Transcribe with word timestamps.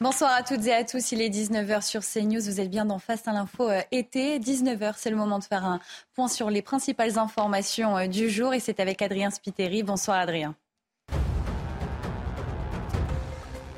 Bonsoir 0.00 0.32
à 0.34 0.42
toutes 0.42 0.66
et 0.66 0.74
à 0.74 0.84
tous. 0.84 1.12
Il 1.12 1.22
est 1.22 1.28
19h 1.28 1.80
sur 1.82 2.02
CNews. 2.02 2.40
Vous 2.40 2.60
êtes 2.60 2.68
bien 2.68 2.84
dans 2.84 2.98
Face 2.98 3.28
à 3.28 3.32
l'info 3.32 3.70
euh, 3.70 3.80
été. 3.92 4.40
19h, 4.40 4.94
c'est 4.96 5.10
le 5.10 5.16
moment 5.16 5.38
de 5.38 5.44
faire 5.44 5.64
un 5.64 5.78
point 6.14 6.26
sur 6.26 6.50
les 6.50 6.62
principales 6.62 7.16
informations 7.16 7.96
euh, 7.96 8.06
du 8.08 8.28
jour. 8.28 8.54
Et 8.54 8.60
c'est 8.60 8.80
avec 8.80 9.02
Adrien 9.02 9.30
Spiteri. 9.30 9.84
Bonsoir 9.84 10.18
Adrien. 10.18 10.56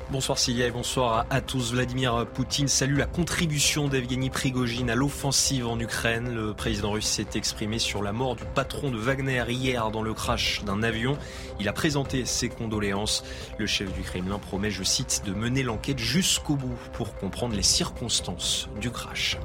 Bonsoir 0.09 0.37
Cilia 0.37 0.67
et 0.67 0.71
bonsoir 0.71 1.25
à, 1.29 1.41
tous. 1.41 1.73
Vladimir 1.73 2.25
Poutine 2.33 2.69
salue 2.69 2.97
la 2.97 3.07
contribution 3.07 3.89
d'Evgeny 3.89 4.29
Prigogine 4.29 4.89
à 4.89 4.95
l'offensive 4.95 5.67
en 5.67 5.77
Ukraine. 5.77 6.33
Le 6.33 6.53
président 6.53 6.91
russe 6.91 7.07
s'est 7.07 7.27
exprimé 7.35 7.77
sur 7.77 8.01
la 8.01 8.13
mort 8.13 8.37
du 8.37 8.45
patron 8.55 8.89
de 8.89 8.97
Wagner 8.97 9.43
hier 9.49 9.91
dans 9.91 10.01
le 10.01 10.13
crash 10.13 10.63
d'un 10.63 10.81
avion. 10.81 11.17
Il 11.59 11.67
a 11.67 11.73
présenté 11.73 12.23
ses 12.23 12.47
condoléances. 12.47 13.25
Le 13.57 13.67
chef 13.67 13.91
du 13.91 14.01
Kremlin 14.01 14.39
promet, 14.39 14.71
je 14.71 14.83
cite, 14.83 15.23
de 15.25 15.33
mener 15.33 15.61
l'enquête 15.61 15.99
jusqu'au 15.99 16.55
bout 16.55 16.77
pour 16.93 17.13
comprendre 17.15 17.57
les 17.57 17.61
circonstances 17.61 18.69
du 18.79 18.91
crash. 18.91 19.37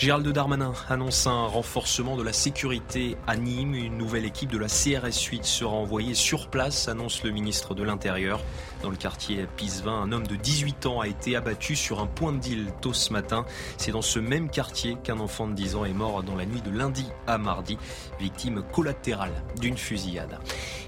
Gérald 0.00 0.26
Darmanin 0.26 0.72
annonce 0.88 1.26
un 1.26 1.44
renforcement 1.44 2.16
de 2.16 2.22
la 2.22 2.32
sécurité 2.32 3.18
à 3.26 3.36
Nîmes. 3.36 3.74
Une 3.74 3.98
nouvelle 3.98 4.24
équipe 4.24 4.50
de 4.50 4.56
la 4.56 4.68
CRS 4.68 5.24
8 5.30 5.44
sera 5.44 5.74
envoyée 5.74 6.14
sur 6.14 6.48
place, 6.48 6.88
annonce 6.88 7.22
le 7.22 7.32
ministre 7.32 7.74
de 7.74 7.82
l'Intérieur. 7.82 8.40
Dans 8.82 8.88
le 8.88 8.96
quartier 8.96 9.46
Pisevin, 9.58 9.92
un 9.92 10.10
homme 10.10 10.26
de 10.26 10.36
18 10.36 10.86
ans 10.86 11.00
a 11.00 11.06
été 11.06 11.36
abattu 11.36 11.76
sur 11.76 12.00
un 12.00 12.06
point 12.06 12.32
de 12.32 12.38
deal 12.38 12.72
tôt 12.80 12.94
ce 12.94 13.12
matin. 13.12 13.44
C'est 13.76 13.92
dans 13.92 14.00
ce 14.00 14.18
même 14.18 14.48
quartier 14.48 14.96
qu'un 15.04 15.20
enfant 15.20 15.46
de 15.46 15.52
10 15.52 15.76
ans 15.76 15.84
est 15.84 15.92
mort 15.92 16.22
dans 16.22 16.34
la 16.34 16.46
nuit 16.46 16.62
de 16.62 16.70
lundi 16.70 17.06
à 17.26 17.36
mardi, 17.36 17.76
victime 18.18 18.62
collatérale 18.72 19.34
d'une 19.60 19.76
fusillade. 19.76 20.38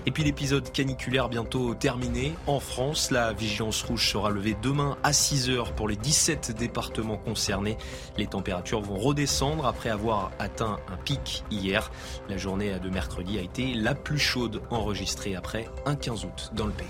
Et 0.06 0.10
puis 0.10 0.24
l'épisode 0.24 0.72
caniculaire 0.72 1.28
bientôt 1.28 1.74
terminé. 1.74 2.32
En 2.46 2.60
France, 2.60 3.10
la 3.10 3.34
vigilance 3.34 3.82
rouge 3.82 4.10
sera 4.10 4.30
levée 4.30 4.56
demain 4.62 4.96
à 5.02 5.12
6 5.12 5.50
heures 5.50 5.74
pour 5.74 5.86
les 5.86 5.96
17 5.96 6.56
départements 6.56 7.18
concernés. 7.18 7.76
Les 8.16 8.26
températures 8.26 8.80
vont 8.80 9.01
redescendre 9.02 9.66
après 9.66 9.90
avoir 9.90 10.30
atteint 10.38 10.78
un 10.92 10.96
pic 10.96 11.44
hier. 11.50 11.90
La 12.28 12.36
journée 12.36 12.78
de 12.78 12.88
mercredi 12.88 13.38
a 13.38 13.42
été 13.42 13.74
la 13.74 13.94
plus 13.94 14.18
chaude 14.18 14.62
enregistrée 14.70 15.36
après 15.36 15.68
un 15.86 15.96
15 15.96 16.24
août 16.24 16.50
dans 16.54 16.66
le 16.66 16.72
pays. 16.72 16.86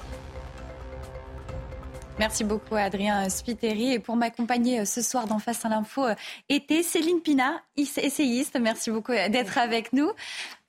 Merci 2.19 2.45
beaucoup 2.45 2.77
Adrien 2.77 3.29
Spiteri. 3.29 3.95
Et 3.95 3.99
pour 3.99 4.17
m'accompagner 4.17 4.81
euh, 4.81 4.85
ce 4.85 5.03
soir 5.03 5.27
dans 5.27 5.39
Face 5.39 5.65
à 5.65 5.69
l'info 5.69 6.05
euh, 6.05 6.15
été, 6.49 6.83
Céline 6.83 7.21
Pina, 7.21 7.63
essayiste. 7.77 8.59
Merci 8.61 8.91
beaucoup 8.91 9.13
euh, 9.13 9.29
d'être 9.29 9.59
avec 9.59 9.93
nous. 9.93 10.11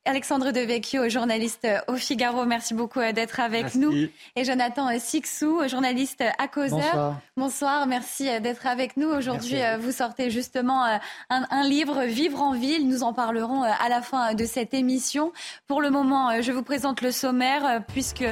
Alexandre 0.06 0.52
Devecchio, 0.52 1.08
journaliste 1.08 1.66
au 1.88 1.96
Figaro, 1.96 2.44
merci 2.44 2.74
beaucoup 2.74 3.00
euh, 3.00 3.14
d'être 3.14 3.40
avec 3.40 3.76
nous. 3.76 3.94
Et 4.36 4.44
Jonathan 4.44 4.90
Sixou, 5.00 5.66
journaliste 5.66 6.22
à 6.38 6.50
Causeur. 6.50 6.80
Bonsoir. 6.82 7.20
Bonsoir, 7.38 7.88
merci 7.88 8.28
euh, 8.28 8.42
d'être 8.42 8.68
avec 8.68 8.98
nous. 8.98 9.08
Aujourd'hui, 9.08 9.62
euh, 9.62 9.78
vous 9.78 9.94
sortez 9.94 10.30
justement 10.30 11.00
un, 11.30 11.64
livre, 11.64 12.04
Vivre 12.04 12.42
en 12.42 12.52
ville. 12.52 12.90
Nous 12.90 13.04
en 13.04 13.14
parlerons 13.14 13.64
à 13.64 13.88
la 13.88 14.02
fin 14.02 14.34
de 14.34 14.44
cette 14.44 14.74
émission. 14.74 15.32
Pour 15.68 15.82
le 15.82 15.90
moment, 15.90 16.42
je 16.42 16.52
vous 16.52 16.64
présente 16.64 17.00
le 17.00 17.12
sommaire, 17.12 17.82
puisque 17.88 18.26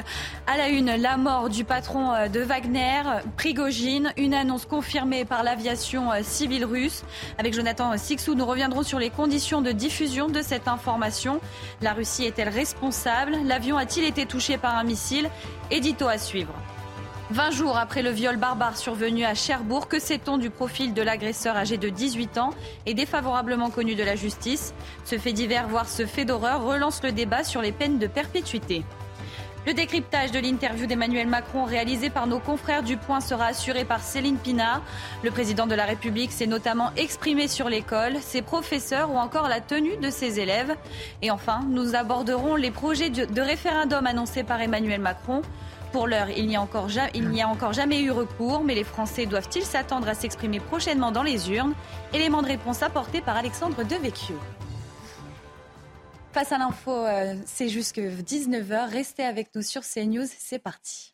à 0.46 0.58
la 0.58 0.68
une, 0.68 0.94
la 0.96 1.16
mort 1.16 1.48
du 1.48 1.64
patron 1.64 2.28
de 2.28 2.40
Wagner, 2.40 3.02
Prigogine, 3.38 4.12
une 4.18 4.34
annonce 4.34 4.66
confirmée 4.66 5.24
par 5.24 5.42
l'aviation 5.42 6.10
civile 6.22 6.66
russe. 6.66 7.02
Avec 7.38 7.54
Jonathan 7.54 7.96
Sixou, 7.96 8.34
nous 8.34 8.44
reviendrons 8.44 8.82
sur 8.82 8.98
les 8.98 9.10
conditions 9.10 9.62
de 9.62 9.72
diffusion 9.72 10.28
de 10.28 10.42
cette 10.42 10.68
information. 10.68 11.40
La 11.80 11.92
Russie 11.92 12.24
est-elle 12.24 12.48
responsable? 12.48 13.36
L'avion 13.44 13.76
a-t-il 13.76 14.06
été 14.06 14.26
touché 14.26 14.58
par 14.58 14.76
un 14.76 14.84
missile? 14.84 15.30
Édito 15.70 16.06
à 16.06 16.18
suivre. 16.18 16.54
20 17.30 17.50
jours 17.50 17.78
après 17.78 18.02
le 18.02 18.10
viol 18.10 18.36
barbare 18.36 18.76
survenu 18.76 19.24
à 19.24 19.34
Cherbourg, 19.34 19.88
que 19.88 19.98
sait-on 19.98 20.36
du 20.36 20.50
profil 20.50 20.92
de 20.92 21.00
l'agresseur 21.00 21.56
âgé 21.56 21.78
de 21.78 21.88
18 21.88 22.36
ans 22.36 22.50
et 22.84 22.92
défavorablement 22.92 23.70
connu 23.70 23.94
de 23.94 24.02
la 24.02 24.16
justice? 24.16 24.74
Ce 25.04 25.16
fait 25.16 25.32
divers, 25.32 25.66
voire 25.66 25.88
ce 25.88 26.04
fait 26.04 26.26
d'horreur, 26.26 26.62
relance 26.62 27.02
le 27.02 27.10
débat 27.10 27.42
sur 27.42 27.62
les 27.62 27.72
peines 27.72 27.98
de 27.98 28.06
perpétuité. 28.06 28.84
Le 29.64 29.74
décryptage 29.74 30.32
de 30.32 30.40
l'interview 30.40 30.86
d'Emmanuel 30.86 31.28
Macron 31.28 31.64
réalisé 31.64 32.10
par 32.10 32.26
nos 32.26 32.40
confrères 32.40 32.82
du 32.82 32.96
Point 32.96 33.20
sera 33.20 33.46
assuré 33.46 33.84
par 33.84 34.00
Céline 34.00 34.36
Pina. 34.36 34.82
Le 35.22 35.30
président 35.30 35.68
de 35.68 35.76
la 35.76 35.84
République 35.84 36.32
s'est 36.32 36.48
notamment 36.48 36.90
exprimé 36.96 37.46
sur 37.46 37.68
l'école, 37.68 38.16
ses 38.20 38.42
professeurs 38.42 39.12
ou 39.12 39.18
encore 39.18 39.46
la 39.46 39.60
tenue 39.60 39.96
de 39.98 40.10
ses 40.10 40.40
élèves. 40.40 40.74
Et 41.22 41.30
enfin, 41.30 41.60
nous 41.68 41.94
aborderons 41.94 42.56
les 42.56 42.72
projets 42.72 43.10
de 43.10 43.40
référendum 43.40 44.04
annoncés 44.04 44.42
par 44.42 44.60
Emmanuel 44.60 45.00
Macron. 45.00 45.42
Pour 45.92 46.08
l'heure, 46.08 46.30
il 46.36 46.48
n'y 46.48 46.56
a, 46.56 46.60
encore 46.60 47.72
jamais 47.72 48.00
eu 48.00 48.10
recours, 48.10 48.64
mais 48.64 48.74
les 48.74 48.82
Français 48.82 49.26
doivent-ils 49.26 49.62
s'attendre 49.62 50.08
à 50.08 50.14
s'exprimer 50.14 50.58
prochainement 50.58 51.12
dans 51.12 51.22
les 51.22 51.52
urnes? 51.52 51.74
Élément 52.12 52.42
de 52.42 52.48
réponse 52.48 52.82
apporté 52.82 53.20
par 53.20 53.36
Alexandre 53.36 53.84
Devecchio. 53.84 54.36
Face 56.32 56.50
à 56.50 56.56
l'info, 56.56 56.92
euh, 56.92 57.34
c'est 57.44 57.68
jusque 57.68 57.98
19h. 57.98 58.90
Restez 58.90 59.22
avec 59.22 59.54
nous 59.54 59.60
sur 59.60 59.82
CNews. 59.82 60.26
C'est 60.26 60.58
parti. 60.58 61.12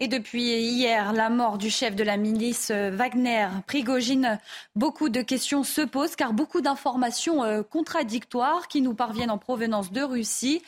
Et 0.00 0.08
depuis 0.08 0.42
hier, 0.42 1.12
la 1.12 1.30
mort 1.30 1.56
du 1.56 1.70
chef 1.70 1.94
de 1.94 2.02
la 2.02 2.16
milice 2.16 2.72
euh, 2.72 2.90
Wagner, 2.90 3.48
Prigogine, 3.68 4.40
beaucoup 4.74 5.08
de 5.08 5.22
questions 5.22 5.62
se 5.62 5.82
posent 5.82 6.16
car 6.16 6.32
beaucoup 6.32 6.60
d'informations 6.60 7.44
euh, 7.44 7.62
contradictoires 7.62 8.66
qui 8.66 8.82
nous 8.82 8.94
parviennent 8.94 9.30
en 9.30 9.38
provenance 9.38 9.92
de 9.92 10.02
Russie. 10.02 10.62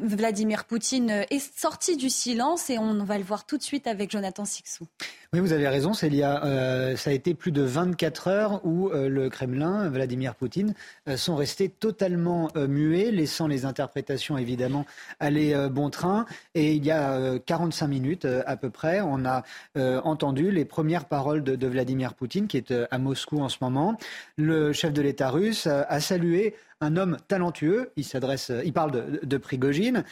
Vladimir 0.00 0.64
Poutine 0.64 1.26
est 1.30 1.58
sorti 1.58 1.96
du 1.96 2.08
silence 2.08 2.70
et 2.70 2.78
on 2.78 3.04
va 3.04 3.18
le 3.18 3.24
voir 3.24 3.44
tout 3.44 3.58
de 3.58 3.62
suite 3.62 3.86
avec 3.86 4.10
Jonathan 4.10 4.44
Sixou. 4.44 4.86
Oui, 5.34 5.40
vous 5.40 5.54
avez 5.54 5.66
raison. 5.66 5.92
Euh, 6.02 6.94
ça 6.94 7.08
a 7.08 7.12
été 7.14 7.32
plus 7.32 7.52
de 7.52 7.62
24 7.62 8.28
heures 8.28 8.60
où 8.66 8.90
euh, 8.90 9.08
le 9.08 9.30
Kremlin, 9.30 9.88
Vladimir 9.88 10.34
Poutine, 10.34 10.74
euh, 11.08 11.16
sont 11.16 11.36
restés 11.36 11.70
totalement 11.70 12.50
muets, 12.54 13.10
laissant 13.10 13.46
les 13.46 13.64
interprétations 13.64 14.36
évidemment 14.36 14.84
aller 15.20 15.56
bon 15.70 15.88
train. 15.88 16.26
Et 16.54 16.74
il 16.74 16.84
y 16.84 16.90
a 16.90 17.38
45 17.38 17.86
minutes 17.86 18.26
à 18.26 18.56
peu 18.58 18.68
près, 18.68 19.00
on 19.00 19.24
a 19.24 19.42
entendu 20.04 20.50
les 20.50 20.66
premières 20.66 21.06
paroles 21.06 21.42
de, 21.42 21.66
Vladimir 21.66 22.12
Poutine, 22.12 22.46
qui 22.46 22.58
est 22.58 22.74
à 22.90 22.98
Moscou 22.98 23.40
en 23.40 23.48
ce 23.48 23.58
moment. 23.62 23.96
Le 24.36 24.72
chef 24.72 24.92
de 24.92 25.00
l'État 25.00 25.30
russe 25.30 25.66
a 25.66 26.00
salué 26.00 26.54
un 26.80 26.96
homme 26.96 27.16
talentueux, 27.28 27.92
il 27.96 28.04
s'adresse, 28.04 28.50
il 28.64 28.72
parle 28.72 28.90
de, 28.90 29.20
de 29.22 29.36
Prigogine, 29.36 30.04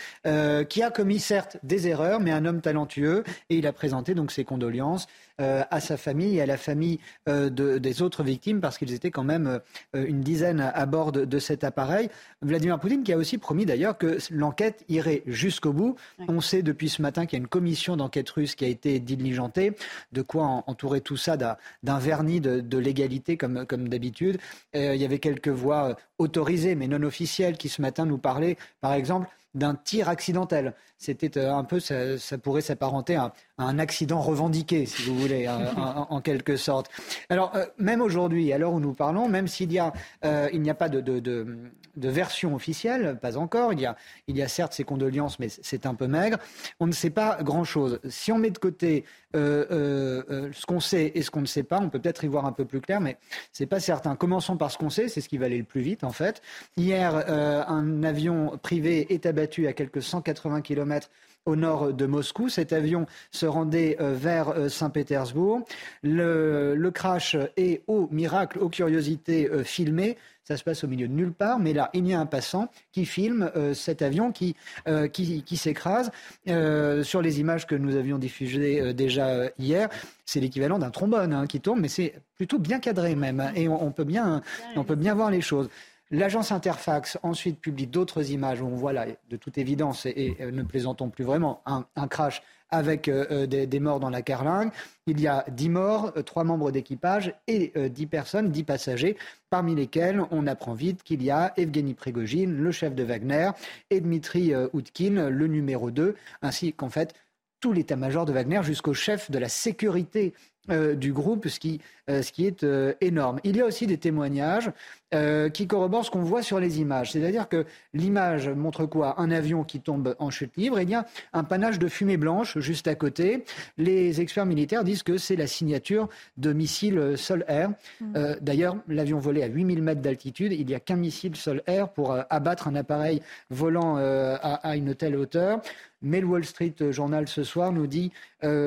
qui 0.69 0.83
a 0.83 0.91
commis 0.91 1.19
certes 1.19 1.59
des 1.63 1.89
erreurs, 1.89 2.21
mais 2.21 2.31
un 2.31 2.45
homme 2.47 2.61
talentueux, 2.61 3.25
et 3.51 3.57
il 3.57 3.67
a 3.67 3.73
présenté 3.73 4.15
donc 4.15 4.31
ses 4.31 4.45
condoléances 4.45 5.09
euh, 5.41 5.63
à 5.71 5.81
sa 5.81 5.97
famille 5.97 6.37
et 6.37 6.43
à 6.43 6.47
la 6.47 6.59
famille 6.59 6.99
euh, 7.27 7.49
des 7.49 8.03
autres 8.03 8.23
victimes, 8.23 8.61
parce 8.61 8.77
qu'ils 8.77 8.93
étaient 8.93 9.11
quand 9.11 9.25
même 9.25 9.61
euh, 9.97 10.05
une 10.07 10.21
dizaine 10.21 10.61
à, 10.61 10.85
bord 10.85 11.13
de, 11.13 11.39
cet 11.39 11.65
appareil. 11.65 12.11
Vladimir 12.43 12.79
Poutine 12.79 13.03
qui 13.03 13.13
a 13.15 13.17
aussi 13.17 13.39
promis 13.39 13.65
d'ailleurs 13.65 13.97
que 13.97 14.19
l'enquête 14.31 14.85
irait 14.91 15.23
jusqu'au 15.27 15.73
bout. 15.73 15.97
On 16.29 16.43
sait 16.43 16.63
depuis 16.63 16.91
ce 16.91 17.01
matin 17.01 17.25
qu'il 17.25 17.39
y 17.39 17.41
a 17.41 17.43
une 17.43 17.49
commission 17.49 17.97
d'enquête 17.97 18.29
russe 18.29 18.55
qui 18.55 18.67
a 18.67 18.69
été 18.69 19.01
diligentée, 19.01 19.73
de 20.13 20.21
quoi 20.21 20.45
entourer 20.67 21.01
tout 21.01 21.17
ça 21.17 21.39
d'un 21.39 21.99
vernis 21.99 22.41
de, 22.41 22.79
légalité 22.79 23.39
comme, 23.39 23.65
comme 23.65 23.89
d'habitude. 23.89 24.39
il 24.75 24.97
y 24.97 25.05
avait 25.05 25.21
quelques 25.21 25.49
voix 25.49 25.97
autorisées 26.19 26.75
mais 26.75 26.89
non 26.89 27.03
officielles 27.03 27.57
qui 27.57 27.71
ce 27.71 27.81
matin 27.81 28.05
nous 28.05 28.19
parlaient, 28.19 28.59
par 28.83 28.93
exemple, 28.93 29.29
d'un 29.55 29.75
tir 29.75 30.09
accidentel. 30.09 30.75
C'était 30.97 31.41
un 31.41 31.65
peu, 31.65 31.81
ça, 31.81 32.19
ça 32.19 32.37
pourrait 32.37 32.61
s'apparenter 32.61 33.17
à, 33.17 33.33
un 33.57 33.79
accident 33.79 34.21
revendiqué, 34.21 34.87
si 34.87 35.03
vous 35.03 35.19
voulez, 35.19 35.49
en, 35.77 36.21
quelque 36.21 36.57
sorte. 36.57 36.91
Alors, 37.29 37.55
euh, 37.57 37.65
même 37.79 38.01
aujourd'hui, 38.01 38.53
à 38.53 38.59
l'heure 38.59 38.73
où 38.73 38.81
nous 38.81 38.95
parlons, 38.95 39.29
même 39.29 39.49
s'il 39.49 39.73
y 39.73 39.79
a, 39.79 39.93
euh, 40.25 40.49
il 40.53 40.61
n'y 40.61 40.71
a 40.71 40.75
pas 40.75 40.89
de, 40.89 41.01
de, 41.01 41.21
de, 41.21 42.09
version 42.09 42.55
officielle, 42.55 43.19
pas 43.21 43.37
encore, 43.37 43.73
il 43.73 43.81
y, 43.81 43.87
a, 43.87 43.97
il 44.29 44.37
y 44.37 44.43
a 44.43 44.49
certes 44.49 44.73
ces 44.73 44.85
condoléances, 44.85 45.39
mais 45.39 45.49
c'est 45.49 45.87
un 45.87 45.95
peu 45.95 46.07
maigre, 46.07 46.39
on 46.81 46.87
ne 46.87 46.93
sait 46.93 47.11
pas 47.11 47.39
grand-chose. 47.43 48.01
Si 48.09 48.33
on 48.33 48.39
met 48.39 48.51
de 48.51 48.59
côté 48.59 49.05
euh, 49.37 50.51
ce 50.53 50.67
qu'on 50.67 50.81
sait 50.81 51.13
et 51.15 51.23
ce 51.23 51.31
qu'on 51.31 51.43
ne 51.43 51.47
sait 51.47 51.63
pas, 51.63 51.79
on 51.81 51.89
peut 51.89 52.01
peut-être 52.01 52.25
y 52.25 52.29
voir 52.29 52.47
un 52.47 52.53
peu 52.53 52.65
plus 52.65 52.81
clair, 52.81 53.01
mais 53.01 53.17
c'est 53.53 53.67
pas 53.67 53.81
certain. 53.81 54.17
Commençons 54.17 54.57
par 54.57 54.71
ce 54.71 54.79
qu'on 54.79 54.91
sait, 54.91 55.09
c'est 55.09 55.21
ce 55.21 55.29
qui 55.29 55.39
va 55.39 55.47
aller 55.47 55.59
le 55.59 55.65
plus 55.65 55.83
vite, 55.83 56.05
en 56.05 56.13
fait. 56.13 56.43
Hier, 56.77 57.15
un 57.29 58.03
avion 58.03 58.59
privé 58.63 59.13
est 59.13 59.27
abattu 59.41 59.67
à 59.67 59.73
quelques 59.73 60.03
180 60.03 60.61
km 60.61 61.11
au 61.47 61.57
nord 61.57 61.95
de 61.95 62.07
Moscou. 62.07 62.51
Cet 62.51 62.75
avion 62.75 63.07
se 63.31 63.47
rendait 63.47 63.97
vers 63.99 64.71
Saint-Pétersbourg. 64.71 65.65
Le, 66.03 66.91
crash 66.91 67.37
est, 67.57 67.83
au 67.87 68.09
miracle, 68.11 68.59
aux 68.59 68.69
curiosités, 68.69 69.49
filmé. 69.65 70.19
Ça 70.51 70.57
se 70.57 70.65
passe 70.65 70.83
au 70.83 70.89
milieu 70.89 71.07
de 71.07 71.13
nulle 71.13 71.33
part, 71.33 71.61
mais 71.61 71.73
là, 71.73 71.91
il 71.95 72.05
y 72.09 72.13
a 72.13 72.19
un 72.19 72.27
passant 72.27 72.71
qui 72.91 73.07
filme 73.07 73.53
euh, 73.55 73.73
cet 73.73 74.03
avion 74.03 74.33
qui, 74.33 74.57
euh, 74.89 75.07
qui, 75.07 75.57
s'écrase. 75.57 76.11
Euh, 76.49 77.05
sur 77.05 77.23
les 77.23 77.39
images 77.39 77.69
que 77.69 77.77
nous 77.77 77.95
avions 77.95 78.19
diffusées 78.19 78.93
déjà 78.93 79.49
hier, 79.61 79.89
c'est 80.25 80.41
l'équivalent 80.41 80.81
d'un 80.81 80.91
trombone 80.91 81.33
hein, 81.33 81.47
qui 81.47 81.61
tombe, 81.61 81.79
mais 81.81 81.87
c'est 81.87 82.15
plutôt 82.35 82.59
bien 82.59 82.81
cadré 82.81 83.15
même. 83.15 83.53
Et 83.55 83.69
on, 83.69 83.93
peut, 83.93 84.03
bien, 84.03 84.43
on 84.75 84.83
peut 84.83 84.97
bien 84.97 85.15
voir 85.15 85.31
les 85.31 85.41
choses. 85.41 85.69
L'agence 86.13 86.51
Interfax 86.51 87.19
ensuite 87.23 87.61
publie 87.61 87.87
d'autres 87.87 88.33
images 88.33 88.61
où 88.61 88.67
on 88.67 88.75
voit 88.75 88.93
là, 88.93 89.07
de 89.29 89.37
toute 89.37 89.59
évidence, 89.59 90.07
et, 90.07 90.37
ne 90.41 90.63
plaisantons 90.65 91.09
plus 91.09 91.23
vraiment, 91.25 91.63
un, 91.67 92.09
crash 92.09 92.43
avec 92.71 93.09
euh, 93.09 93.27
euh, 93.31 93.47
des, 93.47 93.81
morts 93.81 94.01
dans 94.01 94.11
la 94.11 94.23
carlingue. 94.23 94.71
Il 95.07 95.21
y 95.21 95.29
a 95.29 95.45
10 95.51 95.69
morts, 95.69 96.13
3 96.25 96.43
euh, 96.43 96.47
membres 96.47 96.71
d'équipage 96.73 97.35
et 97.47 97.73
10 97.77 98.07
personnes, 98.07 98.51
10 98.51 98.65
passagers, 98.65 99.17
parmi 99.51 99.75
lesquels 99.75 100.23
on 100.33 100.47
apprend 100.47 100.75
vite 100.75 101.03
qu'il 101.05 101.23
y 101.23 101.31
a 101.31 101.53
Evgeny 101.57 101.95
Prigogine, 101.95 102.57
le 102.57 102.73
chef 102.73 102.95
de 102.95 103.05
Wagner, 103.05 103.51
et 103.91 104.01
Dmitri 104.01 104.53
Outkin, 104.73 105.31
le 105.31 105.47
numéro 105.47 105.91
2, 105.91 106.17
ainsi 106.43 106.73
qu'en 106.73 106.91
fait 106.91 107.15
tout 107.61 107.73
l'état-major 107.73 108.25
de 108.25 108.33
Wagner 108.33 108.63
jusqu'au 108.63 108.95
chef 108.95 109.31
de 109.31 109.39
la 109.39 109.49
sécurité 109.49 110.33
du 110.69 111.13
groupe, 111.13 111.49
ce 111.49 111.59
qui, 111.59 111.81
ce 112.09 112.31
qui 112.31 112.47
est 112.47 112.65
énorme. 113.01 113.41
Il 113.45 113.57
y 113.57 113.61
a 113.61 113.67
aussi 113.67 113.87
des 113.87 113.99
témoignages 113.99 114.71
euh, 115.13 115.49
qui 115.49 115.67
corrobore 115.67 116.05
ce 116.05 116.11
qu'on 116.13 116.23
voit 116.23 116.41
sur 116.41 116.61
les 116.61 116.81
images. 116.81 117.11
C'est-à-dire 117.11 117.49
que 117.49 117.67
l'image 117.95 118.49
montre 118.49 118.87
quoi? 118.87 119.21
Un 119.21 119.33
avion 119.33 119.65
qui 119.65 119.81
tombe 119.81 120.15
en 120.21 120.31
chute 120.31 120.57
libre, 120.57 120.79
et 120.79 120.85
il 120.85 120.91
y 120.91 120.95
a 120.95 121.05
un 121.33 121.43
panache 121.43 121.81
de 121.81 121.89
fumée 121.89 122.17
blanche 122.17 122.57
juste 122.61 122.87
à 122.87 122.95
côté. 122.95 123.45
Les 123.77 124.21
experts 124.21 124.47
militaires 124.47 124.85
disent 124.85 125.03
que 125.03 125.19
c'est 125.19 125.35
la 125.35 125.49
signature 125.49 126.09
de 126.37 126.53
missiles 126.53 127.19
sol-air. 127.19 127.71
Mmh. 128.01 128.13
Euh, 128.15 128.37
d'ailleurs, 128.41 128.77
l'avion 128.87 129.19
volait 129.19 129.43
à 129.43 129.49
8000 129.49 129.83
mètres 129.83 130.01
d'altitude. 130.01 130.53
Il 130.53 130.65
n'y 130.65 130.77
a 130.77 130.81
qu'un 130.81 130.95
missile 130.95 131.35
sol-air 131.35 131.89
pour 131.89 132.13
euh, 132.13 132.23
abattre 132.31 132.69
un 132.69 132.77
appareil 132.77 133.21
volant 133.51 133.97
à, 133.97 134.37
à, 134.37 134.77
une 134.77 134.95
telle 134.95 135.17
hauteur. 135.17 135.61
Mais 136.03 136.21
le 136.21 136.27
Wall 136.27 136.45
Street 136.45 136.75
Journal 136.91 137.29
ce 137.29 137.45
soir 137.45 137.73
nous 137.73 137.87
dit 137.87 138.13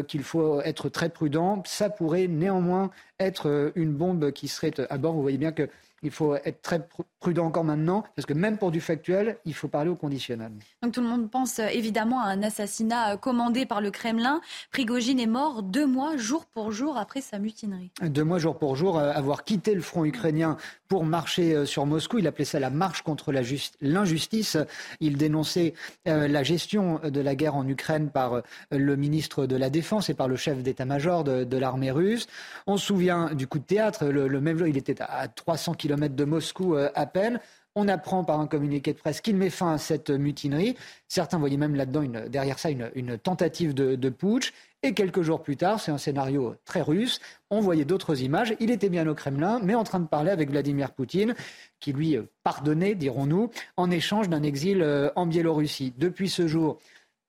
qu'il 0.08 0.24
faut 0.24 0.62
être 0.62 0.90
très 0.90 1.10
prudent. 1.10 1.64
Ça 1.66 1.90
pourrait 1.90 2.28
néanmoins 2.28 2.92
être 3.20 3.72
une 3.76 3.94
bombe 3.94 4.32
qui 4.32 4.48
serait 4.48 4.74
à 4.90 4.98
bord. 4.98 5.14
Vous 5.14 5.22
voyez 5.22 5.38
bien 5.38 5.52
que 5.52 5.68
il 6.04 6.12
faut 6.12 6.36
être 6.36 6.62
très 6.62 6.86
prudent 7.20 7.46
encore 7.46 7.64
maintenant, 7.64 8.04
parce 8.16 8.26
que 8.26 8.34
même 8.34 8.58
pour 8.58 8.72
du 8.72 8.82
factuel, 8.82 9.38
il 9.46 9.54
faut 9.54 9.70
parler 9.70 9.90
au 9.90 9.96
conditionnel. 9.96 10.52
Donc 10.82 10.92
tout 10.92 11.02
le 11.02 11.08
monde 11.08 11.32
pense 11.32 11.60
euh, 11.60 11.68
évidemment 11.68 12.22
à 12.22 12.28
un 12.28 12.44
assassinat 12.44 13.14
euh, 13.14 13.18
commandé 13.18 13.66
par 13.66 13.80
le 13.80 13.90
Kremlin. 13.90 14.42
Prigogine 14.72 15.20
est 15.20 15.28
mort 15.28 15.64
deux 15.64 15.88
mois, 15.88 16.18
jour 16.18 16.46
pour 16.46 16.72
jour, 16.72 16.98
après 16.98 17.22
sa 17.22 17.40
mutinerie. 17.40 17.90
Deux 18.02 18.26
mois, 18.26 18.38
jour 18.38 18.60
pour 18.60 18.76
jour, 18.76 19.00
euh, 19.00 19.12
avoir 19.14 19.46
quitté 19.46 19.74
le 19.74 19.82
front 19.82 20.04
ukrainien 20.04 20.58
pour 20.94 21.06
marcher 21.06 21.66
sur 21.66 21.88
Moscou. 21.88 22.20
Il 22.20 22.28
appelait 22.28 22.46
ça 22.46 22.60
la 22.60 22.70
marche 22.70 23.02
contre 23.02 23.34
l'injustice. 23.82 24.58
Il 25.00 25.18
dénonçait 25.18 25.74
la 26.06 26.44
gestion 26.44 27.00
de 27.04 27.20
la 27.20 27.34
guerre 27.34 27.56
en 27.56 27.68
Ukraine 27.68 28.12
par 28.12 28.44
le 28.70 28.96
ministre 28.96 29.48
de 29.48 29.56
la 29.56 29.72
Défense 29.72 30.12
et 30.12 30.14
par 30.14 30.28
le 30.28 30.36
chef 30.36 30.62
d'état-major 30.62 31.24
de, 31.24 31.58
l'armée 31.58 31.90
russe. 31.90 32.28
On 32.68 32.78
se 32.78 32.86
souvient 32.86 33.34
du 33.34 33.48
coup 33.48 33.58
de 33.58 33.64
théâtre. 33.64 34.06
Le, 34.06 34.40
même 34.40 34.60
jour, 34.60 34.68
il 34.68 34.78
était 34.78 35.02
à 35.02 35.28
300 35.28 35.74
km 35.74 36.14
de 36.14 36.26
Moscou 36.26 36.76
à 36.76 37.06
peine. 37.08 37.40
On 37.76 37.88
apprend 37.88 38.24
par 38.24 38.40
un 38.40 38.46
communiqué 38.46 38.94
de 38.94 39.00
presse 39.00 39.20
qu'il 39.20 39.36
met 39.36 39.50
fin 39.50 39.74
à 39.74 39.78
cette 39.80 40.12
mutinerie. 40.12 40.76
Certains 41.08 41.40
voyaient 41.40 41.58
même 41.58 41.76
là-dedans, 41.76 42.04
derrière 42.30 42.60
ça, 42.60 42.70
une, 42.70 43.18
tentative 43.18 43.74
de, 43.74 44.10
putsch. 44.10 44.54
Et 44.84 44.94
quelques 44.94 45.22
jours 45.22 45.42
plus 45.42 45.56
tard, 45.56 45.80
c'est 45.80 45.92
un 45.92 45.98
scénario 45.98 46.56
très 46.66 46.82
russe, 46.82 47.22
on 47.50 47.62
voyait 47.62 47.86
d'autres 47.86 48.22
images. 48.22 48.54
Il 48.60 48.70
était 48.70 48.90
bien 48.90 49.08
au 49.08 49.16
Kremlin, 49.16 49.62
mais 49.64 49.76
en 49.76 49.86
train 49.86 50.02
de 50.02 50.08
parler 50.08 50.30
avec 50.30 50.52
Vladimir 50.52 50.92
Poutine, 50.92 51.36
qui 51.80 51.94
lui 51.94 52.18
pardonnait, 52.44 52.94
dirons-nous, 52.94 53.50
en 53.78 53.90
échange 53.90 54.28
d'un 54.28 54.44
exil 54.44 54.82
euh, 54.82 55.10
en 55.16 55.26
Biélorussie. 55.26 55.94
Depuis 55.98 56.28
ce 56.28 56.48
jour, 56.48 56.80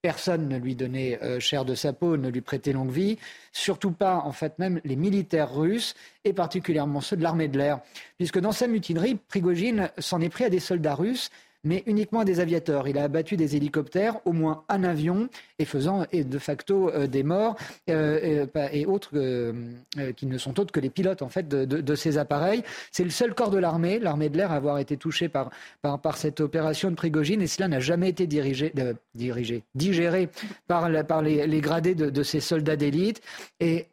Personne 0.05 0.51
ne 0.51 0.59
lui 0.59 0.75
donnait 0.75 1.19
euh, 1.23 1.41
chair 1.41 1.65
de 1.65 1.75
sa 1.75 1.95
peau, 1.95 2.19
ne 2.19 2.29
lui 2.29 2.43
prêtait 2.43 2.75
longue 2.75 2.91
vie, 2.91 3.17
surtout 3.53 3.91
pas 3.91 4.17
en 4.17 4.33
fait 4.33 4.59
même 4.59 4.79
les 4.85 4.97
militaires 4.97 5.55
russes 5.55 5.95
et 6.25 6.35
particulièrement 6.35 7.01
ceux 7.01 7.17
de 7.17 7.23
l'armée 7.23 7.49
de 7.49 7.57
l'air, 7.57 7.81
puisque 8.19 8.39
dans 8.39 8.53
sa 8.53 8.67
mutinerie, 8.67 9.15
Prigogine 9.15 9.91
s'en 9.97 10.21
est 10.21 10.29
pris 10.29 10.45
à 10.45 10.51
des 10.51 10.61
soldats 10.61 10.95
russes 10.95 11.31
mais 11.65 11.83
uniquement 11.87 12.21
à 12.21 12.25
des 12.25 12.41
aviateurs. 12.41 12.87
Il 12.89 12.99
a 12.99 13.05
abattu 13.05 13.37
des 13.37 13.57
hélicoptères, 13.57 14.21
au 14.25 14.33
moins 14.33 14.65
un 14.69 14.85
avion, 14.85 15.29
et 15.59 15.65
faisant 15.65 16.07
et 16.13 16.25
de 16.25 16.39
facto 16.39 16.91
euh, 16.91 17.07
des 17.07 17.23
morts 17.23 17.57
euh, 17.89 18.47
et, 18.73 18.87
autres 18.87 19.11
euh, 19.15 19.53
qui 20.17 20.27
ne 20.27 20.39
sont 20.39 20.61
autres 20.61 20.73
que 20.73 20.81
les 20.81 20.91
pilotes 20.91 21.23
en 21.23 21.29
fait 21.29 21.49
de, 21.49 21.95
ces 21.95 22.19
appareils. 22.19 22.63
C'est 22.93 23.05
le 23.05 23.11
seul 23.11 23.35
corps 23.35 23.51
de 23.51 23.59
l'armée, 23.59 23.99
l'armée 23.99 24.29
de 24.29 24.37
l'air, 24.37 24.53
à 24.53 24.57
avoir 24.57 24.79
été 24.79 24.97
touché 24.97 25.29
par, 25.29 25.51
par, 25.81 26.17
cette 26.17 26.41
opération 26.41 26.91
de 26.91 26.97
Prigogine, 26.97 27.41
et 27.43 27.47
cela 27.47 27.69
n'a 27.69 27.81
jamais 27.81 28.11
été 28.11 28.27
dirigé, 28.27 28.73
dirigé, 29.15 29.63
digéré 29.75 30.29
par, 30.67 30.89
les, 30.89 31.61
gradés 31.61 31.95
de, 31.95 32.11
de 32.11 32.23
ces 32.23 32.41
soldats 32.41 32.77
d'élite. 32.77 33.21
Et 33.61 33.87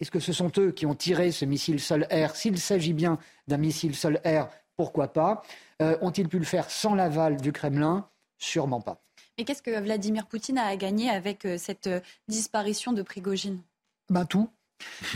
est-ce 0.00 0.10
que 0.10 0.20
ce 0.20 0.32
sont 0.32 0.52
eux 0.58 0.70
qui 0.70 0.86
ont 0.86 0.94
tiré 0.94 1.32
ce 1.32 1.44
missile 1.44 1.80
sol-air? 1.80 2.36
S'il 2.36 2.58
s'agit 2.58 2.92
bien 2.92 3.18
d'un 3.48 3.56
missile 3.56 3.96
sol-air, 3.96 4.48
pourquoi 4.76 5.08
pas? 5.08 5.42
Euh, 5.80 5.96
ont-ils 6.00 6.28
pu 6.28 6.38
le 6.38 6.44
faire 6.44 6.70
sans 6.70 6.94
l'aval 6.94 7.40
du 7.40 7.52
Kremlin? 7.52 8.08
Sûrement 8.38 8.80
pas. 8.80 9.02
Et 9.36 9.44
qu'est-ce 9.44 9.62
que 9.62 9.80
Vladimir 9.80 10.26
Poutine 10.26 10.58
a 10.58 10.74
gagné 10.76 11.08
avec 11.10 11.44
euh, 11.44 11.56
cette 11.58 11.86
euh, 11.86 12.00
disparition 12.26 12.92
de 12.92 13.02
Prigogine? 13.02 13.60
Ben, 14.10 14.24
Tout. 14.24 14.48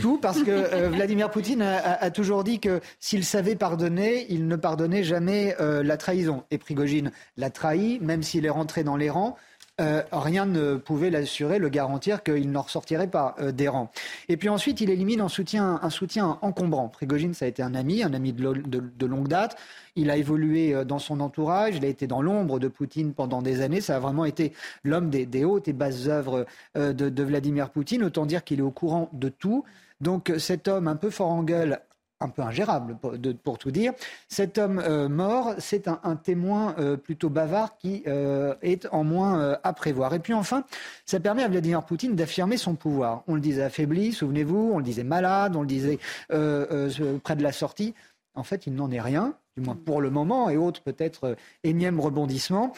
Tout 0.01 0.17
parce 0.17 0.43
que 0.43 0.87
Vladimir 0.89 1.31
Poutine 1.31 1.61
a, 1.61 2.11
toujours 2.11 2.43
dit 2.43 2.59
que 2.59 2.81
s'il 2.99 3.23
savait 3.23 3.55
pardonner, 3.55 4.25
il 4.27 4.49
ne 4.49 4.57
pardonnait 4.57 5.05
jamais 5.05 5.55
la 5.57 5.95
trahison. 5.95 6.43
Et 6.51 6.57
Prigogine 6.57 7.13
l'a 7.37 7.49
trahi, 7.49 7.97
même 8.01 8.23
s'il 8.23 8.45
est 8.45 8.49
rentré 8.49 8.83
dans 8.83 8.97
les 8.97 9.09
rangs. 9.09 9.37
Euh, 9.81 10.03
rien 10.11 10.45
ne 10.45 10.75
pouvait 10.75 11.09
l'assurer, 11.09 11.57
le 11.57 11.67
garantir 11.67 12.21
qu'il 12.21 12.51
n'en 12.51 12.61
ressortirait 12.61 13.09
pas 13.09 13.33
euh, 13.39 13.51
des 13.51 13.67
rangs. 13.67 13.89
Et 14.29 14.37
puis 14.37 14.47
ensuite, 14.47 14.81
il 14.81 14.91
élimine 14.91 15.19
un 15.19 15.29
soutien, 15.29 15.79
un 15.81 15.89
soutien 15.89 16.37
encombrant. 16.43 16.89
Prigogine, 16.89 17.33
ça 17.33 17.45
a 17.45 17.47
été 17.47 17.63
un 17.63 17.73
ami, 17.73 18.03
un 18.03 18.13
ami 18.13 18.33
de, 18.33 19.05
longue 19.07 19.27
date. 19.27 19.57
Il 19.95 20.11
a 20.11 20.17
évolué 20.17 20.75
euh, 20.75 20.83
dans 20.83 20.99
son 20.99 21.19
entourage, 21.21 21.75
il 21.75 21.85
a 21.85 21.87
été 21.87 22.05
dans 22.05 22.21
l'ombre 22.21 22.59
de 22.59 22.67
Poutine 22.67 23.13
pendant 23.15 23.41
des 23.41 23.61
années. 23.61 23.81
Ça 23.81 23.95
a 23.95 23.99
vraiment 23.99 24.25
été 24.25 24.53
l'homme 24.83 25.09
des, 25.09 25.43
hautes 25.43 25.67
et 25.67 25.73
basses 25.73 26.05
œuvres 26.07 26.45
de 26.75 27.23
Vladimir 27.23 27.71
Poutine. 27.71 28.03
Autant 28.03 28.27
dire 28.27 28.43
qu'il 28.43 28.59
est 28.59 28.63
au 28.63 28.71
courant 28.71 29.09
de 29.11 29.29
tout. 29.29 29.63
Donc 30.01 30.31
cet 30.37 30.67
homme 30.67 30.87
un 30.87 30.95
peu 30.95 31.09
fort 31.09 31.31
en 31.31 31.43
gueule, 31.43 31.79
un 32.23 32.29
peu 32.29 32.41
ingérable 32.41 32.97
pour, 33.43 33.57
tout 33.57 33.71
dire. 33.71 33.93
Cet 34.27 34.57
homme 34.57 34.79
euh, 34.79 35.09
mort, 35.09 35.53
c'est 35.57 35.87
un, 35.87 36.15
témoin 36.15 36.75
euh, 36.79 36.97
plutôt 36.97 37.29
bavard 37.29 37.77
qui 37.77 38.03
euh, 38.07 38.55
est 38.61 38.87
en 38.91 39.03
moins 39.03 39.57
à 39.63 39.73
prévoir. 39.73 40.13
Et 40.13 40.19
puis 40.19 40.33
enfin, 40.33 40.63
ça 41.05 41.19
permet 41.19 41.43
à 41.43 41.47
Vladimir 41.47 41.83
Poutine 41.83 42.15
d'affirmer 42.15 42.57
son 42.57 42.75
pouvoir. 42.75 43.23
On 43.27 43.35
le 43.35 43.41
disait 43.41 43.63
affaibli, 43.63 44.13
souvenez-vous, 44.13 44.71
on 44.73 44.77
le 44.77 44.83
disait 44.83 45.03
malade, 45.03 45.55
on 45.55 45.61
le 45.61 45.67
disait 45.67 45.99
près 46.29 47.35
de 47.35 47.43
la 47.43 47.51
sortie. 47.51 47.93
En 48.35 48.43
fait, 48.43 48.65
il 48.65 48.73
n'en 48.73 48.89
est 48.89 49.01
rien, 49.01 49.35
du 49.55 49.63
moins 49.63 49.75
pour 49.75 50.01
le 50.01 50.09
moment, 50.09 50.49
et 50.49 50.57
autres 50.57 50.81
peut-être 50.81 51.35
énième 51.63 51.99
rebondissement. 51.99 52.73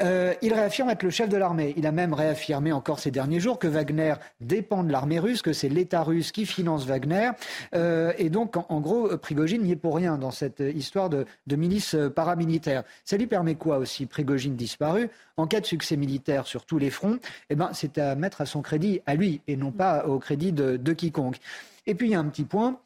Euh, 0.00 0.34
il 0.42 0.52
réaffirme 0.54 0.90
être 0.90 1.02
le 1.02 1.10
chef 1.10 1.28
de 1.28 1.36
l'armée. 1.36 1.74
Il 1.76 1.86
a 1.86 1.92
même 1.92 2.12
réaffirmé 2.12 2.72
encore 2.72 2.98
ces 3.00 3.10
derniers 3.10 3.40
jours 3.40 3.58
que 3.58 3.66
Wagner 3.66 4.14
dépend 4.40 4.84
de 4.84 4.92
l'armée 4.92 5.18
russe, 5.18 5.42
que 5.42 5.52
c'est 5.52 5.68
l'État 5.68 6.02
russe 6.02 6.32
qui 6.32 6.46
finance 6.46 6.86
Wagner. 6.86 7.30
Euh, 7.74 8.12
et 8.18 8.30
donc, 8.30 8.56
en, 8.56 8.80
gros, 8.80 9.16
Prigogine 9.18 9.62
n'y 9.62 9.72
est 9.72 9.76
pour 9.76 9.96
rien 9.96 10.18
dans 10.18 10.30
cette 10.30 10.60
histoire 10.60 11.08
de, 11.10 11.26
milice 11.50 11.96
paramilitaire. 12.14 12.84
Ça 13.04 13.16
lui 13.16 13.26
permet 13.26 13.56
quoi 13.56 13.78
aussi, 13.78 14.06
Prigogine 14.06 14.56
disparu 14.56 15.08
En 15.36 15.46
cas 15.46 15.60
de 15.60 15.66
succès 15.66 15.96
militaire 15.96 16.46
sur 16.46 16.64
tous 16.64 16.78
les 16.78 16.90
fronts, 16.90 17.18
eh 17.50 17.54
ben, 17.54 17.70
c'est 17.72 17.98
à 17.98 18.14
mettre 18.14 18.40
à 18.40 18.46
son 18.46 18.62
crédit, 18.62 19.00
à 19.06 19.14
lui, 19.14 19.40
et 19.48 19.56
non 19.56 19.72
pas 19.72 20.06
au 20.06 20.18
crédit 20.18 20.52
de, 20.52 20.76
de 20.76 20.92
quiconque. 20.92 21.38
Et 21.86 21.94
puis, 21.94 22.08
il 22.08 22.12
y 22.12 22.14
a 22.14 22.20
un 22.20 22.28
petit 22.28 22.44
point. 22.44 22.78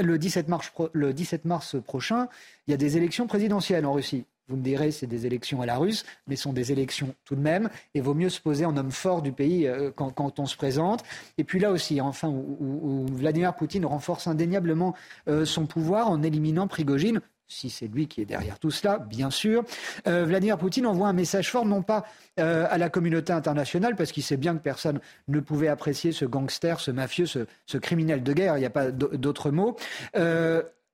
Le 0.00 0.18
17, 0.18 0.48
mars, 0.48 0.72
le 0.92 1.12
17 1.14 1.44
mars 1.46 1.76
prochain, 1.82 2.28
il 2.66 2.70
y 2.70 2.74
a 2.74 2.76
des 2.76 2.96
élections 2.96 3.26
présidentielles 3.26 3.86
en 3.86 3.92
Russie. 3.92 4.24
Vous 4.48 4.56
me 4.56 4.62
direz, 4.62 4.92
c'est 4.92 5.08
des 5.08 5.26
élections 5.26 5.60
à 5.60 5.66
la 5.66 5.76
russe, 5.76 6.04
mais 6.28 6.36
sont 6.36 6.52
des 6.52 6.70
élections 6.70 7.14
tout 7.24 7.34
de 7.34 7.40
même. 7.40 7.68
Et 7.94 8.00
vaut 8.00 8.14
mieux 8.14 8.28
se 8.28 8.40
poser 8.40 8.64
en 8.64 8.76
homme 8.76 8.92
fort 8.92 9.20
du 9.20 9.32
pays 9.32 9.66
euh, 9.66 9.90
quand, 9.90 10.38
on 10.38 10.46
se 10.46 10.56
présente. 10.56 11.02
Et 11.36 11.44
puis 11.44 11.58
là 11.58 11.72
aussi, 11.72 12.00
enfin, 12.00 12.28
où, 12.28 13.06
Vladimir 13.12 13.54
Poutine 13.54 13.84
renforce 13.84 14.28
indéniablement 14.28 14.94
euh, 15.28 15.44
son 15.44 15.66
pouvoir 15.66 16.08
en 16.10 16.22
éliminant 16.22 16.68
Prigogine, 16.68 17.20
si 17.48 17.70
c'est 17.70 17.88
lui 17.88 18.06
qui 18.06 18.20
est 18.20 18.24
derrière 18.24 18.58
tout 18.60 18.70
cela, 18.70 18.98
bien 18.98 19.30
sûr. 19.30 19.64
Euh, 20.06 20.24
Vladimir 20.24 20.58
Poutine 20.58 20.86
envoie 20.86 21.08
un 21.08 21.12
message 21.12 21.50
fort, 21.50 21.64
non 21.64 21.82
pas 21.82 22.04
à 22.38 22.76
la 22.76 22.90
communauté 22.90 23.32
internationale, 23.32 23.96
parce 23.96 24.12
qu'il 24.12 24.22
sait 24.22 24.36
bien 24.36 24.54
que 24.54 24.62
personne 24.62 25.00
ne 25.26 25.40
pouvait 25.40 25.68
apprécier 25.68 26.12
ce 26.12 26.26
gangster, 26.26 26.80
ce 26.80 26.90
mafieux, 26.90 27.24
ce, 27.24 27.46
ce 27.64 27.78
criminel 27.78 28.22
de 28.22 28.32
guerre, 28.34 28.58
il 28.58 28.60
n'y 28.60 28.66
a 28.66 28.70
pas 28.70 28.90
d'autre 28.90 29.50
mot 29.50 29.74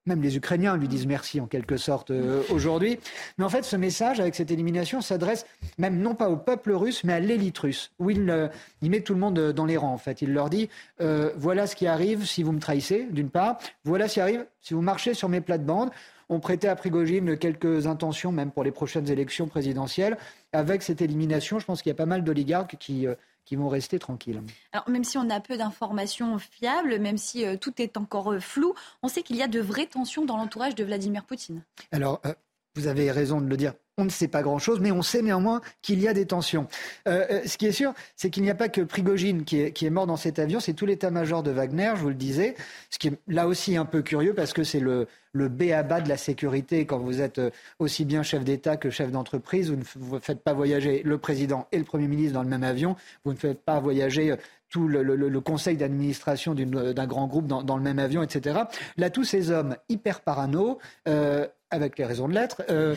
même 0.06 0.22
les 0.22 0.36
Ukrainiens 0.36 0.76
lui 0.76 0.88
disent 0.88 1.06
merci 1.06 1.40
en 1.40 1.46
quelque 1.46 1.76
sorte 1.76 2.10
euh, 2.10 2.42
aujourd'hui. 2.50 2.98
Mais 3.38 3.44
en 3.44 3.48
fait, 3.48 3.64
ce 3.64 3.76
message, 3.76 4.20
avec 4.20 4.34
cette 4.34 4.50
élimination, 4.50 5.00
s'adresse 5.00 5.46
même 5.78 5.98
non 5.98 6.14
pas 6.14 6.28
au 6.28 6.36
peuple 6.36 6.72
russe, 6.72 7.04
mais 7.04 7.12
à 7.12 7.20
l'élite 7.20 7.58
russe, 7.58 7.92
où 7.98 8.10
il, 8.10 8.28
euh, 8.30 8.48
il, 8.80 8.90
met 8.90 9.00
tout 9.00 9.14
le 9.14 9.20
monde 9.20 9.52
dans 9.52 9.66
les 9.66 9.76
rangs. 9.76 9.92
En 9.92 9.98
fait, 9.98 10.22
il 10.22 10.32
leur 10.32 10.50
dit 10.50 10.68
euh, 11.00 11.32
voilà 11.36 11.66
ce 11.66 11.76
qui 11.76 11.86
arrive 11.86 12.26
si 12.26 12.42
vous 12.42 12.52
me 12.52 12.60
trahissez, 12.60 13.06
d'une 13.10 13.30
part. 13.30 13.58
Voilà 13.84 14.08
ce 14.08 14.14
qui 14.14 14.20
arrive 14.20 14.46
si 14.60 14.74
vous 14.74 14.82
marchez 14.82 15.14
sur 15.14 15.28
mes 15.28 15.40
plates-bandes. 15.40 15.90
On 16.28 16.40
prêtait 16.40 16.68
à 16.68 16.76
Prigogine 16.76 17.36
quelques 17.36 17.86
intentions, 17.86 18.32
même 18.32 18.50
pour 18.50 18.64
les 18.64 18.70
prochaines 18.70 19.10
élections 19.10 19.48
présidentielles. 19.48 20.16
Avec 20.52 20.82
cette 20.82 21.02
élimination, 21.02 21.58
je 21.58 21.66
pense 21.66 21.82
qu'il 21.82 21.90
y 21.90 21.92
a 21.92 21.96
pas 21.96 22.06
mal 22.06 22.24
d'oligarques 22.24 22.76
qui 22.78 23.06
qui 23.44 23.56
vont 23.56 23.68
rester 23.68 23.98
tranquilles. 23.98 24.42
Alors, 24.72 24.88
même 24.88 25.04
si 25.04 25.18
on 25.18 25.28
a 25.30 25.40
peu 25.40 25.56
d'informations 25.56 26.38
fiables, 26.38 26.98
même 26.98 27.18
si 27.18 27.44
euh, 27.44 27.56
tout 27.56 27.80
est 27.80 27.96
encore 27.96 28.32
euh, 28.32 28.40
flou, 28.40 28.74
on 29.02 29.08
sait 29.08 29.22
qu'il 29.22 29.36
y 29.36 29.42
a 29.42 29.48
de 29.48 29.60
vraies 29.60 29.86
tensions 29.86 30.24
dans 30.24 30.36
l'entourage 30.36 30.74
de 30.74 30.84
Vladimir 30.84 31.24
Poutine. 31.24 31.62
Alors, 31.90 32.20
euh, 32.24 32.34
vous 32.74 32.86
avez 32.86 33.10
raison 33.10 33.40
de 33.40 33.48
le 33.48 33.56
dire. 33.56 33.74
On 33.98 34.04
ne 34.04 34.10
sait 34.10 34.28
pas 34.28 34.42
grand-chose, 34.42 34.80
mais 34.80 34.90
on 34.90 35.02
sait 35.02 35.20
néanmoins 35.20 35.60
qu'il 35.82 36.00
y 36.00 36.08
a 36.08 36.14
des 36.14 36.24
tensions. 36.24 36.66
ce 37.06 37.56
qui 37.58 37.66
est 37.66 37.72
sûr, 37.72 37.92
c'est 38.16 38.30
qu'il 38.30 38.42
n'y 38.42 38.50
a 38.50 38.54
pas 38.54 38.70
que 38.70 38.80
Prigogine 38.80 39.44
qui 39.44 39.60
est, 39.60 39.90
mort 39.90 40.06
dans 40.06 40.16
cet 40.16 40.38
avion, 40.38 40.60
c'est 40.60 40.72
tout 40.72 40.86
l'état-major 40.86 41.42
de 41.42 41.50
Wagner, 41.50 41.92
je 41.96 42.00
vous 42.00 42.08
le 42.08 42.14
disais. 42.14 42.56
Ce 42.88 42.98
qui 42.98 43.08
est 43.08 43.18
là 43.28 43.46
aussi 43.46 43.76
un 43.76 43.84
peu 43.84 44.00
curieux 44.00 44.32
parce 44.32 44.54
que 44.54 44.64
c'est 44.64 44.80
le, 44.80 45.08
le 45.32 45.48
B 45.50 45.72
à 45.72 45.82
bas 45.82 46.00
de 46.00 46.08
la 46.08 46.16
sécurité 46.16 46.86
quand 46.86 46.98
vous 46.98 47.20
êtes 47.20 47.38
aussi 47.78 48.06
bien 48.06 48.22
chef 48.22 48.44
d'État 48.44 48.78
que 48.78 48.88
chef 48.88 49.10
d'entreprise. 49.10 49.70
Vous 49.70 50.16
ne 50.16 50.20
faites 50.20 50.40
pas 50.40 50.54
voyager 50.54 51.02
le 51.04 51.18
président 51.18 51.68
et 51.70 51.78
le 51.78 51.84
Premier 51.84 52.08
ministre 52.08 52.32
dans 52.32 52.42
le 52.42 52.48
même 52.48 52.64
avion. 52.64 52.96
Vous 53.26 53.32
ne 53.32 53.38
faites 53.38 53.62
pas 53.62 53.78
voyager 53.78 54.36
tout 54.72 54.88
le, 54.88 55.40
conseil 55.40 55.76
d'administration 55.76 56.54
d'un 56.54 57.06
grand 57.06 57.26
groupe 57.26 57.46
dans, 57.46 57.76
le 57.76 57.82
même 57.82 57.98
avion, 57.98 58.22
etc. 58.22 58.60
Là, 58.96 59.10
tous 59.10 59.24
ces 59.24 59.50
hommes 59.50 59.76
hyper 59.90 60.22
parano, 60.22 60.78
euh, 61.06 61.46
avec 61.70 61.98
les 61.98 62.06
raisons 62.06 62.26
de 62.26 62.32
l'être, 62.32 62.62
euh, 62.70 62.96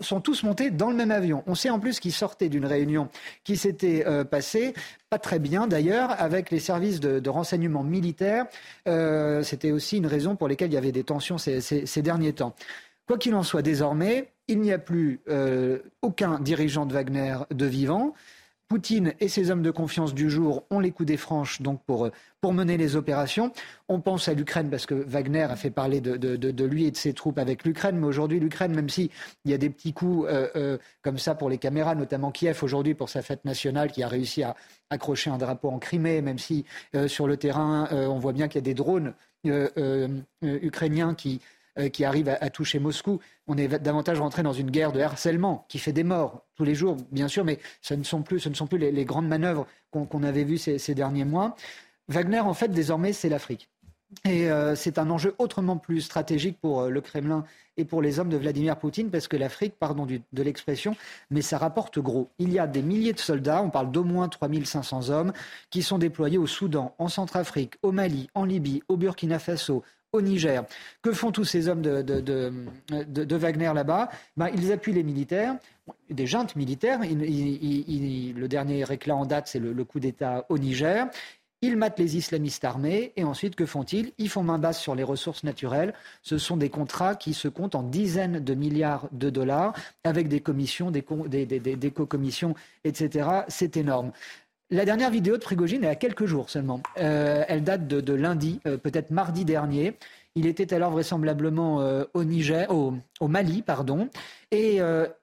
sont 0.00 0.20
tous 0.20 0.42
montés 0.42 0.70
dans 0.70 0.90
le 0.90 0.96
même 0.96 1.10
avion. 1.10 1.44
On 1.46 1.54
sait 1.54 1.68
en 1.68 1.78
plus 1.78 2.00
qu'ils 2.00 2.12
sortaient 2.12 2.48
d'une 2.48 2.64
réunion 2.64 3.08
qui 3.44 3.58
s'était 3.58 4.04
euh, 4.06 4.24
passée, 4.24 4.72
pas 5.10 5.18
très 5.18 5.38
bien 5.38 5.66
d'ailleurs, 5.66 6.10
avec 6.18 6.50
les 6.50 6.58
services 6.58 7.00
de, 7.00 7.28
renseignement 7.28 7.84
militaire. 7.84 8.46
C'était 9.42 9.70
aussi 9.70 9.98
une 9.98 10.06
raison 10.06 10.36
pour 10.36 10.48
laquelle 10.48 10.70
il 10.70 10.74
y 10.74 10.78
avait 10.78 10.92
des 10.92 11.04
tensions 11.04 11.36
ces, 11.36 11.60
ces 11.60 12.02
derniers 12.02 12.32
temps. 12.32 12.54
Quoi 13.06 13.18
qu'il 13.18 13.34
en 13.34 13.42
soit, 13.42 13.62
désormais, 13.62 14.32
il 14.48 14.60
n'y 14.60 14.72
a 14.72 14.78
plus 14.78 15.20
aucun 16.00 16.40
dirigeant 16.40 16.86
de 16.86 16.94
Wagner 16.94 17.36
de 17.50 17.66
vivant. 17.66 18.14
Poutine 18.68 19.14
et 19.18 19.28
ses 19.28 19.50
hommes 19.50 19.62
de 19.62 19.70
confiance 19.70 20.12
du 20.12 20.28
jour 20.28 20.64
ont 20.68 20.78
les 20.78 20.90
coups 20.90 21.06
des 21.06 21.16
franches 21.16 21.62
donc 21.62 21.82
pour, 21.86 22.04
euh, 22.04 22.12
pour 22.42 22.52
mener 22.52 22.76
les 22.76 22.96
opérations. 22.96 23.50
On 23.88 24.00
pense 24.00 24.28
à 24.28 24.34
l'Ukraine 24.34 24.68
parce 24.68 24.84
que 24.84 24.94
Wagner 24.94 25.44
a 25.44 25.56
fait 25.56 25.70
parler 25.70 26.02
de, 26.02 26.16
de, 26.16 26.64
lui 26.64 26.84
et 26.84 26.90
de 26.90 26.96
ses 26.96 27.14
troupes 27.14 27.38
avec 27.38 27.64
l'Ukraine, 27.64 27.96
mais 27.96 28.06
aujourd'hui 28.06 28.40
l'Ukraine, 28.40 28.74
même 28.74 28.90
s'il 28.90 29.08
y 29.46 29.54
a 29.54 29.58
des 29.58 29.70
petits 29.70 29.94
coups 29.94 30.26
euh, 30.28 30.48
euh, 30.54 30.78
comme 31.00 31.16
ça 31.16 31.34
pour 31.34 31.48
les 31.48 31.56
caméras, 31.56 31.94
notamment 31.94 32.30
Kiev 32.30 32.62
aujourd'hui 32.62 32.92
pour 32.92 33.08
sa 33.08 33.22
fête 33.22 33.46
nationale 33.46 33.90
qui 33.90 34.02
a 34.02 34.08
réussi 34.08 34.42
à 34.42 34.54
accrocher 34.90 35.30
un 35.30 35.38
drapeau 35.38 35.70
en 35.70 35.78
Crimée, 35.78 36.20
même 36.20 36.38
si 36.38 36.64
sur 37.06 37.26
le 37.26 37.36
terrain 37.36 37.88
on 37.90 38.18
voit 38.18 38.32
bien 38.32 38.48
qu'il 38.48 38.56
y 38.56 38.58
a 38.58 38.62
des 38.62 38.74
drones 38.74 39.14
ukrainiens 40.42 41.14
qui 41.14 41.40
qui 41.92 42.04
arrive 42.04 42.28
à, 42.28 42.50
toucher 42.50 42.78
Moscou. 42.78 43.20
On 43.46 43.56
est 43.56 43.68
davantage 43.68 44.20
rentré 44.20 44.42
dans 44.42 44.52
une 44.52 44.70
guerre 44.70 44.92
de 44.92 45.00
harcèlement 45.00 45.64
qui 45.68 45.78
fait 45.78 45.92
des 45.92 46.04
morts 46.04 46.44
tous 46.56 46.64
les 46.64 46.74
jours, 46.74 46.96
bien 47.12 47.28
sûr, 47.28 47.44
mais 47.44 47.58
ce 47.82 47.94
ne 47.94 48.02
sont 48.02 48.22
plus, 48.22 48.40
ce 48.40 48.48
ne 48.48 48.54
sont 48.54 48.66
plus 48.66 48.78
les, 48.78 49.04
grandes 49.04 49.28
manœuvres 49.28 49.66
qu'on 49.90 50.22
avait 50.22 50.44
vues 50.44 50.58
ces, 50.58 50.94
derniers 50.94 51.24
mois. 51.24 51.54
Wagner, 52.08 52.40
en 52.40 52.54
fait, 52.54 52.68
désormais, 52.68 53.12
c'est 53.12 53.28
l'Afrique. 53.28 53.68
Et 54.24 54.50
euh, 54.50 54.74
c'est 54.74 54.98
un 54.98 55.10
enjeu 55.10 55.34
autrement 55.38 55.76
plus 55.76 56.00
stratégique 56.00 56.58
pour 56.60 56.80
euh, 56.80 56.88
le 56.88 57.02
Kremlin 57.02 57.44
et 57.76 57.84
pour 57.84 58.00
les 58.00 58.18
hommes 58.18 58.30
de 58.30 58.38
Vladimir 58.38 58.78
Poutine, 58.78 59.10
parce 59.10 59.28
que 59.28 59.36
l'Afrique, 59.36 59.74
pardon 59.78 60.06
de 60.06 60.42
l'expression, 60.42 60.96
mais 61.30 61.42
ça 61.42 61.58
rapporte 61.58 61.98
gros. 61.98 62.30
Il 62.38 62.50
y 62.50 62.58
a 62.58 62.66
des 62.66 62.82
milliers 62.82 63.12
de 63.12 63.20
soldats, 63.20 63.62
on 63.62 63.68
parle 63.68 63.92
d'au 63.92 64.04
moins 64.04 64.28
3500 64.28 65.10
hommes, 65.10 65.32
qui 65.70 65.82
sont 65.82 65.98
déployés 65.98 66.38
au 66.38 66.46
Soudan, 66.46 66.94
en 66.98 67.08
Centrafrique, 67.08 67.74
au 67.82 67.92
Mali, 67.92 68.30
en 68.34 68.44
Libye, 68.44 68.82
au 68.88 68.96
Burkina 68.96 69.38
Faso, 69.38 69.84
au 70.12 70.20
Niger. 70.22 70.64
Que 71.02 71.12
font 71.12 71.32
tous 71.32 71.44
ces 71.44 71.68
hommes 71.68 71.82
de, 71.82 73.36
Wagner 73.36 73.72
là-bas? 73.74 74.08
Ben, 74.36 74.48
Ils 74.54 74.72
appuient 74.72 74.92
les 74.92 75.02
militaires, 75.02 75.56
des 76.10 76.26
juntes 76.26 76.56
militaires. 76.56 77.00
le 77.00 78.46
dernier 78.46 78.84
réclat 78.84 79.16
en 79.16 79.26
date, 79.26 79.48
c'est 79.48 79.58
le, 79.58 79.84
coup 79.84 80.00
d'État 80.00 80.46
au 80.48 80.58
Niger. 80.58 81.06
Ils 81.60 81.76
matent 81.76 81.98
les 81.98 82.16
islamistes 82.16 82.64
armés 82.64 83.12
et 83.16 83.24
ensuite, 83.24 83.56
que 83.56 83.66
font-ils? 83.66 84.12
Ils 84.18 84.28
font 84.28 84.44
main 84.44 84.58
basse 84.58 84.80
sur 84.80 84.94
les 84.94 85.02
ressources 85.02 85.42
naturelles. 85.42 85.92
Ce 86.22 86.38
sont 86.38 86.56
des 86.56 86.70
contrats 86.70 87.16
qui 87.16 87.34
se 87.34 87.48
comptent 87.48 87.74
en 87.74 87.82
dizaines 87.82 88.38
de 88.38 88.54
milliards 88.54 89.08
de 89.10 89.28
dollars 89.28 89.74
avec 90.04 90.28
des 90.28 90.38
commissions, 90.40 90.92
des, 90.92 91.02
des 91.46 91.90
co-commissions, 91.90 92.54
etc. 92.84 93.28
C'est 93.48 93.76
énorme. 93.76 94.12
La 94.70 94.84
dernière 94.84 95.10
vidéo 95.10 95.38
de 95.38 95.42
Prigogine 95.42 95.84
est 95.84 95.88
à 95.88 95.94
quelques 95.94 96.26
jours 96.26 96.50
seulement. 96.50 96.82
Euh, 96.98 97.42
elle 97.48 97.64
date 97.64 97.86
de, 97.86 98.12
lundi, 98.12 98.60
euh, 98.66 98.76
peut-être 98.76 99.10
mardi 99.10 99.46
dernier. 99.46 99.96
Il 100.34 100.44
était 100.44 100.74
alors 100.74 100.90
vraisemblablement 100.90 101.80
euh, 101.80 102.04
au 102.12 102.22
Niger, 102.22 102.70
au, 102.70 102.92
Mali, 103.26 103.62
pardon, 103.62 104.10
et 104.50 104.80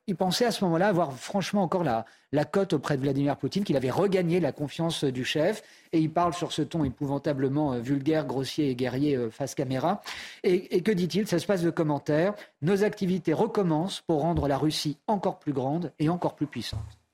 il 0.08 0.16
pensait 0.16 0.46
à 0.46 0.52
ce 0.52 0.64
moment-là 0.66 0.88
avoir 0.88 1.14
franchement 1.14 1.62
encore 1.62 1.84
la, 1.84 2.06
la 2.32 2.44
cote 2.44 2.74
auprès 2.74 2.98
de 2.98 3.02
Vladimir 3.04 3.38
Poutine, 3.38 3.64
qu'il 3.64 3.78
avait 3.78 3.92
regagné 3.92 4.40
la 4.40 4.52
confiance 4.52 5.04
du 5.04 5.24
chef, 5.24 5.62
et 5.94 6.00
il 6.00 6.12
parle 6.12 6.34
sur 6.34 6.52
ce 6.52 6.64
ton 6.64 6.84
épouvantablement 6.84 7.80
vulgaire, 7.80 8.26
grossier 8.26 8.72
et 8.72 8.76
guerrier 8.76 9.30
face 9.30 9.54
caméra. 9.54 10.02
Et, 10.44 10.76
et 10.76 10.82
que 10.82 10.92
dit-il? 10.92 11.28
Ça 11.28 11.38
se 11.38 11.46
passe 11.46 11.62
de 11.62 11.70
commentaires. 11.70 12.34
Nos 12.64 12.84
activités 12.84 13.34
recommencent 13.34 14.02
pour 14.02 14.22
rendre 14.22 14.48
la 14.48 14.58
Russie 14.58 14.98
encore 15.06 15.38
plus 15.38 15.54
grande 15.54 15.94
et 16.00 16.10
encore 16.10 16.36
plus 16.36 16.48
puissante. 16.48 17.05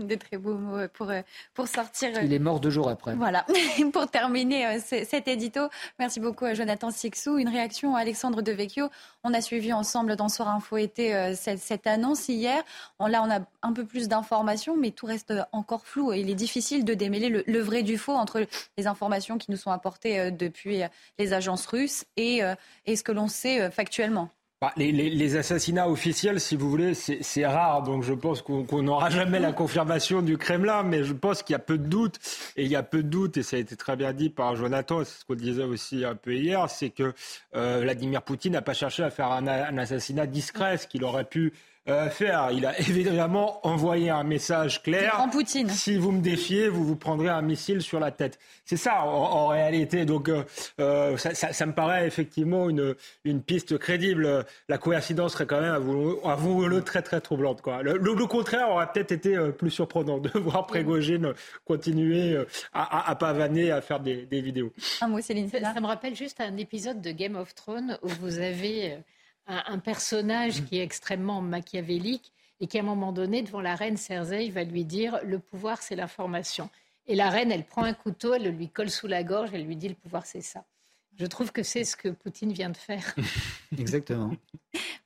Des 0.06 0.16
très 0.16 0.38
beaux 0.38 0.54
mots 0.54 0.78
euh, 0.78 0.88
pour, 0.92 1.10
euh, 1.10 1.20
pour 1.54 1.68
sortir. 1.68 2.10
Il 2.22 2.32
est 2.32 2.38
mort 2.38 2.60
deux 2.60 2.70
jours 2.70 2.88
après. 2.88 3.14
Voilà, 3.14 3.44
pour 3.92 4.10
terminer 4.10 4.66
euh, 4.66 4.78
cet 4.80 5.28
édito. 5.28 5.60
Merci 5.98 6.20
beaucoup 6.20 6.44
à 6.44 6.54
Jonathan 6.54 6.90
Sixou. 6.90 7.38
Une 7.38 7.48
réaction 7.48 7.96
à 7.96 8.00
Alexandre 8.00 8.42
Devecchio. 8.42 8.88
On 9.24 9.34
a 9.34 9.40
suivi 9.40 9.72
ensemble 9.72 10.16
dans 10.16 10.28
Soir 10.28 10.48
Info 10.48 10.76
été 10.76 11.34
cette, 11.34 11.86
annonce 11.86 12.28
hier. 12.28 12.62
là, 12.98 13.22
on 13.22 13.30
a 13.30 13.40
un 13.62 13.72
peu 13.72 13.84
plus 13.84 14.08
d'informations, 14.08 14.76
mais 14.76 14.90
tout 14.90 15.06
reste 15.06 15.34
encore 15.52 15.86
flou. 15.86 16.12
Il 16.12 16.30
est 16.30 16.34
difficile 16.34 16.84
de 16.84 16.94
démêler 16.94 17.28
le, 17.28 17.44
le, 17.46 17.60
vrai 17.60 17.82
du 17.82 17.98
faux 17.98 18.14
entre 18.14 18.46
les 18.78 18.86
informations 18.86 19.36
qui 19.36 19.50
nous 19.50 19.56
sont 19.56 19.70
apportées 19.70 20.30
depuis 20.30 20.82
les 21.18 21.32
agences 21.32 21.66
russes 21.66 22.04
et, 22.16 22.40
et 22.86 22.96
ce 22.96 23.02
que 23.02 23.12
l'on 23.12 23.28
sait 23.28 23.70
factuellement. 23.70 24.30
Bah, 24.62 24.74
les, 24.76 25.36
assassinats 25.36 25.88
officiels, 25.88 26.38
si 26.38 26.54
vous 26.54 26.68
voulez, 26.68 26.92
c'est 26.92 27.46
rare, 27.46 27.82
donc 27.82 28.02
je 28.02 28.12
pense 28.12 28.42
qu'on 28.42 28.82
n'aura 28.82 29.08
jamais 29.08 29.40
la 29.40 29.52
confirmation 29.52 30.20
du 30.20 30.36
Kremlin, 30.36 30.82
mais 30.82 31.02
je 31.02 31.14
pense 31.14 31.42
qu'il 31.42 31.54
y 31.54 31.56
a 31.56 31.60
peu 31.60 31.78
de 31.78 31.86
doutes, 31.86 32.18
et 32.56 32.64
il 32.64 32.70
y 32.70 32.76
a 32.76 32.82
peu 32.82 33.02
de 33.02 33.08
doutes, 33.08 33.38
et 33.38 33.42
ça 33.42 33.56
a 33.56 33.58
été 33.58 33.74
très 33.74 33.96
bien 33.96 34.12
dit 34.12 34.28
par 34.28 34.56
Jonathan, 34.56 35.02
c'est 35.02 35.20
ce 35.20 35.24
qu'on 35.24 35.34
disait 35.34 35.64
aussi 35.64 36.04
un 36.04 36.14
peu 36.14 36.34
hier, 36.34 36.68
c'est 36.68 36.90
que 36.90 37.14
euh, 37.56 37.78
Vladimir 37.80 38.20
Poutine 38.20 38.52
n'a 38.52 38.60
pas 38.60 38.74
cherché 38.74 39.02
à 39.02 39.08
faire 39.08 39.32
un, 39.32 39.46
un 39.46 39.78
assassinat 39.78 40.26
discret, 40.26 40.76
ce 40.76 40.86
qu'il 40.86 41.04
aurait 41.04 41.24
pu 41.24 41.54
euh, 41.88 42.10
faire. 42.10 42.50
Il 42.52 42.66
a 42.66 42.78
évidemment 42.88 43.66
envoyé 43.66 44.10
un 44.10 44.22
message 44.22 44.82
clair. 44.82 45.26
Poutine. 45.32 45.68
Si 45.70 45.96
vous 45.96 46.12
me 46.12 46.20
défiez, 46.20 46.68
vous 46.68 46.84
vous 46.84 46.96
prendrez 46.96 47.28
un 47.28 47.40
missile 47.40 47.80
sur 47.80 48.00
la 48.00 48.10
tête. 48.10 48.38
C'est 48.64 48.76
ça 48.76 49.04
en, 49.04 49.48
réalité. 49.48 50.04
Donc 50.04 50.28
euh, 50.28 50.44
euh, 50.78 51.16
ça, 51.16 51.66
me 51.66 51.72
paraît 51.72 52.06
effectivement 52.06 52.68
une, 52.68 52.94
une 53.24 53.42
piste 53.42 53.78
crédible. 53.78 54.44
La 54.68 54.76
coïncidence 54.76 55.32
serait 55.32 55.46
quand 55.46 55.60
même, 55.60 55.72
à 55.72 56.34
vous 56.34 56.66
le 56.66 56.82
très 56.82 57.02
très 57.02 57.20
troublante. 57.20 57.62
Quoi. 57.62 57.82
Le, 57.82 58.26
contraire 58.26 58.70
aurait 58.70 58.88
peut-être 58.92 59.12
été 59.12 59.38
plus 59.56 59.70
surprenant 59.70 60.18
de 60.18 60.30
voir 60.38 60.66
Prégogine 60.66 61.32
continuer 61.64 62.36
à, 62.72 63.10
à, 63.10 63.14
pavaner, 63.14 63.70
à 63.70 63.80
faire 63.80 64.00
des, 64.00 64.26
vidéos. 64.30 64.72
Un 65.00 65.08
mot, 65.08 65.20
Céline. 65.20 65.48
ça 65.48 65.80
me 65.80 65.86
rappelle 65.86 66.14
juste 66.14 66.40
un 66.40 66.56
épisode 66.58 67.00
de 67.00 67.10
Game 67.10 67.36
of 67.36 67.54
Thrones 67.54 67.98
où 68.02 68.08
vous 68.20 68.38
avez 68.38 68.98
un, 69.50 69.78
personnage 69.78 70.64
qui 70.64 70.78
est 70.78 70.82
extrêmement 70.82 71.40
machiavélique 71.40 72.32
et 72.60 72.66
qui, 72.66 72.78
à 72.78 72.82
un 72.82 72.84
moment 72.84 73.12
donné, 73.12 73.42
devant 73.42 73.60
la 73.60 73.74
reine 73.74 73.96
Cersei, 73.96 74.50
va 74.50 74.64
lui 74.64 74.84
dire 74.84 75.18
Le 75.24 75.38
pouvoir, 75.38 75.82
c'est 75.82 75.96
l'information. 75.96 76.68
Et 77.06 77.14
la 77.14 77.30
reine, 77.30 77.50
elle 77.50 77.64
prend 77.64 77.84
un 77.84 77.94
couteau, 77.94 78.34
elle 78.34 78.44
le 78.44 78.50
lui 78.50 78.68
colle 78.68 78.90
sous 78.90 79.06
la 79.06 79.22
gorge, 79.22 79.50
elle 79.52 79.64
lui 79.64 79.76
dit 79.76 79.88
Le 79.88 79.94
pouvoir, 79.94 80.26
c'est 80.26 80.42
ça. 80.42 80.64
Je 81.18 81.26
trouve 81.26 81.52
que 81.52 81.62
c'est 81.62 81.84
ce 81.84 81.96
que 81.96 82.08
Poutine 82.08 82.52
vient 82.52 82.70
de 82.70 82.76
faire. 82.76 83.14
Exactement. 83.78 84.30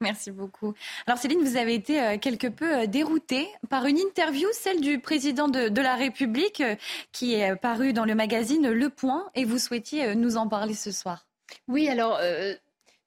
Merci 0.00 0.30
beaucoup. 0.30 0.74
Alors 1.06 1.18
Céline, 1.18 1.42
vous 1.42 1.56
avez 1.56 1.74
été 1.74 2.00
euh, 2.00 2.18
quelque 2.18 2.46
peu 2.46 2.82
euh, 2.82 2.86
déroutée 2.86 3.48
par 3.68 3.86
une 3.86 3.98
interview, 3.98 4.46
celle 4.52 4.80
du 4.80 5.00
président 5.00 5.48
de, 5.48 5.80
la 5.80 5.96
République, 5.96 6.60
euh, 6.60 6.76
qui 7.10 7.34
est 7.34 7.56
parue 7.56 7.92
dans 7.92 8.04
le 8.04 8.14
magazine 8.14 8.70
Le 8.70 8.90
Point, 8.90 9.28
et 9.34 9.44
vous 9.44 9.58
souhaitiez 9.58 10.14
nous 10.14 10.36
en 10.36 10.46
parler 10.46 10.74
ce 10.74 10.92
soir? 10.92 11.26
Oui, 11.66 11.88
alors 11.88 12.18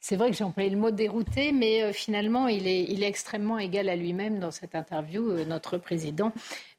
c'est 0.07 0.15
vrai 0.15 0.31
que 0.31 0.37
j'ai 0.37 0.45
employé 0.45 0.69
le 0.69 0.77
mot 0.77 0.89
dérouté, 0.89 1.51
mais 1.51 1.83
euh, 1.83 1.91
finalement, 1.91 2.47
il 2.47 2.65
est, 2.65 3.03
extrêmement 3.03 3.59
égal 3.59 3.89
à 3.89 3.97
lui-même 3.97 4.39
dans 4.39 4.51
cette 4.51 4.73
interview, 4.73 5.31
euh, 5.31 5.43
notre 5.43 5.77
président. 5.77 6.31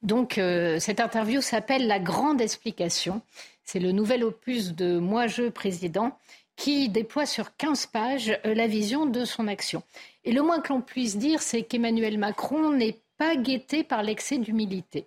Donc, 0.02 0.38
euh, 0.38 0.78
cette 0.78 0.98
interview 0.98 1.42
s'appelle 1.42 1.86
La 1.86 1.98
Grande 1.98 2.40
Explication. 2.40 3.20
C'est 3.64 3.80
le 3.80 3.92
nouvel 3.92 4.24
opus 4.24 4.74
de 4.74 4.98
Moi, 4.98 5.26
je, 5.26 5.50
président, 5.50 6.16
qui 6.56 6.88
déploie 6.88 7.26
sur 7.26 7.54
15 7.54 7.88
pages 7.88 8.40
la 8.44 8.66
vision 8.66 9.04
de 9.04 9.26
son 9.26 9.46
action. 9.46 9.82
Et 10.24 10.32
le 10.32 10.40
moins 10.40 10.60
que 10.60 10.72
l'on 10.72 10.80
puisse 10.80 11.18
dire, 11.18 11.42
c'est 11.42 11.64
qu'Emmanuel 11.64 12.16
Macron 12.16 12.70
n'est 12.72 12.96
pas 13.18 13.36
guetté 13.36 13.84
par 13.84 14.02
l'excès 14.02 14.38
d'humilité. 14.38 15.06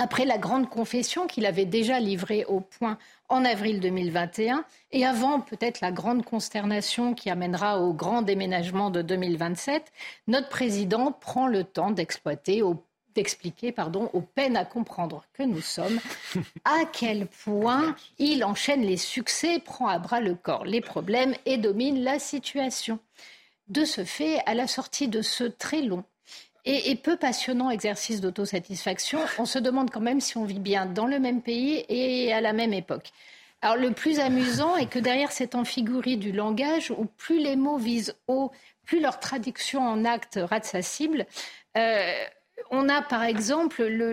Après 0.00 0.24
la 0.24 0.38
grande 0.38 0.70
confession 0.70 1.26
qu'il 1.26 1.44
avait 1.44 1.64
déjà 1.64 1.98
livrée 1.98 2.44
au 2.44 2.60
point 2.60 2.98
en 3.28 3.44
avril 3.44 3.80
2021 3.80 4.64
et 4.92 5.04
avant 5.04 5.40
peut-être 5.40 5.80
la 5.80 5.90
grande 5.90 6.24
consternation 6.24 7.14
qui 7.14 7.30
amènera 7.30 7.80
au 7.80 7.92
grand 7.92 8.22
déménagement 8.22 8.90
de 8.90 9.02
2027, 9.02 9.90
notre 10.28 10.48
président 10.50 11.10
prend 11.10 11.48
le 11.48 11.64
temps 11.64 11.90
d'exploiter 11.90 12.62
d'expliquer 13.16 13.72
pardon, 13.72 14.08
aux 14.12 14.20
peines 14.20 14.56
à 14.56 14.64
comprendre 14.64 15.24
que 15.32 15.42
nous 15.42 15.60
sommes, 15.60 15.98
à 16.64 16.84
quel 16.92 17.26
point 17.26 17.96
il 18.20 18.44
enchaîne 18.44 18.82
les 18.82 18.96
succès, 18.96 19.58
prend 19.58 19.88
à 19.88 19.98
bras 19.98 20.20
le 20.20 20.36
corps 20.36 20.64
les 20.64 20.80
problèmes 20.80 21.34
et 21.44 21.56
domine 21.56 22.04
la 22.04 22.20
situation. 22.20 23.00
De 23.66 23.84
ce 23.84 24.04
fait, 24.04 24.38
à 24.46 24.54
la 24.54 24.68
sortie 24.68 25.08
de 25.08 25.22
ce 25.22 25.42
très 25.42 25.82
long 25.82 26.04
et, 26.64 26.94
peu 26.96 27.16
passionnant 27.16 27.70
exercice 27.70 28.20
d'autosatisfaction, 28.20 29.20
on 29.38 29.46
se 29.46 29.58
demande 29.58 29.90
quand 29.90 30.00
même 30.00 30.20
si 30.20 30.36
on 30.36 30.44
vit 30.44 30.58
bien 30.58 30.86
dans 30.86 31.06
le 31.06 31.18
même 31.18 31.40
pays 31.42 31.84
et 31.88 32.32
à 32.32 32.40
la 32.40 32.52
même 32.52 32.72
époque. 32.72 33.10
Alors 33.60 33.76
le 33.76 33.90
plus 33.90 34.20
amusant 34.20 34.76
est 34.76 34.86
que 34.86 34.98
derrière 34.98 35.32
cette 35.32 35.54
amphigurie 35.54 36.16
du 36.16 36.30
langage, 36.30 36.90
où 36.90 37.06
plus 37.16 37.38
les 37.38 37.56
mots 37.56 37.78
visent 37.78 38.14
haut, 38.28 38.52
plus 38.84 39.00
leur 39.00 39.18
traduction 39.18 39.80
en 39.80 40.04
acte 40.04 40.38
rate 40.40 40.64
sa 40.64 40.82
cible, 40.82 41.26
euh, 41.76 42.12
on 42.70 42.88
a 42.88 43.02
par 43.02 43.24
exemple 43.24 43.84
le, 43.84 44.12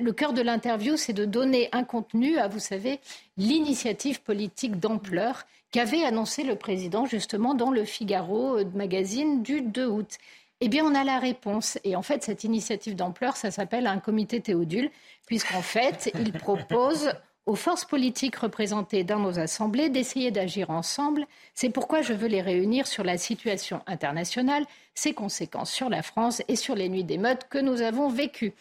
le 0.00 0.12
cœur 0.12 0.32
de 0.32 0.42
l'interview, 0.42 0.96
c'est 0.96 1.12
de 1.12 1.24
donner 1.24 1.68
un 1.72 1.84
contenu 1.84 2.38
à, 2.38 2.48
vous 2.48 2.58
savez, 2.58 3.00
l'initiative 3.36 4.22
politique 4.22 4.78
d'ampleur 4.78 5.44
qu'avait 5.70 6.04
annoncé 6.04 6.44
le 6.44 6.56
président 6.56 7.06
justement 7.06 7.54
dans 7.54 7.70
le 7.70 7.84
Figaro 7.84 8.64
magazine 8.74 9.42
du 9.42 9.60
2 9.60 9.86
août. 9.86 10.18
Eh 10.60 10.68
bien, 10.68 10.84
on 10.84 10.94
a 10.94 11.04
la 11.04 11.18
réponse. 11.18 11.78
Et 11.84 11.94
en 11.94 12.02
fait, 12.02 12.24
cette 12.24 12.44
initiative 12.44 12.96
d'ampleur, 12.96 13.36
ça 13.36 13.50
s'appelle 13.50 13.86
un 13.86 13.98
comité 13.98 14.40
Théodule, 14.40 14.90
puisqu'en 15.26 15.62
fait, 15.62 16.10
il 16.18 16.32
propose 16.32 17.12
aux 17.46 17.54
forces 17.54 17.84
politiques 17.84 18.36
représentées 18.36 19.04
dans 19.04 19.20
nos 19.20 19.38
assemblées 19.38 19.88
d'essayer 19.88 20.30
d'agir 20.30 20.70
ensemble. 20.70 21.26
C'est 21.54 21.70
pourquoi 21.70 22.02
je 22.02 22.12
veux 22.12 22.28
les 22.28 22.42
réunir 22.42 22.86
sur 22.86 23.04
la 23.04 23.16
situation 23.16 23.80
internationale, 23.86 24.66
ses 24.94 25.14
conséquences 25.14 25.70
sur 25.70 25.88
la 25.88 26.02
France 26.02 26.42
et 26.48 26.56
sur 26.56 26.74
les 26.74 26.88
nuits 26.88 27.04
d'émeutes 27.04 27.46
que 27.48 27.58
nous 27.58 27.80
avons 27.80 28.08
vécues. 28.08 28.52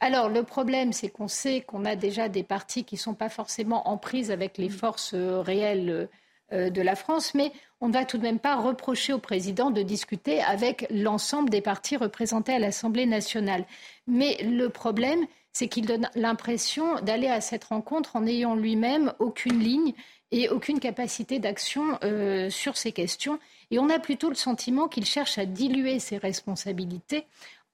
Alors, 0.00 0.28
le 0.28 0.42
problème, 0.42 0.92
c'est 0.92 1.08
qu'on 1.08 1.26
sait 1.26 1.62
qu'on 1.62 1.86
a 1.86 1.96
déjà 1.96 2.28
des 2.28 2.42
partis 2.42 2.84
qui 2.84 2.96
ne 2.96 3.00
sont 3.00 3.14
pas 3.14 3.30
forcément 3.30 3.88
en 3.88 3.96
prise 3.96 4.30
avec 4.30 4.58
les 4.58 4.68
forces 4.68 5.14
réelles 5.14 5.90
euh, 5.90 6.06
de 6.52 6.82
la 6.82 6.94
France, 6.94 7.34
mais 7.34 7.52
on 7.80 7.88
ne 7.88 7.92
va 7.92 8.04
tout 8.04 8.18
de 8.18 8.22
même 8.22 8.38
pas 8.38 8.56
reprocher 8.56 9.12
au 9.12 9.18
président 9.18 9.70
de 9.70 9.82
discuter 9.82 10.40
avec 10.40 10.86
l'ensemble 10.90 11.50
des 11.50 11.60
partis 11.60 11.96
représentés 11.96 12.54
à 12.54 12.58
l'Assemblée 12.58 13.06
nationale. 13.06 13.64
Mais 14.06 14.38
le 14.42 14.68
problème, 14.68 15.26
c'est 15.52 15.68
qu'il 15.68 15.86
donne 15.86 16.10
l'impression 16.14 17.00
d'aller 17.00 17.28
à 17.28 17.40
cette 17.40 17.64
rencontre 17.64 18.16
en 18.16 18.20
n'ayant 18.20 18.54
lui-même 18.54 19.14
aucune 19.18 19.58
ligne 19.58 19.94
et 20.30 20.48
aucune 20.48 20.80
capacité 20.80 21.38
d'action 21.38 21.98
euh, 22.04 22.50
sur 22.50 22.76
ces 22.76 22.92
questions. 22.92 23.38
Et 23.70 23.78
on 23.78 23.88
a 23.88 23.98
plutôt 23.98 24.28
le 24.28 24.34
sentiment 24.34 24.88
qu'il 24.88 25.06
cherche 25.06 25.38
à 25.38 25.46
diluer 25.46 25.98
ses 25.98 26.18
responsabilités 26.18 27.24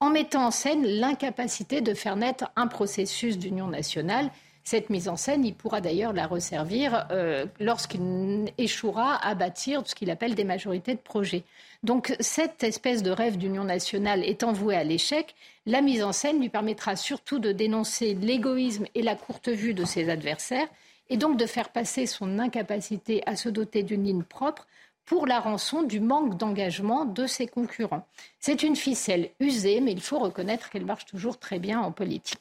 en 0.01 0.11
mettant 0.11 0.47
en 0.47 0.51
scène 0.51 0.87
l'incapacité 0.87 1.81
de 1.81 1.95
faire 1.95 2.17
naître 2.17 2.51
un 2.57 2.67
processus 2.67 3.39
d'union 3.39 3.69
nationale 3.69 4.31
cette 4.65 4.91
mise 4.91 5.09
en 5.09 5.17
scène, 5.17 5.45
il 5.45 5.55
pourra 5.55 5.81
d'ailleurs 5.81 6.13
la 6.13 6.27
resservir 6.27 7.07
euh, 7.11 7.47
lorsqu'il 7.59 8.53
échouera 8.59 9.17
à 9.17 9.35
bâtir 9.35 9.83
ce 9.87 9.95
qu'il 9.95 10.11
appelle 10.11 10.35
des 10.35 10.45
majorités 10.45 10.95
de 10.95 11.01
projets. 11.01 11.45
Donc 11.83 12.15
cette 12.21 12.63
espèce 12.63 13.03
de 13.03 13.11
rêve 13.11 13.37
d'union 13.37 13.65
nationale 13.65 14.25
étant 14.25 14.53
voué 14.53 14.77
à 14.77 14.85
l'échec, 14.85 15.35
la 15.67 15.81
mise 15.81 16.03
en 16.03 16.13
scène 16.13 16.39
lui 16.41 16.49
permettra 16.49 16.95
surtout 16.95 17.41
de 17.41 17.51
dénoncer 17.51 18.15
l'égoïsme 18.15 18.87
et 18.95 19.03
la 19.03 19.17
courte 19.17 19.49
vue 19.49 19.75
de 19.75 19.85
ses 19.85 20.09
adversaires 20.09 20.69
et 21.11 21.17
donc 21.17 21.37
de 21.37 21.47
faire 21.47 21.71
passer 21.71 22.07
son 22.07 22.39
incapacité 22.39 23.23
à 23.27 23.35
se 23.35 23.49
doter 23.49 23.83
d'une 23.83 24.05
ligne 24.05 24.23
propre 24.23 24.67
pour 25.05 25.27
la 25.27 25.41
rançon 25.41 25.83
du 25.83 26.01
manque 26.01 26.37
d'engagement 26.37 27.05
de 27.05 27.27
ses 27.27 27.49
concurrents. 27.49 28.07
C'est 28.39 28.63
une 28.63 28.77
ficelle 28.77 29.31
usée, 29.41 29.81
mais 29.81 29.93
il 29.93 30.01
faut 30.01 30.21
reconnaître 30.21 30.71
qu'elle 30.71 30.87
marche 30.87 31.07
toujours 31.07 31.39
très 31.39 31.59
bien 31.59 31.81
en 31.81 31.91
politique. 31.91 32.39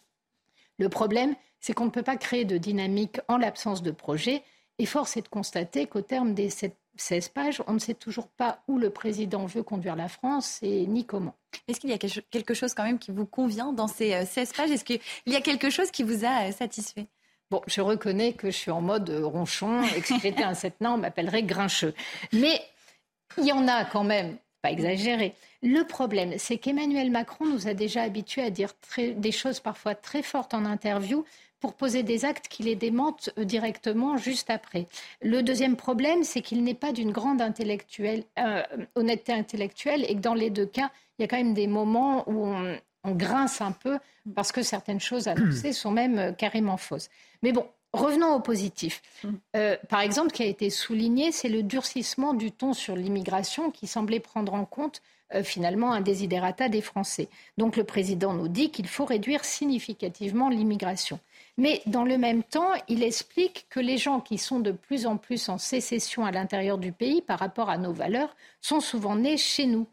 Le 0.78 0.90
problème, 0.90 1.36
c'est 1.62 1.74
qu'on 1.74 1.86
ne 1.86 1.92
peut 1.92 2.04
pas 2.04 2.18
créer 2.18 2.44
de 2.44 2.58
dynamique 2.58 3.20
en 3.28 3.38
l'absence 3.38 3.82
de 3.82 3.92
projet. 3.92 4.44
Et 4.80 4.86
force 4.86 5.16
est 5.16 5.22
de 5.22 5.28
constater 5.28 5.86
qu'au 5.86 6.02
terme 6.02 6.34
des 6.34 6.50
16 6.50 7.30
pages, 7.30 7.62
on 7.68 7.74
ne 7.74 7.80
sait 7.80 7.94
toujours 7.94 8.28
pas 8.28 8.64
où 8.68 8.80
le 8.80 8.90
président 8.90 9.46
veut 9.46 9.64
conduire 9.64 9.96
la 9.96 10.08
France 10.08 10.60
et 10.64 10.88
ni 10.88 11.06
comment. 11.06 11.36
Est-ce 11.68 11.80
qu'il 11.80 11.92
y 11.92 11.94
a 11.94 11.98
quelque 11.98 12.54
chose 12.54 12.74
quand 12.74 12.84
même 12.84 13.00
qui 13.00 13.12
vous 13.12 13.26
convient 13.26 13.74
dans 13.74 13.88
ces 13.88 14.26
16 14.26 14.50
euh, 14.50 14.58
pages? 14.58 14.72
Est-ce 14.72 14.84
qu'il 14.84 15.00
y 15.28 15.36
a 15.36 15.42
quelque 15.42 15.70
chose 15.70 15.92
qui 15.92 16.04
vous 16.04 16.26
a 16.26 16.48
euh, 16.48 16.52
satisfait? 16.52 17.08
Bon, 17.52 17.62
je 17.68 17.82
reconnais 17.82 18.34
que 18.34 18.50
je 18.50 18.56
suis 18.56 18.72
en 18.72 18.82
mode 18.82 19.10
euh, 19.10 19.26
ronchon 19.26 19.84
et 19.84 20.02
que 20.02 20.08
si 20.08 20.20
j'étais 20.20 20.44
un 20.44 20.54
sept-nain, 20.54 20.94
on 20.94 20.98
m'appellerait 20.98 21.44
grincheux. 21.44 21.94
Mais 22.32 22.62
il 23.38 23.46
y 23.46 23.52
en 23.52 23.68
a 23.68 23.86
quand 23.86 24.06
même, 24.06 24.38
pas 24.62 24.72
exagéré. 24.72 25.36
Le 25.62 25.84
problème, 25.84 26.34
c'est 26.38 26.58
qu'Emmanuel 26.58 27.12
Macron 27.12 27.46
nous 27.46 27.68
a 27.68 27.74
déjà 27.74 28.04
habitués 28.04 28.42
à 28.42 28.50
dire 28.50 28.72
des 28.98 29.32
choses 29.32 29.60
parfois 29.60 29.96
très 29.96 30.24
fortes 30.24 30.54
en 30.54 30.66
interview, 30.66 31.26
pour 31.62 31.76
poser 31.76 32.04
des 32.04 32.26
actes 32.26 32.48
qui 32.50 32.64
les 32.64 32.76
démentent 32.76 33.30
euh, 33.38 33.46
directement 33.46 34.18
juste 34.18 34.50
après. 34.50 34.88
Le 35.22 35.42
deuxième 35.44 35.78
problème, 35.78 36.24
c'est 36.24 36.42
qu'il 36.42 36.64
n'est 36.64 36.74
pas 36.74 36.92
d'une 36.92 37.12
grande 37.12 37.42
euh, 37.42 38.64
honnêteté 38.96 39.32
intellectuelle 39.32 40.04
et 40.10 40.16
que 40.16 40.20
dans 40.20 40.34
les 40.34 40.50
deux 40.50 40.66
cas, 40.66 40.90
il 41.18 41.22
y 41.22 41.26
a 41.26 41.28
quand 41.28 41.38
même 41.38 41.54
des 41.54 41.68
moments 41.68 42.28
où 42.28 42.46
on, 42.46 42.78
grince 43.16 43.62
un 43.62 43.72
peu 43.72 43.98
parce 44.36 44.52
que 44.52 44.62
certaines 44.62 45.00
choses 45.00 45.28
annoncées 45.28 45.74
sont 45.74 45.92
même 45.92 46.20
euh, 46.20 46.32
carrément 46.32 46.78
fausses. 46.78 47.10
Mais 47.44 47.52
bon, 47.52 47.66
revenons 47.94 48.34
au 48.36 48.40
positif. 48.40 49.02
par 49.90 50.02
exemple, 50.02 50.30
ce 50.30 50.36
qui 50.36 50.44
a 50.44 50.48
été 50.48 50.70
souligné, 50.70 51.32
c'est 51.32 51.50
le 51.50 51.62
durcissement 51.62 52.34
du 52.34 52.52
ton 52.52 52.74
sur 52.74 52.96
l'immigration 52.96 53.70
qui 53.70 53.86
semblait 53.86 54.20
prendre 54.20 54.54
en 54.54 54.66
compte 54.66 55.02
finalement 55.44 55.92
un 55.94 56.02
desiderata 56.02 56.70
des 56.70 56.82
Français. 56.82 57.28
Donc 57.58 57.76
le 57.76 57.84
président 57.84 58.34
nous 58.34 58.48
dit 58.48 58.70
qu'il 58.70 58.88
faut 58.88 59.06
réduire 59.06 59.44
significativement 59.44 60.50
l'immigration. 60.50 61.20
Mais 61.58 61.82
dans 61.86 62.04
le 62.04 62.18
même 62.18 62.44
temps, 62.44 62.72
il 62.88 63.04
explique 63.04 63.68
que 63.70 63.80
les 63.80 63.98
gens 63.98 64.20
qui 64.20 64.38
sont 64.38 64.60
de 64.60 64.72
plus 64.72 65.06
en 65.06 65.18
plus 65.18 65.50
en 65.50 65.58
sécession 65.58 66.26
à 66.26 66.32
l'intérieur 66.32 66.78
du 66.78 66.92
pays 66.92 67.22
par 67.22 67.40
rapport 67.40 67.70
à 67.70 67.78
nos 67.78 67.94
valeurs 67.94 68.36
sont 68.62 68.80
souvent 68.80 69.16
nés 69.16 69.38
chez 69.38 69.66
nous. 69.66 69.88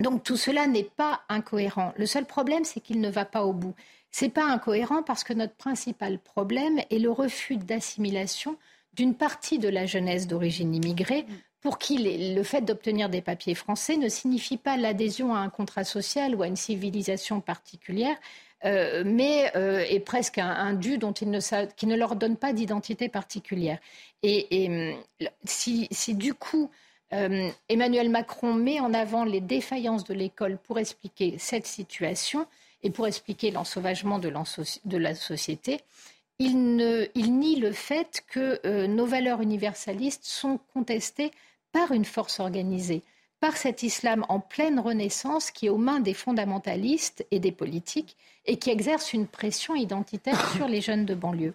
Donc 0.00 0.22
tout 0.22 0.36
cela 0.36 0.66
n'est 0.66 0.84
pas 0.84 1.22
incohérent. 1.28 1.92
Le 1.96 2.06
seul 2.06 2.26
problème, 2.26 2.64
c'est 2.64 2.80
qu'il 2.80 3.00
ne 3.00 3.10
va 3.10 3.24
pas 3.24 3.44
au 3.44 3.52
bout. 3.52 3.74
Ce 4.10 4.24
n'est 4.24 4.30
pas 4.30 4.44
incohérent 4.44 5.02
parce 5.02 5.24
que 5.24 5.32
notre 5.32 5.54
principal 5.54 6.18
problème 6.18 6.80
est 6.90 6.98
le 6.98 7.10
refus 7.10 7.56
d'assimilation 7.56 8.56
d'une 8.92 9.14
partie 9.14 9.58
de 9.58 9.68
la 9.68 9.86
jeunesse 9.86 10.26
d'origine 10.26 10.74
immigrée 10.74 11.26
pour 11.60 11.78
qui 11.78 11.98
le 11.98 12.42
fait 12.42 12.60
d'obtenir 12.60 13.08
des 13.08 13.20
papiers 13.20 13.54
français 13.54 13.96
ne 13.96 14.08
signifie 14.08 14.56
pas 14.56 14.76
l'adhésion 14.76 15.34
à 15.34 15.38
un 15.38 15.50
contrat 15.50 15.84
social 15.84 16.34
ou 16.34 16.42
à 16.42 16.46
une 16.46 16.56
civilisation 16.56 17.40
particulière, 17.40 18.16
euh, 18.66 19.04
mais 19.06 19.52
euh, 19.54 19.84
est 19.88 20.00
presque 20.00 20.38
un, 20.38 20.72
dû 20.72 20.98
dont 20.98 21.14
ne, 21.22 21.66
qui 21.76 21.86
ne 21.86 21.94
leur 21.94 22.16
donne 22.16 22.36
pas 22.36 22.52
d'identité 22.52 23.08
particulière. 23.08 23.78
Et, 24.24 24.96
hum, 25.20 25.28
si, 25.44 26.14
du 26.14 26.34
coup 26.34 26.70
euh, 27.12 27.48
Emmanuel 27.68 28.10
Macron 28.10 28.54
met 28.54 28.80
en 28.80 28.92
avant 28.92 29.24
les 29.24 29.40
défaillances 29.40 30.02
de 30.02 30.14
l'école 30.14 30.58
pour 30.58 30.80
expliquer 30.80 31.36
cette 31.38 31.66
situation 31.66 32.46
et 32.82 32.90
pour 32.90 33.06
expliquer 33.06 33.52
l'ensauvagement 33.52 34.18
de, 34.18 34.98
la 34.98 35.14
société, 35.14 35.80
il, 36.40 36.56
nie 36.56 37.56
le 37.60 37.70
fait 37.70 38.24
que 38.28 38.86
nos 38.86 39.06
valeurs 39.06 39.40
universalistes 39.40 40.24
sont 40.24 40.58
contestées 40.74 41.30
par 41.72 41.92
une 41.92 42.04
force 42.04 42.40
organisée 42.40 43.02
par 43.46 43.56
cet 43.56 43.84
islam 43.84 44.26
en 44.28 44.40
pleine 44.40 44.80
renaissance 44.80 45.52
qui 45.52 45.66
est 45.66 45.68
aux 45.68 45.76
mains 45.76 46.00
des 46.00 46.14
fondamentalistes 46.14 47.24
et 47.30 47.38
des 47.38 47.52
politiques 47.52 48.16
et 48.44 48.56
qui 48.56 48.70
exerce 48.70 49.12
une 49.12 49.28
pression 49.28 49.76
identitaire 49.76 50.50
sur 50.56 50.66
les 50.66 50.80
jeunes 50.80 51.04
de 51.04 51.14
banlieue. 51.14 51.54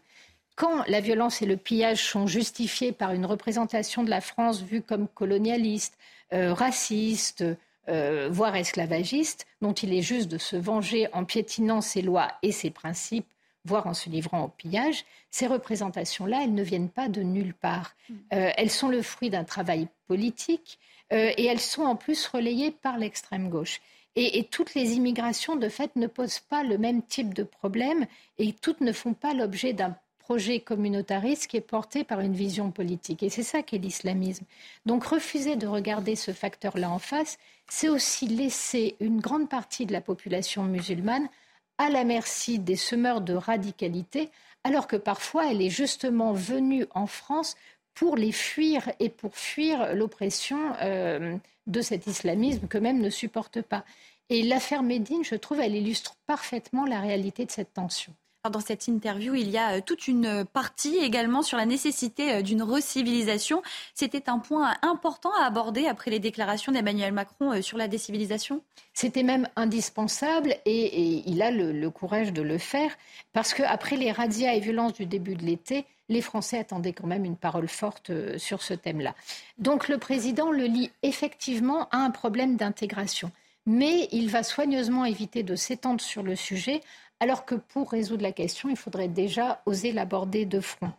Quand 0.56 0.86
la 0.88 1.02
violence 1.02 1.42
et 1.42 1.46
le 1.46 1.58
pillage 1.58 2.02
sont 2.02 2.28
justifiés 2.28 2.94
par 2.94 3.12
une 3.12 3.26
représentation 3.26 4.06
de 4.06 4.10
la 4.10 4.22
France 4.22 4.62
vue 4.62 4.82
comme 4.82 5.10
colonialiste, 5.10 5.98
euh, 6.32 6.54
raciste, 6.54 7.44
euh, 7.90 8.30
voire 8.32 8.56
esclavagiste, 8.56 9.46
dont 9.62 9.74
il 9.74 9.94
est 9.94 10.02
juste 10.02 10.30
de 10.30 10.38
se 10.38 10.56
venger 10.56 11.10
en 11.12 11.26
piétinant 11.26 11.82
ses 11.82 12.02
lois 12.02 12.30
et 12.42 12.54
ses 12.54 12.70
principes, 12.70 13.28
voire 13.66 13.86
en 13.86 13.94
se 13.94 14.10
livrant 14.10 14.46
au 14.46 14.48
pillage, 14.48 15.04
ces 15.30 15.46
représentations-là, 15.46 16.40
elles 16.46 16.54
ne 16.54 16.64
viennent 16.64 16.90
pas 16.90 17.10
de 17.10 17.22
nulle 17.22 17.54
part. 17.54 17.96
Mm. 18.08 18.14
Euh, 18.32 18.52
elles 18.56 18.72
sont 18.72 18.88
le 18.88 19.02
fruit 19.02 19.30
d'un 19.30 19.44
travail 19.44 19.90
politique 20.08 20.80
euh, 21.12 21.32
et 21.38 21.46
elles 21.46 21.60
sont 21.60 21.84
en 21.84 21.96
plus 21.96 22.28
relayées 22.28 22.72
par 22.72 22.98
l'extrême 22.98 23.50
gauche. 23.50 23.82
Et, 24.18 24.44
toutes 24.52 24.76
les 24.76 24.94
immigrations, 24.94 25.56
de 25.56 25.70
fait, 25.70 25.96
ne 25.96 26.08
posent 26.08 26.40
pas 26.40 26.64
le 26.64 26.78
même 26.78 27.02
type 27.02 27.34
de 27.34 27.44
problème 27.44 28.08
et 28.38 28.52
toutes 28.52 28.82
ne 28.82 28.92
font 28.92 29.14
pas 29.14 29.34
l'objet 29.34 29.72
d'un 29.72 29.96
projet 30.20 30.60
communautariste 30.60 31.48
qui 31.48 31.58
est 31.58 31.62
porté 31.62 32.04
par 32.04 32.20
une 32.20 32.34
vision 32.34 32.72
politique. 32.72 33.24
Et 33.24 33.30
c'est 33.30 33.44
ça 33.44 33.64
qu'est 33.64 33.78
l'islamisme. 33.78 34.46
Donc 34.86 35.06
refuser 35.06 35.56
de 35.56 35.66
regarder 35.66 36.18
ce 36.18 36.32
facteur-là 36.32 36.90
en 36.90 37.00
face, 37.00 37.38
c'est 37.70 37.88
aussi 37.88 38.28
laisser 38.28 38.96
une 39.00 39.22
grande 39.22 39.50
partie 39.50 39.86
de 39.86 39.94
la 39.94 40.02
population 40.02 40.64
musulmane 40.64 41.30
à 41.78 41.90
la 41.90 42.04
merci 42.04 42.60
des 42.60 42.76
semeurs 42.76 43.22
de 43.22 43.34
radicalité, 43.34 44.30
alors 44.64 44.88
que 44.88 44.98
parfois 44.98 45.50
elle 45.50 45.62
est 45.62 45.70
justement 45.70 46.34
venue 46.34 46.86
en 46.92 47.08
France 47.08 47.56
pour 47.94 48.16
les 48.16 48.32
fuir 48.32 48.92
et 49.00 49.10
pour 49.10 49.36
fuir 49.36 49.94
l'oppression 49.94 50.74
euh, 50.82 51.36
de 51.68 51.82
cet 51.82 52.08
islamisme 52.08 52.68
qu'eux-mêmes 52.68 53.02
ne 53.02 53.10
supportent 53.10 53.62
pas. 53.62 53.86
Et 54.30 54.44
l'affaire 54.44 54.84
Médine, 54.84 55.24
je 55.24 55.36
trouve, 55.36 55.60
elle 55.60 55.76
illustre 55.76 56.16
parfaitement 56.26 56.86
la 56.86 57.02
réalité 57.02 57.46
de 57.46 57.52
cette 57.52 57.74
tension. 57.74 58.14
Dans 58.50 58.60
cette 58.60 58.88
interview, 58.88 59.36
il 59.36 59.52
y 59.52 59.58
a 59.60 59.78
euh, 59.78 59.82
toute 59.86 60.08
une 60.08 60.46
partie 60.46 60.98
également 60.98 61.44
sur 61.44 61.58
la 61.58 61.68
nécessité 61.68 62.34
euh, 62.34 62.42
d'une 62.42 62.64
recivilisation. 62.64 63.62
C'était 63.94 64.32
un 64.32 64.40
point 64.40 64.74
important 64.82 65.32
à 65.40 65.46
aborder 65.46 65.86
après 65.86 66.10
les 66.10 66.18
déclarations 66.18 66.72
d'Emmanuel 66.72 67.14
Macron 67.14 67.62
sur 67.62 67.78
la 67.78 67.88
décivilisation? 67.88 68.64
C'était 68.96 69.22
même 69.22 69.48
indispensable 69.56 70.56
et, 70.66 71.22
il 71.30 71.44
a 71.44 71.52
le, 71.52 71.90
courage 71.92 72.34
de 72.34 72.42
le 72.42 72.58
faire 72.58 72.90
parce 73.32 73.54
qu'après 73.54 73.96
les 73.96 74.12
radias 74.12 74.54
et 74.54 74.60
violences 74.60 74.94
du 74.94 75.06
début 75.06 75.36
de 75.36 75.44
l'été, 75.44 75.86
les 76.10 76.22
Français 76.22 76.58
attendaient 76.58 76.94
quand 76.94 77.08
même 77.08 77.26
une 77.26 77.38
parole 77.38 77.68
forte 77.68 78.10
euh, 78.10 78.40
sur 78.40 78.64
ce 78.64 78.74
thème-là. 78.74 79.14
Donc 79.60 79.88
le 79.88 80.00
président 80.00 80.50
le 80.50 80.66
lit 80.66 80.90
effectivement 81.04 81.88
à 81.92 81.98
un 81.98 82.10
problème 82.10 82.58
d'intégration. 82.58 83.32
Mais 83.68 84.10
il 84.12 84.30
va 84.32 84.42
soigneusement 84.42 85.06
éviter 85.06 85.44
de 85.44 85.56
s'étendre 85.56 86.02
sur 86.02 86.24
le 86.24 86.36
sujet, 86.36 86.82
alors 87.22 87.46
que 87.46 87.56
pour 87.56 87.92
résoudre 87.92 88.24
la 88.24 88.32
question, 88.32 88.68
il 88.68 88.76
faudrait 88.76 89.08
déjà 89.08 89.62
oser 89.68 89.92
l'aborder 89.92 90.46
de 90.46 90.60
front. 90.60 90.92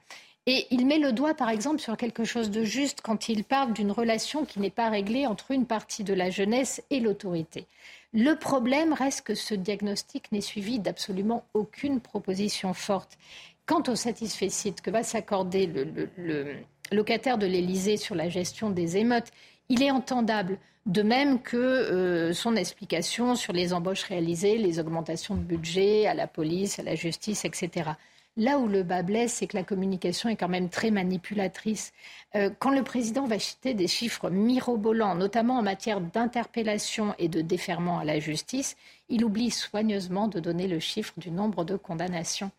Et 0.47 0.67
il 0.71 0.87
met 0.87 0.99
le 0.99 1.13
doigt, 1.13 1.35
par 1.35 1.51
exemple, 1.51 1.81
sur 1.81 1.97
quelque 1.97 2.25
chose 2.25 2.51
de 2.51 2.63
juste 2.65 3.01
quand 3.01 3.29
il 3.29 3.45
parle 3.45 3.73
d'une 3.73 3.91
relation 3.91 4.45
qui 4.45 4.61
n'est 4.61 4.71
pas 4.71 4.89
réglée 4.89 5.27
entre 5.27 5.51
une 5.51 5.67
partie 5.67 6.05
de 6.05 6.15
la 6.15 6.31
jeunesse 6.31 6.81
et 6.91 7.01
l'autorité. 7.01 7.67
Le 8.13 8.35
problème 8.35 8.93
reste 8.93 9.23
que 9.23 9.35
ce 9.35 9.55
diagnostic 9.55 10.31
n'est 10.31 10.41
suivi 10.41 10.79
d'absolument 10.79 11.45
aucune 11.55 12.01
proposition 12.01 12.73
forte. 12.73 13.19
Quant 13.67 13.83
au 13.89 13.97
satisfecit 13.97 14.75
que 14.75 14.91
va 14.91 15.03
s'accorder 15.03 15.67
le, 15.67 16.57
locataire 16.93 17.39
de 17.39 17.47
l'Élysée 17.47 17.97
sur 17.97 18.15
la 18.15 18.29
gestion 18.29 18.71
des 18.71 18.97
émeutes, 18.97 19.33
il 19.69 19.83
est 19.83 19.91
entendable. 19.91 20.59
De 20.87 21.03
même 21.03 21.41
que 21.41 21.57
euh, 21.57 22.33
son 22.33 22.57
explication 22.57 23.37
sur 23.37 23.53
les 23.53 23.73
embauches 23.73 24.03
réalisées, 24.03 24.59
les 24.59 24.81
augmentations 24.81 25.37
de 25.37 25.43
budget 25.43 26.07
à 26.07 26.15
la 26.15 26.27
police, 26.27 26.79
à 26.79 26.83
la 26.83 26.97
justice, 26.97 27.45
etc. 27.45 27.91
Là 28.37 28.59
où 28.59 28.67
le 28.67 28.83
bas 28.83 29.03
blesse, 29.03 29.35
c'est 29.35 29.47
que 29.47 29.57
la 29.57 29.63
communication 29.63 30.29
est 30.29 30.37
quand 30.37 30.49
même 30.49 30.71
très 30.71 30.91
manipulatrice. 30.91 31.93
Euh, 32.35 32.51
quand 32.59 32.71
le 32.71 32.83
président 32.83 33.27
va 33.27 33.39
citer 33.39 33.75
des 33.75 33.87
chiffres 33.87 34.31
mirobolants, 34.31 35.15
notamment 35.15 35.59
en 35.59 35.63
matière 35.63 36.01
d'interpellation 36.01 37.15
et 37.19 37.29
de 37.29 37.43
déferment 37.43 37.99
à 37.99 38.05
la 38.05 38.19
justice, 38.19 38.77
il 39.09 39.25
oublie 39.25 39.51
soigneusement 39.51 40.29
de 40.29 40.41
donner 40.41 40.67
le 40.67 40.81
chiffre 40.81 41.13
du 41.19 41.31
nombre 41.31 41.65
de 41.65 41.77
condamnations 41.77 42.51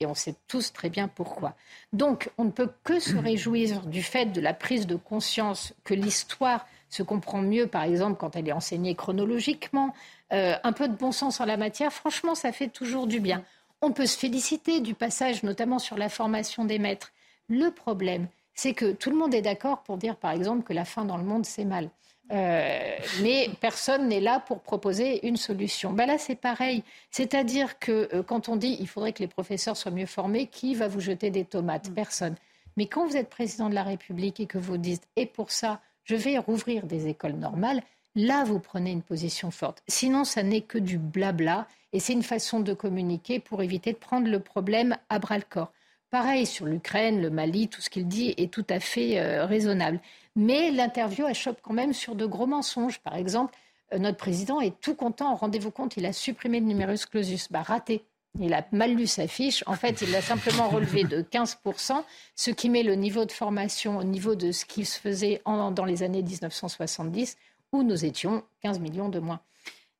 et 0.00 0.06
on 0.06 0.14
sait 0.14 0.34
tous 0.48 0.72
très 0.72 0.90
bien 0.90 1.08
pourquoi. 1.08 1.54
Donc, 1.92 2.30
on 2.36 2.44
ne 2.44 2.50
peut 2.50 2.70
que 2.82 2.98
se 2.98 3.16
réjouir 3.16 3.86
du 3.86 4.02
fait 4.02 4.26
de 4.26 4.40
la 4.40 4.52
prise 4.52 4.86
de 4.86 4.96
conscience 4.96 5.72
que 5.84 5.94
l'histoire 5.94 6.66
se 6.94 7.02
comprend 7.02 7.42
mieux, 7.42 7.66
par 7.66 7.82
exemple, 7.82 8.16
quand 8.18 8.36
elle 8.36 8.48
est 8.48 8.52
enseignée 8.52 8.94
chronologiquement. 8.94 9.92
Euh, 10.32 10.54
un 10.62 10.72
peu 10.72 10.88
de 10.88 10.94
bon 10.94 11.12
sens 11.12 11.40
en 11.40 11.44
la 11.44 11.56
matière, 11.56 11.92
franchement, 11.92 12.34
ça 12.34 12.52
fait 12.52 12.68
toujours 12.68 13.06
du 13.06 13.20
bien. 13.20 13.42
On 13.82 13.90
peut 13.90 14.06
se 14.06 14.16
féliciter 14.16 14.80
du 14.80 14.94
passage, 14.94 15.42
notamment 15.42 15.78
sur 15.78 15.98
la 15.98 16.08
formation 16.08 16.64
des 16.64 16.78
maîtres. 16.78 17.12
Le 17.48 17.70
problème, 17.70 18.28
c'est 18.54 18.72
que 18.72 18.92
tout 18.92 19.10
le 19.10 19.16
monde 19.16 19.34
est 19.34 19.42
d'accord 19.42 19.82
pour 19.82 19.96
dire, 19.96 20.16
par 20.16 20.30
exemple, 20.30 20.62
que 20.62 20.72
la 20.72 20.84
fin 20.84 21.04
dans 21.04 21.16
le 21.16 21.24
monde, 21.24 21.44
c'est 21.44 21.64
mal. 21.64 21.90
Euh, 22.32 22.96
mais 23.22 23.50
personne 23.60 24.08
n'est 24.08 24.20
là 24.20 24.40
pour 24.40 24.60
proposer 24.60 25.26
une 25.26 25.36
solution. 25.36 25.92
Ben 25.92 26.06
là, 26.06 26.16
c'est 26.16 26.36
pareil. 26.36 26.82
C'est-à-dire 27.10 27.78
que 27.78 28.08
euh, 28.14 28.22
quand 28.22 28.48
on 28.48 28.56
dit 28.56 28.78
il 28.80 28.88
faudrait 28.88 29.12
que 29.12 29.18
les 29.18 29.28
professeurs 29.28 29.76
soient 29.76 29.90
mieux 29.90 30.06
formés, 30.06 30.46
qui 30.46 30.74
va 30.74 30.88
vous 30.88 31.00
jeter 31.00 31.30
des 31.30 31.44
tomates? 31.44 31.90
Mm. 31.90 31.94
Personne. 31.94 32.34
Mais 32.78 32.86
quand 32.86 33.06
vous 33.06 33.16
êtes 33.16 33.28
président 33.28 33.68
de 33.68 33.74
la 33.74 33.82
République 33.82 34.40
et 34.40 34.46
que 34.46 34.58
vous 34.58 34.78
dites 34.78 35.06
et 35.16 35.26
pour 35.26 35.50
ça, 35.50 35.80
je 36.04 36.16
vais 36.16 36.38
rouvrir 36.38 36.86
des 36.86 37.08
écoles 37.08 37.32
normales, 37.32 37.82
là, 38.14 38.44
vous 38.44 38.60
prenez 38.60 38.92
une 38.92 39.02
position 39.02 39.50
forte. 39.50 39.82
Sinon, 39.88 40.24
ça 40.24 40.42
n'est 40.42 40.60
que 40.60 40.78
du 40.78 40.98
blabla 40.98 41.66
et 41.92 42.00
c'est 42.00 42.12
une 42.12 42.22
façon 42.22 42.60
de 42.60 42.74
communiquer 42.74 43.40
pour 43.40 43.62
éviter 43.62 43.92
de 43.92 43.98
prendre 43.98 44.28
le 44.28 44.40
problème 44.40 44.96
à 45.08 45.18
bras 45.18 45.38
le 45.38 45.44
corps. 45.48 45.72
Pareil 46.10 46.46
sur 46.46 46.66
l'Ukraine, 46.66 47.20
le 47.20 47.30
Mali, 47.30 47.68
tout 47.68 47.80
ce 47.80 47.90
qu'il 47.90 48.06
dit 48.06 48.34
est 48.36 48.52
tout 48.52 48.66
à 48.68 48.78
fait 48.78 49.18
euh, 49.18 49.46
raisonnable. 49.46 50.00
Mais 50.36 50.70
l'interview 50.70 51.26
achoppe 51.26 51.58
quand 51.60 51.72
même 51.72 51.92
sur 51.92 52.14
de 52.14 52.24
gros 52.24 52.46
mensonges. 52.46 53.00
Par 53.00 53.16
exemple, 53.16 53.52
euh, 53.92 53.98
notre 53.98 54.16
président 54.16 54.60
est 54.60 54.78
tout 54.80 54.94
content. 54.94 55.34
Rendez-vous 55.34 55.72
compte, 55.72 55.96
il 55.96 56.06
a 56.06 56.12
supprimé 56.12 56.60
le 56.60 56.66
numerus 56.66 57.06
clausus. 57.06 57.50
Bah, 57.50 57.62
raté. 57.62 58.04
Il 58.40 58.52
a 58.52 58.66
mal 58.72 58.94
lu 58.94 59.06
sa 59.06 59.28
fiche. 59.28 59.62
En 59.66 59.74
fait, 59.74 60.02
il 60.02 60.10
l'a 60.10 60.20
simplement 60.20 60.68
relevé 60.68 61.04
de 61.04 61.22
15%, 61.22 62.02
ce 62.34 62.50
qui 62.50 62.68
met 62.68 62.82
le 62.82 62.96
niveau 62.96 63.24
de 63.24 63.32
formation 63.32 63.98
au 63.98 64.04
niveau 64.04 64.34
de 64.34 64.50
ce 64.50 64.64
qui 64.64 64.84
se 64.84 64.98
faisait 64.98 65.40
dans 65.46 65.84
les 65.84 66.02
années 66.02 66.22
1970, 66.22 67.36
où 67.72 67.82
nous 67.82 68.04
étions 68.04 68.42
15 68.62 68.80
millions 68.80 69.08
de 69.08 69.20
moins. 69.20 69.40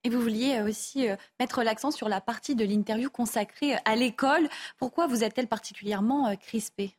Et 0.02 0.10
vous 0.10 0.20
vouliez 0.20 0.56
euh, 0.56 0.68
aussi 0.68 1.08
euh, 1.08 1.16
mettre 1.40 1.62
l'accent 1.62 1.90
sur 1.90 2.10
la 2.10 2.20
partie 2.20 2.54
de 2.54 2.64
l'interview 2.64 3.08
consacrée 3.08 3.76
à 3.86 3.96
l'école. 3.96 4.48
Pourquoi 4.78 5.06
vous 5.06 5.24
êtes-elle 5.24 5.48
particulièrement 5.48 6.36
crispée? 6.36 6.94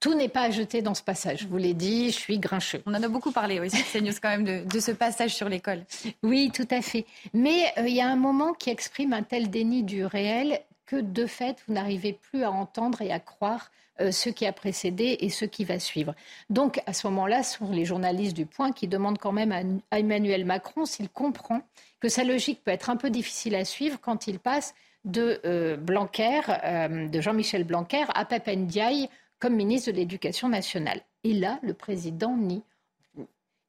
Tout 0.00 0.14
n'est 0.14 0.28
pas 0.28 0.42
à 0.42 0.50
jeter 0.50 0.82
dans 0.82 0.94
ce 0.94 1.02
passage. 1.02 1.40
Je 1.40 1.46
vous 1.48 1.56
l'ai 1.56 1.74
dit, 1.74 2.10
je 2.10 2.16
suis 2.16 2.38
grincheux. 2.38 2.82
On 2.86 2.94
en 2.94 3.02
a 3.02 3.08
beaucoup 3.08 3.32
parlé 3.32 3.60
aussi, 3.60 3.82
CNews, 3.92 4.12
quand 4.22 4.28
même, 4.28 4.66
de, 4.66 4.80
ce 4.80 4.92
passage 4.92 5.34
sur 5.34 5.48
l'école. 5.48 5.84
Oui, 6.22 6.50
tout 6.54 6.68
à 6.70 6.82
fait. 6.82 7.04
Mais 7.34 7.72
euh, 7.78 7.88
il 7.88 7.94
y 7.94 8.00
a 8.00 8.08
un 8.08 8.16
moment 8.16 8.52
qui 8.52 8.70
exprime 8.70 9.12
un 9.12 9.22
tel 9.22 9.50
déni 9.50 9.82
du 9.82 10.04
réel 10.04 10.60
que, 10.86 10.96
de 10.96 11.26
fait, 11.26 11.62
vous 11.66 11.74
n'arrivez 11.74 12.12
plus 12.12 12.44
à 12.44 12.50
entendre 12.50 13.02
et 13.02 13.10
à 13.10 13.18
croire 13.18 13.70
euh, 14.00 14.12
ce 14.12 14.30
qui 14.30 14.46
a 14.46 14.52
précédé 14.52 15.18
et 15.20 15.30
ce 15.30 15.44
qui 15.44 15.64
va 15.64 15.80
suivre. 15.80 16.14
Donc, 16.48 16.80
à 16.86 16.92
ce 16.92 17.08
moment-là, 17.08 17.42
ce 17.42 17.58
sont 17.58 17.70
les 17.70 17.84
journalistes 17.84 18.36
du 18.36 18.46
Point 18.46 18.70
qui 18.70 18.86
demandent 18.86 19.18
quand 19.18 19.32
même 19.32 19.80
à, 19.90 19.98
Emmanuel 19.98 20.44
Macron 20.44 20.84
s'il 20.84 21.08
comprend 21.08 21.60
que 21.98 22.08
sa 22.08 22.22
logique 22.22 22.62
peut 22.62 22.70
être 22.70 22.88
un 22.88 22.96
peu 22.96 23.10
difficile 23.10 23.56
à 23.56 23.64
suivre 23.64 23.98
quand 24.00 24.28
il 24.28 24.38
passe 24.38 24.74
de 25.04 25.40
euh, 25.44 25.76
Blanquer, 25.76 26.40
de 26.80 27.20
Jean-Michel 27.20 27.64
Blanquer 27.64 28.04
à 28.14 28.24
Pep 28.24 28.46
Ndiaye 28.46 29.08
comme 29.38 29.54
ministre 29.54 29.90
de 29.90 29.96
l'Éducation 29.96 30.48
nationale. 30.48 31.00
Et 31.24 31.32
là, 31.32 31.58
le 31.62 31.74
président 31.74 32.36
nie. 32.36 32.62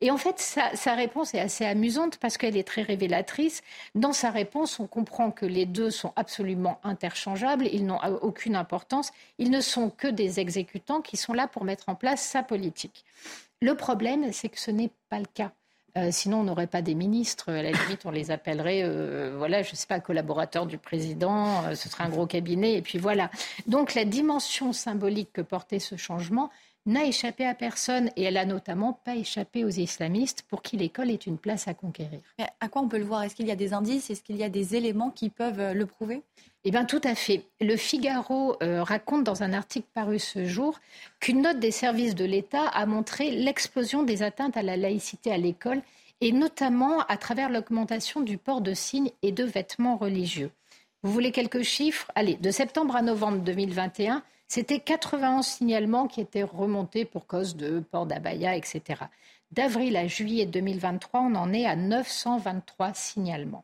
Et 0.01 0.11
en 0.11 0.17
fait, 0.17 0.39
sa, 0.39 0.95
réponse 0.95 1.33
est 1.33 1.41
assez 1.41 1.65
amusante 1.65 2.17
parce 2.17 2.37
qu'elle 2.37 2.55
est 2.55 2.67
très 2.67 2.83
révélatrice. 2.83 3.61
Dans 3.95 4.13
sa 4.13 4.31
réponse, 4.31 4.79
on 4.79 4.87
comprend 4.87 5.29
que 5.29 5.45
les 5.45 5.65
deux 5.65 5.91
sont 5.91 6.13
absolument 6.15 6.79
interchangeables, 6.83 7.67
ils 7.67 7.85
n'ont 7.85 7.99
aucune 8.21 8.55
importance, 8.55 9.11
ils 9.39 9.51
ne 9.51 9.59
sont 9.59 9.89
que 9.89 10.07
des 10.07 10.39
exécutants 10.39 11.01
qui 11.01 11.17
sont 11.17 11.33
là 11.33 11.47
pour 11.47 11.65
mettre 11.65 11.89
en 11.89 11.95
place 11.95 12.21
sa 12.21 12.43
politique. 12.43 13.03
Le 13.61 13.75
problème, 13.75 14.31
c'est 14.31 14.47
que 14.47 14.59
ce 14.59 14.71
n'est 14.71 14.91
pas 15.09 15.19
le 15.19 15.25
cas. 15.25 15.51
Euh, 15.97 16.09
sinon, 16.11 16.41
on 16.41 16.43
n'aurait 16.43 16.67
pas 16.67 16.81
des 16.81 16.95
ministres. 16.95 17.51
À 17.51 17.63
la 17.63 17.71
limite, 17.71 18.05
on 18.05 18.11
les 18.11 18.31
appellerait, 18.31 18.81
euh, 18.83 19.35
voilà, 19.37 19.63
je 19.63 19.71
ne 19.71 19.75
sais 19.75 19.87
pas, 19.87 19.99
collaborateurs 19.99 20.65
du 20.65 20.77
président. 20.77 21.63
Euh, 21.65 21.75
ce 21.75 21.89
serait 21.89 22.03
un 22.03 22.09
gros 22.09 22.27
cabinet. 22.27 22.73
Et 22.73 22.81
puis 22.81 22.97
voilà. 22.97 23.29
Donc, 23.67 23.95
la 23.95 24.05
dimension 24.05 24.73
symbolique 24.73 25.33
que 25.33 25.41
portait 25.41 25.79
ce 25.79 25.95
changement 25.95 26.49
n'a 26.85 27.05
échappé 27.05 27.45
à 27.45 27.53
personne. 27.53 28.09
Et 28.15 28.23
elle 28.23 28.37
a 28.37 28.45
notamment 28.45 28.93
pas 28.93 29.15
échappé 29.15 29.63
aux 29.63 29.69
islamistes 29.69 30.43
pour 30.43 30.61
qui 30.61 30.77
l'école 30.77 31.09
est 31.09 31.25
une 31.25 31.37
place 31.37 31.67
à 31.67 31.73
conquérir. 31.73 32.19
à 32.59 32.67
quoi 32.69 32.81
on 32.81 32.87
peut 32.87 32.97
le 32.97 33.05
voir? 33.05 33.23
Est-ce 33.23 33.35
qu'il 33.35 33.47
y 33.47 33.51
a 33.51 33.55
des 33.55 33.73
indices? 33.73 34.09
Est-ce 34.09 34.23
qu'il 34.23 34.37
y 34.37 34.43
a 34.43 34.49
des 34.49 34.75
éléments 34.75 35.11
qui 35.11 35.29
peuvent 35.29 35.73
le 35.73 35.85
prouver? 35.85 36.23
Eh 36.65 36.71
bien, 36.71 36.83
tout 36.83 37.01
à 37.03 37.15
fait. 37.15 37.43
Le 37.61 37.77
Figaro 37.77 38.57
euh, 38.61 38.83
raconte 38.83 39.23
dans 39.23 39.43
un 39.43 39.53
article 39.53 39.87
paru 39.93 40.19
ce 40.19 40.45
jour 40.45 40.77
qu'une 41.21 41.41
note 41.41 41.59
des 41.59 41.71
services 41.71 42.15
de 42.15 42.25
l'État 42.25 42.67
a 42.67 42.85
montré 42.85 43.31
l'explosion 43.31 44.03
des 44.03 44.23
atteintes 44.23 44.57
à 44.57 44.61
la 44.61 44.75
laïcité 44.75 45.31
à 45.31 45.37
l'école, 45.37 45.81
et 46.21 46.33
notamment 46.33 46.99
à 47.07 47.15
travers 47.15 47.49
l'augmentation 47.49 48.19
du 48.19 48.37
port 48.37 48.59
de 48.59 48.73
signes 48.73 49.11
et 49.21 49.31
de 49.31 49.45
vêtements 49.45 49.95
religieux. 49.95 50.51
Vous 51.01 51.13
voulez 51.13 51.31
quelques 51.31 51.61
chiffres? 51.61 52.11
Allez, 52.13 52.35
de 52.35 52.51
septembre 52.51 52.97
à 52.97 53.01
novembre 53.01 53.37
2021, 53.37 54.21
c'était 54.49 54.79
91 54.79 55.45
signalements 55.45 56.07
qui 56.07 56.19
étaient 56.19 56.43
remontés 56.43 57.05
pour 57.05 57.25
cause 57.25 57.55
de 57.55 57.79
port 57.79 58.05
d'abaya, 58.05 58.57
etc. 58.57 59.03
D'avril 59.51 59.95
à 59.95 60.07
juillet 60.07 60.45
2023, 60.45 61.21
on 61.21 61.35
en 61.35 61.53
est 61.53 61.65
à 61.65 61.77
923 61.77 62.93
signalements. 62.93 63.63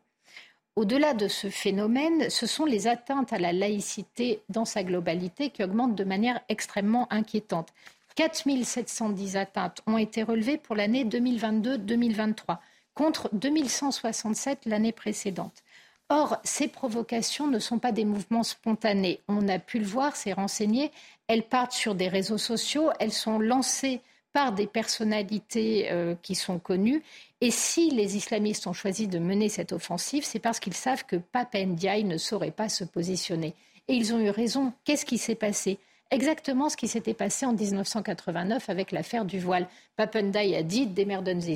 Au-delà 0.76 1.14
de 1.14 1.26
ce 1.26 1.48
phénomène, 1.48 2.28
ce 2.28 2.46
sont 2.46 2.66
les 2.66 2.86
atteintes 2.86 3.32
à 3.32 3.38
la 3.38 3.54
laïcité 3.54 4.42
dans 4.50 4.66
sa 4.66 4.84
globalité 4.84 5.48
qui 5.48 5.64
augmentent 5.64 5.94
de 5.94 6.04
manière 6.04 6.40
extrêmement 6.50 7.10
inquiétante. 7.10 7.72
4 8.14 8.46
710 8.62 9.36
atteintes 9.38 9.80
ont 9.86 9.96
été 9.96 10.22
relevées 10.22 10.58
pour 10.58 10.76
l'année 10.76 11.06
2022-2023 11.06 12.58
contre 12.94 13.30
2167 13.32 14.66
l'année 14.66 14.92
précédente. 14.92 15.64
Or, 16.10 16.36
ces 16.44 16.68
provocations 16.68 17.46
ne 17.46 17.58
sont 17.58 17.78
pas 17.78 17.92
des 17.92 18.04
mouvements 18.04 18.42
spontanés. 18.42 19.20
On 19.28 19.48
a 19.48 19.58
pu 19.58 19.78
le 19.78 19.86
voir, 19.86 20.14
c'est 20.14 20.34
renseigné. 20.34 20.90
Elles 21.26 21.42
partent 21.42 21.72
sur 21.72 21.94
des 21.94 22.08
réseaux 22.08 22.38
sociaux, 22.38 22.90
elles 23.00 23.12
sont 23.12 23.38
lancées 23.38 24.02
par 24.36 24.52
des 24.52 24.66
personnalités 24.66 25.90
euh, 25.90 26.14
qui 26.20 26.34
sont 26.34 26.58
connues. 26.58 27.02
Et 27.40 27.50
si 27.50 27.88
les 27.88 28.18
islamistes 28.18 28.66
ont 28.66 28.74
choisi 28.74 29.08
de 29.08 29.18
mener 29.18 29.48
cette 29.48 29.72
offensive, 29.72 30.26
c'est 30.26 30.40
parce 30.40 30.60
qu'ils 30.60 30.74
savent 30.74 31.06
que 31.06 31.16
Pape 31.16 31.54
Ndiaye 31.54 32.04
ne 32.04 32.18
saurait 32.18 32.50
pas 32.50 32.68
se 32.68 32.84
positionner. 32.84 33.54
Et 33.88 33.94
ils 33.94 34.12
ont 34.12 34.18
eu 34.20 34.28
raison. 34.28 34.74
Qu'est-ce 34.84 35.06
qui 35.06 35.16
s'est 35.16 35.36
passé? 35.36 35.78
Exactement 36.10 36.68
ce 36.68 36.76
qui 36.76 36.86
s'était 36.86 37.14
passé 37.14 37.46
en 37.46 37.54
1989 37.54 38.68
avec 38.68 38.92
l'affaire 38.92 39.24
du 39.24 39.38
voile. 39.38 39.68
Pape 39.96 40.16
Ndiaye 40.16 40.54
a 40.54 40.62
dit 40.62 40.86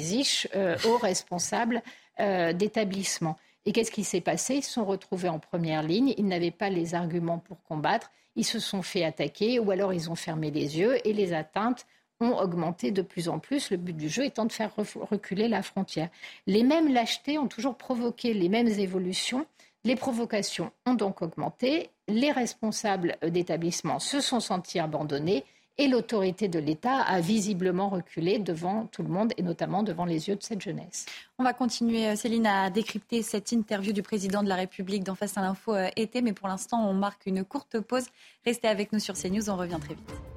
sich 0.01 0.49
euh, 0.57 0.75
aux 0.87 0.97
responsables 0.97 1.83
euh, 2.19 2.55
d'établissement. 2.55 3.37
Et 3.66 3.73
qu'est-ce 3.73 3.90
qui 3.93 4.05
s'est 4.05 4.23
passé? 4.23 4.55
Ils 4.55 4.64
se 4.64 4.73
sont 4.73 4.87
retrouvés 4.87 5.29
en 5.29 5.38
première 5.38 5.83
ligne, 5.83 6.14
ils 6.16 6.27
n'avaient 6.27 6.51
pas 6.51 6.71
les 6.71 6.95
arguments 6.95 7.40
pour 7.40 7.62
combattre, 7.64 8.11
ils 8.37 8.47
se 8.47 8.59
sont 8.59 8.81
fait 8.81 9.05
attaquer 9.05 9.59
ou 9.59 9.71
alors 9.71 9.93
ils 9.93 10.09
ont 10.09 10.14
fermé 10.14 10.51
les 10.51 10.79
yeux 10.79 11.07
et 11.07 11.12
les 11.12 11.35
atteintes 11.35 11.85
ont 12.20 12.38
augmenté 12.38 12.90
de 12.90 13.02
plus 13.02 13.28
en 13.28 13.38
plus, 13.38 13.70
le 13.70 13.76
but 13.76 13.96
du 13.96 14.09
jeu 14.09 14.24
étant 14.24 14.44
de 14.44 14.52
faire 14.52 14.72
reculer 14.76 15.48
la 15.48 15.62
frontière. 15.62 16.09
Les 16.46 16.62
mêmes 16.62 16.92
lâchetés 16.92 17.38
ont 17.38 17.48
toujours 17.48 17.76
provoqué 17.76 18.35
les 18.35 18.48
mêmes 18.48 18.68
évolutions. 18.68 19.46
Les 19.85 19.96
provocations 19.96 20.70
ont 20.87 20.94
donc 20.94 21.22
augmenté, 21.22 21.90
les 22.06 22.33
responsables 22.33 23.16
d'établissements 23.22 23.98
se 23.98 24.20
sont 24.20 24.40
sentis 24.40 24.78
abandonnés 24.78 25.44
et 25.80 25.88
l'autorité 25.88 26.48
de 26.48 26.59
l'État 26.59 26.98
a 26.98 27.20
visiblement 27.20 27.88
reculé 27.88 28.38
devant 28.38 28.87
tout 28.92 29.02
le 29.02 29.09
monde 29.09 29.33
et 29.38 29.42
notamment 29.42 29.83
devant 29.83 30.04
les 30.04 30.28
yeux 30.28 30.37
de 30.37 30.42
cette 30.42 30.61
jeunesse. 30.61 31.06
On 31.38 31.44
va 31.44 31.54
continuer, 31.54 32.06
euh, 32.06 32.16
Céline, 32.16 32.46
à 32.46 32.68
décrypter 32.68 33.22
cette 33.22 33.50
interview 33.52 33.94
du 33.94 34.02
président 34.02 34.42
de 34.42 34.48
la 34.48 34.56
République 34.56 35.04
dans 35.04 35.14
Face 35.14 35.38
à 35.38 35.40
l'info 35.40 35.74
euh, 35.74 35.88
été, 35.96 36.20
mais 36.20 36.35
pour 36.35 36.48
l'instant, 36.48 36.87
on 36.87 36.92
marque 36.92 37.24
une 37.24 37.44
courte 37.44 37.80
pause. 37.80 38.09
Restez 38.44 38.68
avec 38.68 38.92
nous 38.92 38.98
sur 38.98 39.14
CNews, 39.14 39.48
on 39.48 39.56
revient 39.56 39.78
très 39.80 39.94
vite. 39.94 40.30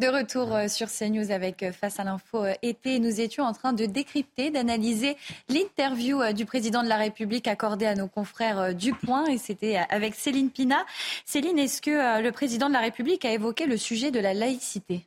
De 0.00 0.08
retour 0.08 0.52
euh, 0.52 0.66
sur 0.66 0.88
CNews 0.88 1.30
avec 1.30 1.62
euh, 1.62 1.70
Face 1.70 2.00
à 2.00 2.04
l'info 2.04 2.44
euh, 2.44 2.52
été, 2.62 2.98
nous 2.98 3.20
étions 3.20 3.44
en 3.44 3.52
train 3.52 3.72
de 3.72 3.86
décrypter, 3.86 4.50
d'analyser 4.50 5.16
l'interview 5.48 6.32
du 6.32 6.44
président 6.44 6.82
de 6.82 6.88
la 6.88 6.96
République 6.96 7.46
accordée 7.46 7.86
à 7.86 7.94
nos 7.94 8.08
confrères 8.08 8.74
du 8.74 8.92
Point. 8.92 9.26
Et 9.26 9.38
c'était 9.38 9.76
avec 9.76 10.16
Céline 10.16 10.50
Pina. 10.50 10.84
Céline, 11.24 11.60
est-ce 11.60 11.80
que 11.80 12.20
le 12.20 12.32
président 12.32 12.68
de 12.68 12.72
la 12.72 12.80
République 12.80 13.24
a 13.24 13.30
évoqué 13.30 13.66
le 13.66 13.76
sujet 13.76 14.10
de 14.10 14.18
la 14.18 14.34
laïcité? 14.34 15.06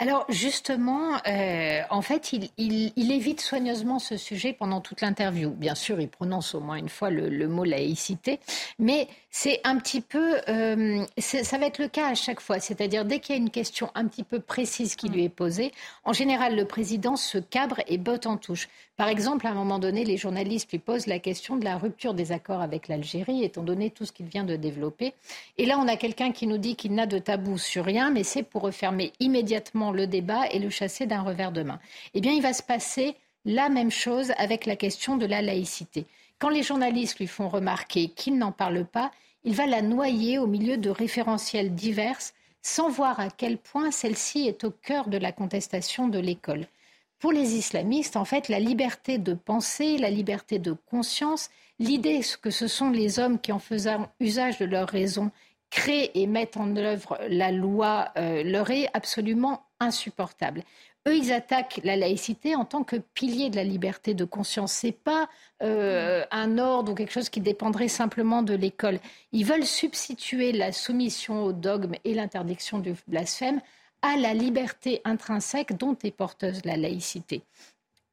Alors 0.00 0.26
justement, 0.28 1.20
euh, 1.28 1.82
en 1.88 2.02
fait, 2.02 2.32
il, 2.32 3.12
évite 3.12 3.40
soigneusement 3.40 4.00
ce 4.00 4.16
sujet 4.16 4.52
pendant 4.52 4.80
toute 4.80 5.00
l'interview. 5.00 5.50
Bien 5.50 5.76
sûr, 5.76 6.00
il 6.00 6.08
prononce 6.08 6.56
au 6.56 6.60
moins 6.60 6.76
une 6.76 6.88
fois 6.88 7.10
le, 7.10 7.46
mot 7.46 7.62
laïcité, 7.62 8.40
mais 8.80 9.06
c'est 9.30 9.60
un 9.62 9.78
petit 9.78 10.00
peu, 10.00 10.40
euh, 10.48 11.04
ça 11.18 11.58
va 11.58 11.66
être 11.66 11.78
le 11.78 11.86
cas 11.86 12.08
à 12.08 12.14
chaque 12.16 12.40
fois. 12.40 12.58
C'est-à-dire 12.58 13.04
dès 13.04 13.20
qu'il 13.20 13.36
y 13.36 13.38
a 13.38 13.40
une 13.40 13.50
question 13.50 13.92
un 13.94 14.08
petit 14.08 14.24
peu 14.24 14.40
précise 14.40 14.96
qui 14.96 15.08
lui 15.08 15.24
est 15.24 15.28
posée, 15.28 15.70
en 16.02 16.12
général, 16.12 16.56
le 16.56 16.64
président 16.64 17.14
se 17.14 17.38
cabre 17.38 17.80
et 17.86 17.96
botte 17.96 18.26
en 18.26 18.36
touche. 18.36 18.68
Par 18.96 19.08
exemple, 19.08 19.48
à 19.48 19.50
un 19.50 19.54
moment 19.54 19.80
donné, 19.80 20.04
les 20.04 20.16
journalistes 20.16 20.70
lui 20.70 20.78
posent 20.78 21.08
la 21.08 21.18
question 21.18 21.56
de 21.56 21.64
la 21.64 21.78
rupture 21.78 22.14
des 22.14 22.30
accords 22.30 22.60
avec 22.60 22.86
l'Algérie, 22.86 23.42
étant 23.42 23.64
donné 23.64 23.90
tout 23.90 24.04
ce 24.04 24.12
qu'il 24.12 24.26
vient 24.26 24.44
de 24.44 24.54
développer. 24.54 25.14
Et 25.58 25.66
là, 25.66 25.78
on 25.80 25.88
a 25.88 25.96
quelqu'un 25.96 26.30
qui 26.30 26.46
nous 26.46 26.58
dit 26.58 26.76
qu'il 26.76 26.94
n'a 26.94 27.06
de 27.06 27.18
tabou 27.18 27.58
sur 27.58 27.84
rien, 27.84 28.10
mais 28.10 28.22
c'est 28.22 28.44
pour 28.44 28.62
refermer 28.62 29.12
immédiatement 29.18 29.90
le 29.90 30.06
débat 30.06 30.46
et 30.52 30.60
le 30.60 30.70
chasser 30.70 31.06
d'un 31.06 31.22
revers 31.22 31.50
de 31.50 31.64
main. 31.64 31.80
Eh 32.14 32.20
bien, 32.20 32.32
il 32.32 32.42
va 32.42 32.52
se 32.52 32.62
passer 32.62 33.16
la 33.44 33.68
même 33.68 33.90
chose 33.90 34.32
avec 34.38 34.64
la 34.64 34.76
question 34.76 35.16
de 35.16 35.26
la 35.26 35.42
laïcité. 35.42 36.06
Quand 36.38 36.48
les 36.48 36.62
journalistes 36.62 37.18
lui 37.18 37.26
font 37.26 37.48
remarquer 37.48 38.08
qu'il 38.08 38.38
n'en 38.38 38.52
parle 38.52 38.84
pas, 38.84 39.10
il 39.42 39.54
va 39.54 39.66
la 39.66 39.82
noyer 39.82 40.38
au 40.38 40.46
milieu 40.46 40.76
de 40.76 40.90
référentiels 40.90 41.74
divers 41.74 42.18
sans 42.62 42.88
voir 42.88 43.18
à 43.18 43.28
quel 43.28 43.58
point 43.58 43.90
celle-ci 43.90 44.46
est 44.46 44.64
au 44.64 44.70
cœur 44.70 45.08
de 45.08 45.18
la 45.18 45.32
contestation 45.32 46.08
de 46.08 46.18
l'école 46.18 46.66
pour 47.24 47.32
les 47.32 47.54
islamistes, 47.54 48.16
en 48.16 48.26
fait, 48.26 48.50
la 48.50 48.60
liberté 48.60 49.16
de 49.16 49.32
penser, 49.32 49.96
la 49.96 50.10
liberté 50.10 50.58
de 50.58 50.72
conscience, 50.72 51.48
l'idée 51.78 52.20
que 52.42 52.50
ce 52.50 52.68
sont 52.68 52.90
les 52.90 53.18
hommes 53.18 53.40
qui, 53.40 53.50
en 53.50 53.58
faisant 53.58 54.08
usage 54.20 54.58
de 54.58 54.66
leur 54.66 54.86
raison, 54.86 55.30
créent 55.70 56.10
et 56.12 56.26
mettent 56.26 56.58
en 56.58 56.76
œuvre 56.76 57.18
la 57.30 57.50
loi, 57.50 58.10
euh, 58.18 58.42
leur 58.42 58.70
est 58.70 58.90
absolument 58.92 59.62
insupportable. 59.80 60.64
Eux, 61.08 61.16
ils 61.16 61.32
attaquent 61.32 61.80
la 61.82 61.96
laïcité 61.96 62.56
en 62.56 62.66
tant 62.66 62.84
que 62.84 62.96
pilier 62.96 63.48
de 63.48 63.56
la 63.56 63.64
liberté 63.64 64.12
de 64.12 64.26
conscience. 64.26 64.72
C'est 64.72 64.92
pas 64.92 65.30
euh, 65.62 66.26
un 66.30 66.58
ordre 66.58 66.92
ou 66.92 66.94
quelque 66.94 67.12
chose 67.12 67.30
qui 67.30 67.40
dépendrait 67.40 67.88
simplement 67.88 68.42
de 68.42 68.52
l'école. 68.54 68.98
Ils 69.32 69.46
veulent 69.46 69.64
substituer 69.64 70.52
la 70.52 70.72
soumission 70.72 71.42
au 71.42 71.54
dogme 71.54 71.94
et 72.04 72.12
l'interdiction 72.12 72.80
du 72.80 72.92
blasphème 73.08 73.62
à 74.04 74.18
la 74.18 74.34
liberté 74.34 75.00
intrinsèque 75.06 75.78
dont 75.78 75.96
est 76.04 76.10
porteuse 76.10 76.66
la 76.66 76.76
laïcité. 76.76 77.40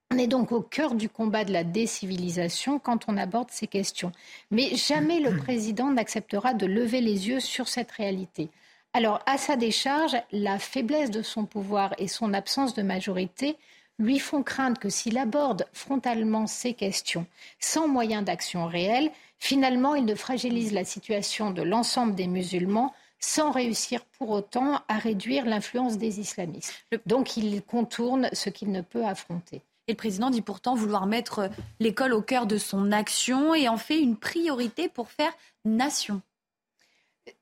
On 0.10 0.18
est 0.18 0.28
donc 0.28 0.54
au 0.54 0.62
cœur 0.62 0.96
du 0.96 1.10
combat 1.10 1.44
de 1.44 1.52
la 1.52 1.66
décivilisation 1.66 2.80
quand 2.80 3.10
on 3.10 3.18
aborde 3.18 3.52
ces 3.52 3.68
questions. 3.68 4.14
Mais 4.52 4.74
jamais 4.78 5.20
le 5.20 5.36
président 5.44 5.92
n'acceptera 5.92 6.54
de 6.54 6.66
lever 6.66 7.02
les 7.02 7.28
yeux 7.28 7.42
sur 7.42 7.68
cette 7.68 7.92
réalité. 7.92 8.50
Alors, 8.94 9.20
à 9.26 9.38
sa 9.38 9.58
décharge, 9.58 10.16
la 10.32 10.60
faiblesse 10.60 11.12
de 11.12 11.22
son 11.22 11.46
pouvoir 11.46 11.94
et 11.98 12.08
son 12.08 12.34
absence 12.34 12.74
de 12.74 12.84
majorité 12.84 13.58
lui 14.00 14.18
font 14.18 14.44
craindre 14.44 14.80
que 14.80 14.90
s'il 14.90 15.18
aborde 15.18 15.66
frontalement 15.74 16.48
ces 16.48 16.74
questions 16.74 17.26
sans 17.60 17.90
moyen 17.90 18.22
d'action 18.22 18.66
réel, 18.66 19.12
finalement, 19.40 19.96
il 19.96 20.06
ne 20.06 20.16
fragilise 20.16 20.72
la 20.72 20.86
situation 20.86 21.52
de 21.52 21.64
l'ensemble 21.64 22.16
des 22.16 22.28
musulmans 22.28 22.94
sans 23.22 23.52
réussir 23.52 24.04
pour 24.18 24.32
autant 24.32 24.82
à 24.88 24.98
réduire 24.98 25.46
l'influence 25.46 25.98
des 25.98 26.20
islamistes. 26.20 26.74
Donc 27.06 27.38
il 27.38 27.62
contourne 27.62 28.30
ce 28.34 28.50
qu'il 28.50 28.72
ne 28.72 28.82
peut 28.82 29.06
affronter. 29.06 29.62
Et 29.88 29.94
le 29.94 29.98
président 29.98 30.30
dit 30.30 30.42
pourtant 30.42 30.76
vouloir 30.76 31.06
mettre 31.06 31.50
l'école 31.80 32.14
au 32.14 32.22
cœur 32.22 32.46
de 32.46 32.58
son 32.58 32.92
action 32.92 33.54
et 33.54 33.68
en 33.68 33.78
fait 33.78 34.00
une 34.00 34.18
priorité 34.18 34.90
pour 34.90 35.10
faire 35.10 35.34
nation. 35.66 36.22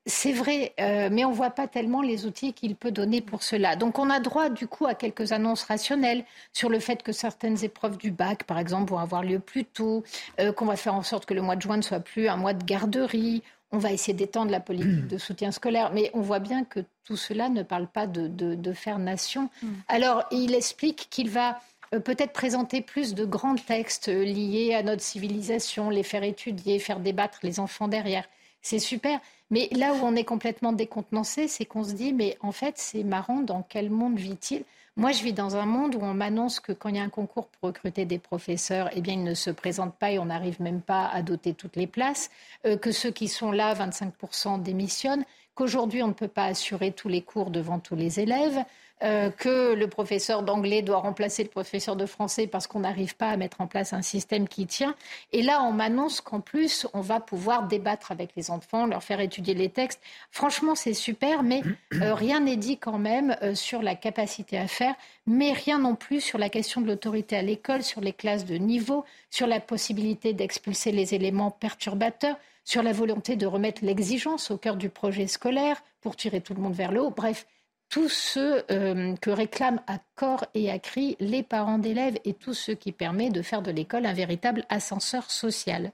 C'est 0.04 0.32
vrai, 0.32 0.74
euh, 0.78 1.08
mais 1.10 1.24
on 1.24 1.30
ne 1.30 1.34
voit 1.34 1.50
pas 1.50 1.66
tellement 1.66 2.02
les 2.02 2.26
outils 2.26 2.52
qu'il 2.52 2.76
peut 2.76 2.90
donner 2.90 3.22
pour 3.22 3.42
cela. 3.42 3.76
Donc 3.76 3.98
on 3.98 4.10
a 4.10 4.20
droit 4.20 4.50
du 4.50 4.66
coup 4.66 4.86
à 4.86 4.94
quelques 4.94 5.32
annonces 5.32 5.62
rationnelles 5.62 6.24
sur 6.52 6.68
le 6.68 6.80
fait 6.80 7.02
que 7.02 7.12
certaines 7.12 7.64
épreuves 7.64 7.96
du 7.96 8.10
bac, 8.10 8.44
par 8.44 8.58
exemple, 8.58 8.90
vont 8.90 8.98
avoir 8.98 9.22
lieu 9.22 9.38
plus 9.38 9.64
tôt, 9.64 10.04
euh, 10.38 10.52
qu'on 10.52 10.66
va 10.66 10.76
faire 10.76 10.94
en 10.94 11.02
sorte 11.02 11.24
que 11.24 11.34
le 11.34 11.40
mois 11.40 11.56
de 11.56 11.62
juin 11.62 11.78
ne 11.78 11.82
soit 11.82 12.00
plus 12.00 12.28
un 12.28 12.36
mois 12.36 12.52
de 12.52 12.64
garderie 12.64 13.42
on 13.72 13.78
va 13.78 13.92
essayer 13.92 14.14
d'étendre 14.14 14.50
la 14.50 14.60
politique 14.60 15.06
de 15.06 15.18
soutien 15.18 15.52
scolaire, 15.52 15.92
mais 15.92 16.10
on 16.14 16.20
voit 16.20 16.40
bien 16.40 16.64
que 16.64 16.80
tout 17.04 17.16
cela 17.16 17.48
ne 17.48 17.62
parle 17.62 17.86
pas 17.86 18.06
de, 18.06 18.72
faire 18.72 18.98
nation. 18.98 19.48
Mm. 19.62 19.68
Alors, 19.88 20.24
il 20.30 20.54
explique 20.54 21.08
qu'il 21.10 21.30
va 21.30 21.60
euh, 21.94 22.00
peut-être 22.00 22.32
présenter 22.32 22.80
plus 22.80 23.14
de 23.14 23.24
grands 23.24 23.56
textes 23.56 24.08
liés 24.08 24.74
à 24.74 24.82
notre 24.82 25.02
civilisation, 25.02 25.90
les 25.90 26.02
faire 26.02 26.22
étudier, 26.24 26.78
faire 26.78 27.00
débattre 27.00 27.38
les 27.42 27.60
enfants 27.60 27.88
derrière. 27.88 28.24
C'est 28.62 28.78
super. 28.78 29.20
Mais 29.50 29.68
là 29.72 29.94
où 29.94 29.98
on 30.02 30.14
est 30.14 30.24
complètement 30.24 30.72
décontenancé, 30.72 31.48
c'est 31.48 31.64
qu'on 31.64 31.84
se 31.84 31.92
dit, 31.92 32.12
mais 32.12 32.36
en 32.40 32.52
fait, 32.52 32.74
c'est 32.76 33.04
marrant, 33.04 33.40
dans 33.40 33.62
quel 33.62 33.90
monde 33.90 34.18
vit-il? 34.18 34.64
Moi, 35.00 35.12
je 35.12 35.22
vis 35.22 35.32
dans 35.32 35.56
un 35.56 35.64
monde 35.64 35.94
où 35.94 36.00
on 36.02 36.12
m'annonce 36.12 36.60
que 36.60 36.72
quand 36.72 36.90
il 36.90 36.96
y 36.96 36.98
a 36.98 37.02
un 37.02 37.08
concours 37.08 37.48
pour 37.48 37.68
recruter 37.68 38.04
des 38.04 38.18
professeurs, 38.18 38.90
eh 38.92 39.00
bien, 39.00 39.14
ils 39.14 39.24
ne 39.24 39.32
se 39.32 39.48
présentent 39.48 39.96
pas 39.96 40.10
et 40.10 40.18
on 40.18 40.26
n'arrive 40.26 40.60
même 40.60 40.82
pas 40.82 41.06
à 41.06 41.22
doter 41.22 41.54
toutes 41.54 41.76
les 41.76 41.86
places, 41.86 42.30
euh, 42.66 42.76
que 42.76 42.92
ceux 42.92 43.10
qui 43.10 43.26
sont 43.26 43.50
là, 43.50 43.72
25% 43.72 44.60
démissionnent, 44.62 45.24
qu'aujourd'hui, 45.54 46.02
on 46.02 46.08
ne 46.08 46.12
peut 46.12 46.28
pas 46.28 46.44
assurer 46.44 46.92
tous 46.92 47.08
les 47.08 47.22
cours 47.22 47.50
devant 47.50 47.78
tous 47.78 47.96
les 47.96 48.20
élèves, 48.20 48.62
euh, 49.02 49.30
que 49.30 49.74
le 49.74 49.88
professeur 49.88 50.42
d'anglais 50.42 50.82
doit 50.82 50.98
remplacer 50.98 51.42
le 51.42 51.48
professeur 51.48 51.96
de 51.96 52.06
français 52.06 52.46
parce 52.46 52.66
qu'on 52.66 52.80
n'arrive 52.80 53.16
pas 53.16 53.30
à 53.30 53.36
mettre 53.36 53.60
en 53.60 53.66
place 53.66 53.92
un 53.92 54.02
système 54.02 54.46
qui 54.46 54.66
tient. 54.66 54.94
Et 55.32 55.42
là, 55.42 55.62
on 55.62 55.72
m'annonce 55.72 56.20
qu'en 56.20 56.40
plus, 56.40 56.86
on 56.92 57.00
va 57.00 57.18
pouvoir 57.20 57.66
débattre 57.66 58.12
avec 58.12 58.30
les 58.36 58.50
enfants, 58.50 58.86
leur 58.86 59.02
faire 59.02 59.20
étudier 59.20 59.54
les 59.54 59.70
textes. 59.70 60.00
Franchement, 60.30 60.74
c'est 60.74 60.94
super, 60.94 61.42
mais 61.42 61.62
euh, 61.94 62.14
rien 62.14 62.40
n'est 62.40 62.56
dit 62.56 62.76
quand 62.76 62.98
même 62.98 63.36
euh, 63.42 63.54
sur 63.54 63.82
la 63.82 63.94
capacité 63.94 64.58
à 64.58 64.66
faire, 64.66 64.94
mais 65.26 65.52
rien 65.52 65.78
non 65.78 65.94
plus 65.94 66.20
sur 66.20 66.38
la 66.38 66.48
question 66.48 66.80
de 66.80 66.86
l'autorité 66.86 67.36
à 67.36 67.42
l'école, 67.42 67.82
sur 67.82 68.00
les 68.00 68.12
classes 68.12 68.44
de 68.44 68.56
niveau, 68.56 69.04
sur 69.30 69.46
la 69.46 69.60
possibilité 69.60 70.32
d'expulser 70.34 70.92
les 70.92 71.14
éléments 71.14 71.50
perturbateurs 71.50 72.36
sur 72.64 72.82
la 72.82 72.92
volonté 72.92 73.36
de 73.36 73.46
remettre 73.46 73.84
l'exigence 73.84 74.50
au 74.50 74.56
cœur 74.56 74.76
du 74.76 74.90
projet 74.90 75.26
scolaire 75.26 75.82
pour 76.00 76.16
tirer 76.16 76.40
tout 76.40 76.54
le 76.54 76.60
monde 76.60 76.74
vers 76.74 76.92
le 76.92 77.02
haut. 77.02 77.10
Bref, 77.10 77.46
tout 77.90 78.08
ce 78.08 78.64
euh, 78.72 79.14
que 79.16 79.30
réclament 79.30 79.82
à 79.86 79.98
corps 80.14 80.46
et 80.54 80.70
à 80.70 80.78
cri 80.78 81.16
les 81.20 81.42
parents 81.42 81.78
d'élèves 81.78 82.18
et 82.24 82.32
tout 82.32 82.54
ce 82.54 82.72
qui 82.72 82.92
permet 82.92 83.28
de 83.28 83.42
faire 83.42 83.60
de 83.60 83.70
l'école 83.70 84.06
un 84.06 84.14
véritable 84.14 84.64
ascenseur 84.70 85.30
social. 85.30 85.92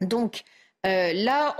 Donc, 0.00 0.44
là, 0.84 1.56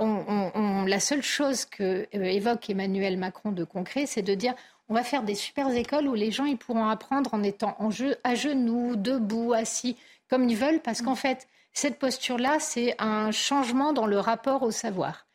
la 0.87 0.99
seule 0.99 1.21
chose 1.21 1.65
que 1.65 2.07
évoque 2.11 2.71
Emmanuel 2.71 3.17
Macron 3.17 3.51
de 3.51 3.63
concret, 3.63 4.07
c'est 4.07 4.23
de 4.23 4.33
dire 4.33 4.55
on 4.91 4.93
va 4.93 5.03
faire 5.03 5.23
des 5.23 5.35
super 5.35 5.69
écoles 5.69 6.09
où 6.09 6.15
les 6.15 6.31
gens 6.31 6.43
ils 6.43 6.57
pourront 6.57 6.87
apprendre 6.87 7.33
en 7.33 7.43
étant 7.43 7.77
en 7.79 7.91
jeu, 7.91 8.17
à 8.25 8.35
genoux, 8.35 8.97
debout, 8.97 9.53
assis, 9.53 9.95
comme 10.29 10.49
ils 10.49 10.57
veulent, 10.57 10.81
parce 10.81 11.01
qu'en 11.01 11.15
fait, 11.15 11.47
cette 11.71 11.97
posture-là, 11.97 12.59
c'est 12.59 12.95
un 12.99 13.31
changement 13.31 13.93
dans 13.93 14.05
le 14.05 14.19
rapport 14.19 14.63
au 14.63 14.71
savoir. 14.71 15.27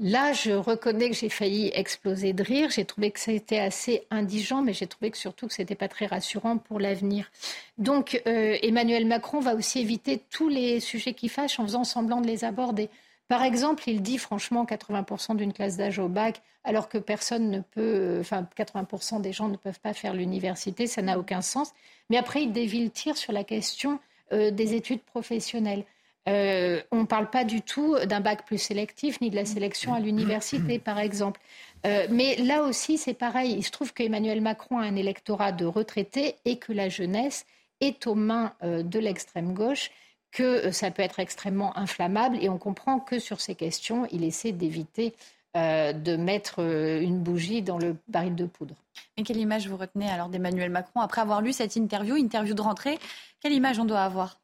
Là, 0.00 0.32
je 0.32 0.50
reconnais 0.50 1.08
que 1.08 1.14
j'ai 1.14 1.28
failli 1.28 1.70
exploser 1.72 2.32
de 2.32 2.42
rire. 2.42 2.68
J'ai 2.70 2.84
trouvé 2.84 3.12
que 3.12 3.20
c'était 3.20 3.60
assez 3.60 4.06
indigent, 4.10 4.60
mais 4.60 4.72
j'ai 4.72 4.88
trouvé 4.88 5.12
que 5.12 5.16
surtout 5.16 5.46
que 5.46 5.54
c'était 5.54 5.76
pas 5.76 5.86
très 5.86 6.06
rassurant 6.06 6.58
pour 6.58 6.80
l'avenir. 6.80 7.30
Donc, 7.78 8.20
euh, 8.26 8.58
Emmanuel 8.62 9.06
Macron 9.06 9.38
va 9.38 9.54
aussi 9.54 9.78
éviter 9.78 10.20
tous 10.30 10.48
les 10.48 10.80
sujets 10.80 11.14
qui 11.14 11.28
fâchent 11.28 11.60
en 11.60 11.64
faisant 11.64 11.84
semblant 11.84 12.20
de 12.20 12.26
les 12.26 12.44
aborder. 12.44 12.90
Par 13.28 13.42
exemple, 13.44 13.84
il 13.86 14.02
dit 14.02 14.18
franchement 14.18 14.64
80% 14.64 15.36
d'une 15.36 15.52
classe 15.52 15.76
d'âge 15.76 16.00
au 16.00 16.08
bac, 16.08 16.42
alors 16.64 16.88
que 16.88 16.98
personne 16.98 17.50
ne 17.50 17.60
peut, 17.60 18.18
enfin 18.20 18.46
80% 18.56 19.20
des 19.20 19.32
gens 19.32 19.48
ne 19.48 19.56
peuvent 19.56 19.80
pas 19.80 19.94
faire 19.94 20.12
l'université, 20.12 20.86
ça 20.88 21.02
n'a 21.02 21.18
aucun 21.18 21.40
sens. 21.40 21.72
Mais 22.10 22.16
après, 22.16 22.42
il 22.42 22.52
dévie 22.52 22.82
le 22.82 22.90
tir 22.90 23.16
sur 23.16 23.32
la 23.32 23.44
question 23.44 24.00
euh, 24.32 24.50
des 24.50 24.74
études 24.74 25.02
professionnelles. 25.02 25.84
Euh, 26.28 26.80
on 26.90 27.00
ne 27.00 27.06
parle 27.06 27.28
pas 27.28 27.44
du 27.44 27.60
tout 27.60 27.96
d'un 28.06 28.20
bac 28.20 28.46
plus 28.46 28.58
sélectif 28.58 29.20
ni 29.20 29.30
de 29.30 29.36
la 29.36 29.44
sélection 29.44 29.92
à 29.92 30.00
l'université, 30.00 30.78
par 30.78 30.98
exemple. 30.98 31.40
Euh, 31.86 32.06
mais 32.10 32.36
là 32.36 32.62
aussi, 32.62 32.96
c'est 32.96 33.14
pareil. 33.14 33.52
Il 33.52 33.62
se 33.62 33.70
trouve 33.70 33.92
qu'Emmanuel 33.92 34.40
Macron 34.40 34.78
a 34.78 34.84
un 34.84 34.96
électorat 34.96 35.52
de 35.52 35.66
retraités 35.66 36.36
et 36.44 36.58
que 36.58 36.72
la 36.72 36.88
jeunesse 36.88 37.44
est 37.80 38.06
aux 38.06 38.14
mains 38.14 38.54
de 38.62 38.98
l'extrême 38.98 39.52
gauche, 39.52 39.90
que 40.32 40.70
ça 40.70 40.90
peut 40.90 41.02
être 41.02 41.20
extrêmement 41.20 41.76
inflammable. 41.76 42.38
Et 42.40 42.48
on 42.48 42.56
comprend 42.56 43.00
que 43.00 43.18
sur 43.18 43.40
ces 43.40 43.54
questions, 43.54 44.06
il 44.10 44.24
essaie 44.24 44.52
d'éviter 44.52 45.14
de 45.54 46.16
mettre 46.16 46.60
une 46.60 47.18
bougie 47.18 47.60
dans 47.62 47.78
le 47.78 47.96
baril 48.08 48.34
de 48.34 48.46
poudre. 48.46 48.74
Mais 49.16 49.24
quelle 49.24 49.36
image 49.36 49.68
vous 49.68 49.76
retenez 49.76 50.08
alors 50.08 50.28
d'Emmanuel 50.28 50.70
Macron 50.70 51.00
après 51.00 51.20
avoir 51.20 51.42
lu 51.42 51.52
cette 51.52 51.76
interview, 51.76 52.16
interview 52.16 52.54
de 52.54 52.62
rentrée? 52.62 52.98
Quelle 53.40 53.52
image 53.52 53.78
on 53.78 53.84
doit 53.84 54.02
avoir? 54.02 54.40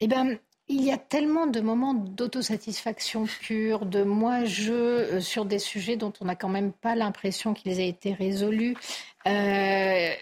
Eh 0.00 0.08
bien, 0.08 0.36
il 0.68 0.82
y 0.82 0.90
a 0.90 0.96
tellement 0.96 1.46
de 1.46 1.60
moments 1.60 1.94
d'autosatisfaction 1.94 3.26
pure, 3.40 3.86
de 3.86 4.02
moi-je 4.02 4.72
euh, 4.72 5.20
sur 5.20 5.44
des 5.44 5.60
sujets 5.60 5.96
dont 5.96 6.12
on 6.20 6.24
n'a 6.24 6.34
quand 6.34 6.48
même 6.48 6.72
pas 6.72 6.96
l'impression 6.96 7.54
qu'ils 7.54 7.78
aient 7.78 7.88
été 7.88 8.12
résolus. 8.12 8.76
Euh, 9.26 9.30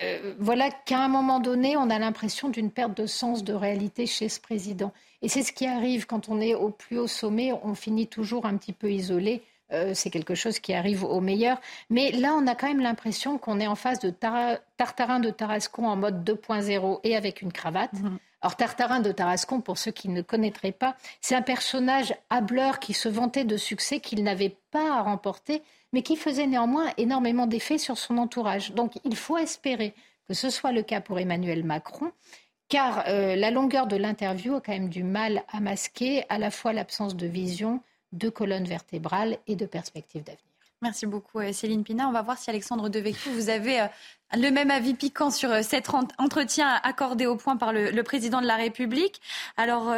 euh, 0.02 0.34
voilà 0.38 0.70
qu'à 0.70 1.00
un 1.00 1.08
moment 1.08 1.40
donné, 1.40 1.78
on 1.78 1.88
a 1.88 1.98
l'impression 1.98 2.50
d'une 2.50 2.70
perte 2.70 2.94
de 2.96 3.06
sens 3.06 3.42
de 3.42 3.54
réalité 3.54 4.06
chez 4.06 4.28
ce 4.28 4.38
président. 4.38 4.92
Et 5.22 5.28
c'est 5.28 5.42
ce 5.42 5.52
qui 5.52 5.66
arrive 5.66 6.06
quand 6.06 6.28
on 6.28 6.40
est 6.40 6.54
au 6.54 6.68
plus 6.68 6.98
haut 6.98 7.06
sommet, 7.06 7.52
on 7.62 7.74
finit 7.74 8.06
toujours 8.06 8.44
un 8.44 8.56
petit 8.58 8.74
peu 8.74 8.90
isolé. 8.90 9.42
c'est 9.94 10.10
quelque 10.10 10.34
chose 10.34 10.60
qui 10.60 10.74
arrive 10.74 11.02
au 11.04 11.20
meilleur. 11.20 11.58
Mais 11.90 12.12
là, 12.12 12.34
on 12.38 12.46
a 12.46 12.54
quand 12.54 12.68
même 12.68 12.82
l'impression 12.82 13.38
qu'on 13.38 13.58
est 13.60 13.66
en 13.66 13.74
face 13.74 13.98
de 13.98 14.10
Tartarin 14.10 15.20
de 15.20 15.30
Tarascon 15.30 15.86
en 15.86 15.96
mode 15.96 16.22
2.0 16.22 17.00
et 17.02 17.16
avec 17.16 17.42
une 17.42 17.52
cravate. 17.52 17.94
Mmh. 17.94 18.18
Alors 18.44 18.56
Tartarin 18.56 19.00
de 19.00 19.10
Tarascon, 19.10 19.62
pour 19.62 19.78
ceux 19.78 19.90
qui 19.90 20.10
ne 20.10 20.20
connaîtraient 20.20 20.70
pas, 20.70 20.98
c'est 21.22 21.34
un 21.34 21.40
personnage 21.40 22.14
hableur 22.28 22.78
qui 22.78 22.92
se 22.92 23.08
vantait 23.08 23.44
de 23.44 23.56
succès 23.56 24.00
qu'il 24.00 24.22
n'avait 24.22 24.58
pas 24.70 24.98
à 24.98 25.00
remporter, 25.00 25.62
mais 25.94 26.02
qui 26.02 26.14
faisait 26.14 26.46
néanmoins 26.46 26.92
énormément 26.98 27.46
d'effets 27.46 27.78
sur 27.78 27.96
son 27.96 28.18
entourage. 28.18 28.72
Donc 28.72 28.98
il 29.02 29.16
faut 29.16 29.38
espérer 29.38 29.94
que 30.28 30.34
ce 30.34 30.50
soit 30.50 30.72
le 30.72 30.82
cas 30.82 31.00
pour 31.00 31.18
Emmanuel 31.18 31.64
Macron, 31.64 32.12
car 32.68 33.04
euh, 33.08 33.34
la 33.34 33.50
longueur 33.50 33.86
de 33.86 33.96
l'interview 33.96 34.56
a 34.56 34.60
quand 34.60 34.72
même 34.72 34.90
du 34.90 35.04
mal 35.04 35.42
à 35.50 35.60
masquer 35.60 36.26
à 36.28 36.36
la 36.36 36.50
fois 36.50 36.74
l'absence 36.74 37.16
de 37.16 37.26
vision, 37.26 37.80
de 38.12 38.28
colonne 38.28 38.64
vertébrale 38.64 39.38
et 39.46 39.56
de 39.56 39.64
perspective 39.64 40.22
d'avenir. 40.22 40.44
Merci 40.82 41.06
beaucoup 41.06 41.38
euh, 41.38 41.50
Céline 41.52 41.82
Pina. 41.82 42.10
On 42.10 42.12
va 42.12 42.20
voir 42.20 42.36
si 42.36 42.50
Alexandre 42.50 42.90
Devecchio, 42.90 43.32
vous 43.32 43.48
avez 43.48 43.80
euh, 43.80 43.86
le 44.36 44.50
même 44.50 44.70
avis 44.70 44.94
piquant 44.94 45.30
sur 45.30 45.50
euh, 45.50 45.62
cet 45.62 45.90
entretien 46.18 46.68
accordé 46.82 47.26
au 47.26 47.36
point 47.36 47.56
par 47.56 47.72
le, 47.72 48.02
président 48.02 48.40
de 48.40 48.46
la 48.46 48.56
République. 48.56 49.20
Alors, 49.56 49.94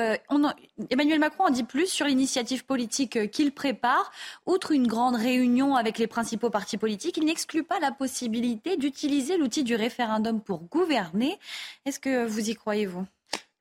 Emmanuel 0.90 1.18
Macron 1.18 1.44
en 1.44 1.51
dit 1.51 1.64
plus 1.64 1.87
sur 1.87 2.07
l'initiative 2.07 2.64
politique 2.64 3.31
qu'il 3.31 3.53
prépare. 3.53 4.12
Outre 4.46 4.72
une 4.72 4.87
grande 4.87 5.16
réunion 5.16 5.75
avec 5.75 5.99
les 5.99 6.07
principaux 6.07 6.51
partis 6.51 6.77
politiques, 6.77 7.16
il 7.16 7.25
n'exclut 7.25 7.64
pas 7.64 7.81
la 7.81 7.90
possibilité 7.90 8.77
d'utiliser 8.77 9.37
l'outil 9.38 9.64
du 9.64 9.75
référendum 9.75 10.40
pour 10.40 10.62
gouverner. 10.64 11.38
Est-ce 11.85 11.99
que 11.99 12.27
vous 12.27 12.51
y 12.51 12.55
croyez, 12.55 12.87
vous? 12.87 13.07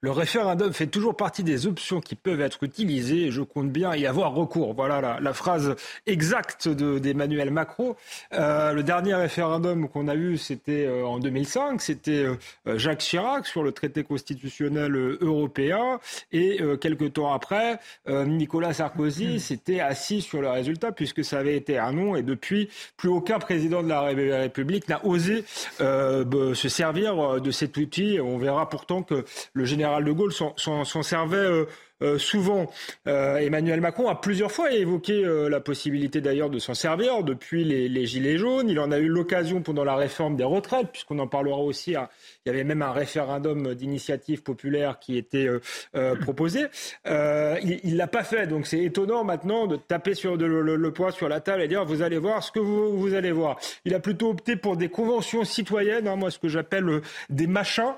Le 0.05 0.11
référendum 0.11 0.71
fait 0.71 0.85
toujours 0.85 1.17
partie 1.17 1.41
des 1.41 1.65
options 1.65 1.99
qui 1.99 2.13
peuvent 2.13 2.41
être 2.41 2.61
utilisées 2.61 3.23
et 3.23 3.31
je 3.31 3.41
compte 3.41 3.71
bien 3.71 3.95
y 3.95 4.05
avoir 4.05 4.35
recours. 4.35 4.75
Voilà 4.75 5.19
la, 5.19 5.33
phrase 5.33 5.75
exacte 6.05 6.67
d'Emmanuel 6.69 7.49
Macron. 7.49 7.95
Euh, 8.33 8.73
le 8.73 8.83
dernier 8.83 9.15
référendum 9.15 9.89
qu'on 9.89 10.07
a 10.07 10.13
eu, 10.13 10.37
c'était 10.37 10.85
euh, 10.85 11.07
en 11.07 11.17
2005. 11.17 11.81
C'était 11.81 12.23
euh, 12.67 12.77
Jacques 12.77 12.99
Chirac 12.99 13.47
sur 13.47 13.63
le 13.63 13.71
traité 13.71 14.03
constitutionnel 14.03 14.95
européen. 15.21 15.99
Et 16.31 16.59
quelques 16.79 17.13
temps 17.13 17.33
après, 17.33 17.79
Nicolas 18.07 18.73
Sarkozy 18.73 19.39
s'était 19.39 19.79
assis 19.79 20.21
sur 20.21 20.41
le 20.41 20.49
résultat 20.49 20.91
puisque 20.91 21.23
ça 21.23 21.39
avait 21.39 21.57
été 21.57 21.79
un 21.79 21.93
non. 21.93 22.15
Et 22.15 22.21
depuis, 22.21 22.69
plus 22.95 23.09
aucun 23.09 23.39
président 23.39 23.81
de 23.81 23.89
la 23.89 24.01
République 24.01 24.87
n'a 24.87 25.03
osé 25.03 25.45
se 25.79 26.69
servir 26.69 27.41
de 27.41 27.51
cet 27.51 27.77
outil. 27.77 28.19
On 28.21 28.37
verra 28.37 28.69
pourtant 28.69 29.01
que 29.01 29.25
le 29.53 29.65
général 29.65 29.94
de 30.03 30.11
Gaulle 30.11 30.33
s'en 30.33 31.03
servait 31.03 31.37
euh, 31.37 31.65
euh, 32.01 32.17
souvent. 32.17 32.69
Euh, 33.07 33.37
Emmanuel 33.37 33.81
Macron 33.81 34.09
a 34.09 34.15
plusieurs 34.15 34.51
fois 34.51 34.71
évoqué 34.73 35.23
la 35.49 35.59
possibilité 35.59 36.21
d'ailleurs 36.21 36.49
de 36.49 36.59
s'en 36.59 36.73
servir 36.73 37.23
depuis 37.23 37.63
les, 37.63 38.05
Gilets 38.05 38.37
jaunes. 38.37 38.69
Il 38.69 38.79
en 38.79 38.91
a 38.91 38.99
eu 38.99 39.07
l'occasion 39.07 39.61
pendant 39.61 39.83
la 39.83 39.95
réforme 39.95 40.35
des 40.35 40.43
retraites, 40.43 40.91
puisqu'on 40.91 41.19
en 41.19 41.27
parlera 41.27 41.59
aussi 41.59 41.95
à, 41.95 42.09
il 42.45 42.49
y 42.49 42.51
avait 42.51 42.63
même 42.63 42.83
un 42.83 42.91
référendum 42.91 43.73
d'initiative 43.73 44.43
populaire 44.43 44.99
qui 44.99 45.17
était 45.17 45.47
euh, 45.47 45.61
euh, 45.95 46.15
proposé. 46.15 46.65
Euh, 47.07 47.57
il 47.63 47.93
ne 47.93 47.97
l'a 47.97 48.05
pas 48.05 48.23
fait. 48.23 48.45
Donc 48.45 48.67
c'est 48.67 48.83
étonnant 48.83 49.23
maintenant 49.23 49.65
de 49.65 49.77
taper 49.77 50.13
sur 50.13 50.37
le, 50.37 50.91
poids 50.91 51.11
sur 51.11 51.27
la 51.27 51.39
table 51.39 51.63
et 51.63 51.67
dire 51.67 51.83
vous 51.85 52.03
allez 52.03 52.19
voir 52.19 52.43
ce 52.43 52.51
que 52.51 52.59
vous, 52.59 53.15
allez 53.15 53.31
voir. 53.31 53.57
Il 53.83 53.95
a 53.95 53.99
plutôt 53.99 54.29
opté 54.29 54.55
pour 54.55 54.77
des 54.77 54.89
conventions 54.89 55.43
citoyennes, 55.43 56.07
hein, 56.07 56.15
moi 56.17 56.29
ce 56.29 56.37
que 56.37 56.47
j'appelle 56.47 57.01
des 57.29 57.47
machins, 57.47 57.93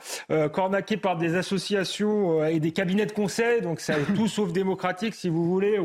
cornaqués 0.53 0.97
par 0.97 1.17
des 1.17 1.35
associations 1.35 2.45
et 2.45 2.61
des 2.61 2.71
cabinets 2.71 3.05
de 3.05 3.11
conseil. 3.11 3.61
Donc 3.61 3.81
c'est 3.81 3.95
tout 4.15 4.29
sauf 4.29 4.53
démocratique 4.53 5.13
si 5.13 5.27
vous 5.27 5.43
voulez 5.45 5.77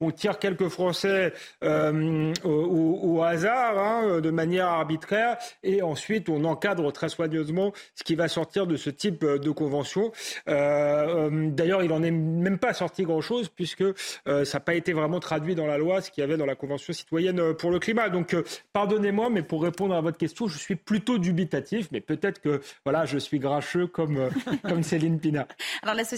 on 0.00 0.10
tire 0.10 0.38
quelques 0.38 0.68
Français 0.68 1.32
euh, 1.62 2.32
au, 2.44 3.22
hasard, 3.22 3.78
hein, 3.78 4.20
de 4.20 4.30
manière 4.30 4.66
arbitraire, 4.66 5.36
et 5.62 5.82
ensuite 5.82 6.28
on 6.28 6.44
encadre 6.44 6.90
très 6.92 7.08
soigneusement 7.08 7.72
ce 7.94 8.02
qui 8.02 8.14
va 8.14 8.28
sortir 8.28 8.66
de 8.66 8.76
ce 8.76 8.90
type 8.90 9.24
de 9.24 9.50
convention. 9.50 10.12
Euh, 10.48 11.28
euh, 11.30 11.50
d'ailleurs, 11.50 11.82
il 11.82 11.90
n'en 11.90 12.02
est 12.02 12.10
même 12.10 12.58
pas 12.58 12.72
sorti 12.72 13.02
grand-chose, 13.04 13.48
puisque 13.48 13.84
ça 14.26 14.42
n'a 14.54 14.60
pas 14.60 14.74
été 14.74 14.92
vraiment 14.92 15.20
traduit 15.20 15.54
dans 15.54 15.66
la 15.66 15.78
loi, 15.78 16.00
ce 16.00 16.10
qu'il 16.10 16.22
y 16.22 16.24
avait 16.24 16.36
dans 16.36 16.46
la 16.46 16.54
Convention 16.54 16.92
citoyenne 16.92 17.54
pour 17.54 17.70
le 17.70 17.78
climat. 17.78 18.08
Donc, 18.08 18.34
pardonnez-moi, 18.72 19.28
mais 19.30 19.42
pour 19.42 19.62
répondre 19.62 19.94
à 19.94 20.00
votre 20.00 20.18
question, 20.18 20.46
je 20.46 20.58
suis 20.58 20.76
plutôt 20.76 21.18
dubitatif, 21.18 21.88
mais 21.92 22.00
peut-être 22.00 22.40
que 22.40 22.60
voilà, 22.84 23.04
je 23.04 23.18
suis 23.18 23.38
grincheux 23.38 23.86
comme, 23.86 24.30
comme 24.68 24.82
Céline 24.82 25.20
Pina. 25.20 25.46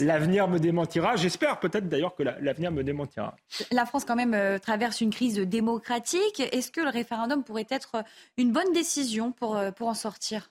L'avenir 0.07 0.49
me 0.49 0.59
démentira. 0.59 1.17
J'espère 1.17 1.59
peut-être 1.59 1.89
d'ailleurs 1.89 2.15
que 2.15 2.23
l'avenir 2.23 2.71
me 2.71 2.83
démentira 2.83 3.35
la 3.73 3.87
France 3.87 4.05
quand 4.05 4.17
même 4.17 4.35
euh, 4.35 4.59
traverse 4.59 5.01
une 5.01 5.11
crise 5.11 5.39
démocratique. 5.39 6.41
Est-ce 6.53 6.71
que 6.71 6.81
le 6.81 6.89
référendum 6.89 7.43
pourrait 7.43 7.67
être 7.71 8.05
une 8.37 8.53
bonne 8.53 8.73
décision 8.73 9.33
pour, 9.33 9.57
euh, 9.57 9.71
en 9.81 9.95
sortir? 9.95 10.51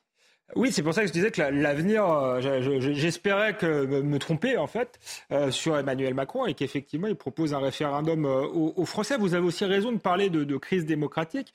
Oui, 0.58 0.74
c'est 0.74 0.84
pour 0.84 0.94
ça 0.94 1.02
que 1.02 1.08
je 1.08 1.14
disais 1.14 1.32
que 1.32 1.42
l'avenir, 1.42 2.06
euh, 2.06 2.42
j'espérais 2.82 3.56
que 3.56 3.86
me 3.86 4.20
tromper 4.20 4.58
en 4.58 4.68
fait 4.68 5.00
sur 5.50 5.78
Emmanuel 5.78 6.14
Macron 6.14 6.46
et 6.46 6.54
qu'effectivement 6.56 7.08
il 7.08 7.16
propose 7.16 7.54
un 7.54 7.60
référendum 7.60 8.26
aux, 8.26 8.86
Français. 8.86 9.16
Vous 9.16 9.34
avez 9.34 9.46
aussi 9.46 9.64
raison 9.64 9.94
de 9.94 9.98
parler 9.98 10.30
de, 10.30 10.58
crise 10.58 10.86
démocratique, 10.86 11.54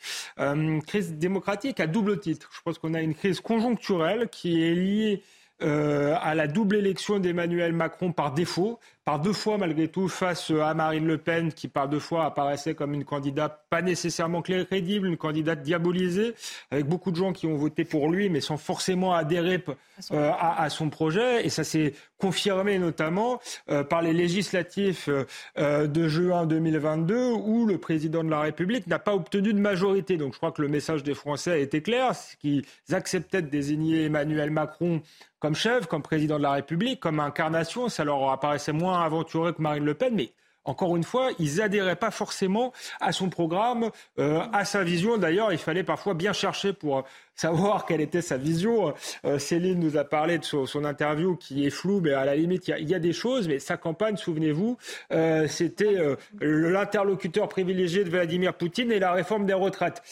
crise 0.87 1.13
démocratique 1.13 1.79
à 1.79 1.87
double 1.87 2.19
titre. 2.21 2.49
Je 2.55 2.63
pense 2.63 2.79
qu'on 2.79 2.95
a 2.95 3.03
une 3.03 3.15
crise 3.15 3.41
conjoncturelle 3.41 4.31
qui 4.31 4.63
est 4.63 4.75
liée 4.75 5.23
à 5.61 6.35
la 6.35 6.47
double 6.47 6.77
élection 6.77 7.19
d'Emmanuel 7.19 7.75
Macron 7.75 8.13
par 8.13 8.33
défaut, 8.33 8.81
par 9.07 9.21
deux 9.21 9.33
fois 9.33 9.57
malgré 9.57 9.87
tout 9.87 10.09
face 10.09 10.51
à 10.51 10.75
Marine 10.75 11.07
Le 11.07 11.17
Pen, 11.17 11.53
qui 11.53 11.69
par 11.69 11.89
deux 11.89 12.01
fois 12.01 12.25
apparaissait 12.25 12.75
comme 12.75 12.93
une 12.93 13.05
candidate 13.05 13.65
pas 13.71 13.81
nécessairement 13.81 14.43
crédible, 14.43 15.07
une 15.07 15.17
candidate 15.17 15.63
diabolisée, 15.63 16.35
avec 16.73 16.87
beaucoup 16.87 17.13
de 17.13 17.17
gens 17.17 17.33
qui 17.33 17.47
ont 17.47 17.55
voté 17.55 17.85
pour 17.85 18.11
lui, 18.11 18.29
mais 18.29 18.41
sans 18.41 18.57
forcément 18.57 19.15
adhérer 19.15 19.63
euh, 20.11 20.33
à, 20.39 20.69
son 20.71 20.91
projet. 20.91 21.47
Et 21.47 21.51
ça 21.51 21.63
s'est 21.63 21.95
confirmé 22.19 22.81
notamment 22.81 23.41
euh, 23.71 23.85
par 23.85 24.03
les 24.03 24.13
législatifs 24.13 25.09
euh, 25.09 25.87
de 25.87 26.09
juin 26.09 26.45
2022, 26.45 27.31
où 27.31 27.65
le 27.65 27.79
président 27.79 28.25
de 28.25 28.31
la 28.31 28.41
République 28.41 28.89
n'a 28.89 28.99
pas 28.99 29.15
obtenu 29.15 29.53
de 29.53 29.61
majorité. 29.61 30.17
Donc 30.17 30.33
je 30.33 30.39
crois 30.39 30.51
que 30.51 30.63
le 30.63 30.69
message 30.69 31.05
des 31.05 31.15
Français 31.15 31.53
a 31.53 31.59
été 31.59 31.81
clair, 31.81 32.13
qu'ils 32.41 32.65
acceptaient 32.91 33.43
de 33.43 33.49
désigner 33.49 34.07
Emmanuel 34.07 34.51
Macron 34.51 35.01
comme 35.39 35.55
chef, 35.55 35.87
comme 35.87 36.03
président 36.03 36.39
de 36.39 36.43
la 36.43 36.53
République, 36.53 36.99
comme 37.01 37.21
incarnation. 37.21 37.89
Ça 37.89 38.05
leur 38.05 38.31
apparaissait 38.31 38.73
moins 38.73 38.96
aventureux 39.01 39.53
que 39.53 39.63
Marine 39.63 39.85
Le 39.85 39.95
Pen, 39.95 40.15
mais 40.15 40.33
encore 40.67 40.97
une 40.97 41.05
fois, 41.05 41.31
ils 41.39 41.63
adhéraient 41.63 41.97
pas 41.97 42.11
forcément 42.11 42.73
à 43.01 43.13
son 43.13 43.31
programme, 43.31 43.91
euh, 44.19 44.43
à 44.53 44.65
sa 44.65 44.83
vision. 44.83 45.17
D'ailleurs, 45.17 45.53
il 45.53 45.59
fallait 45.59 45.85
parfois 45.85 46.15
bien 46.15 46.33
chercher 46.33 46.73
pour 46.73 47.05
savoir 47.37 47.85
quelle 47.85 48.01
était 48.01 48.23
sa 48.23 48.37
vision. 48.37 48.95
Euh, 49.25 49.39
Céline 49.39 49.79
nous 49.79 49.97
a 49.97 50.05
parlé 50.05 50.39
de 50.39 50.45
son, 50.45 50.85
interview 50.85 51.37
qui 51.37 51.67
est 51.67 51.71
floue, 51.71 52.01
mais 52.01 52.13
à 52.13 52.25
la 52.25 52.37
limite, 52.37 52.69
il 52.69 52.89
y, 52.89 52.95
a, 52.95 52.99
des 52.99 53.13
choses. 53.13 53.49
Mais 53.49 53.59
sa 53.59 53.77
campagne, 53.77 54.17
souvenez-vous, 54.17 54.79
euh, 55.13 55.47
c'était 55.49 55.97
euh, 55.97 56.17
l'interlocuteur 56.41 57.49
privilégié 57.49 58.05
de 58.05 58.11
Vladimir 58.11 58.55
Poutine 58.55 58.91
et 58.93 58.99
la 58.99 59.13
réforme 59.13 59.47
des 59.47 59.53
retraites. 59.53 60.03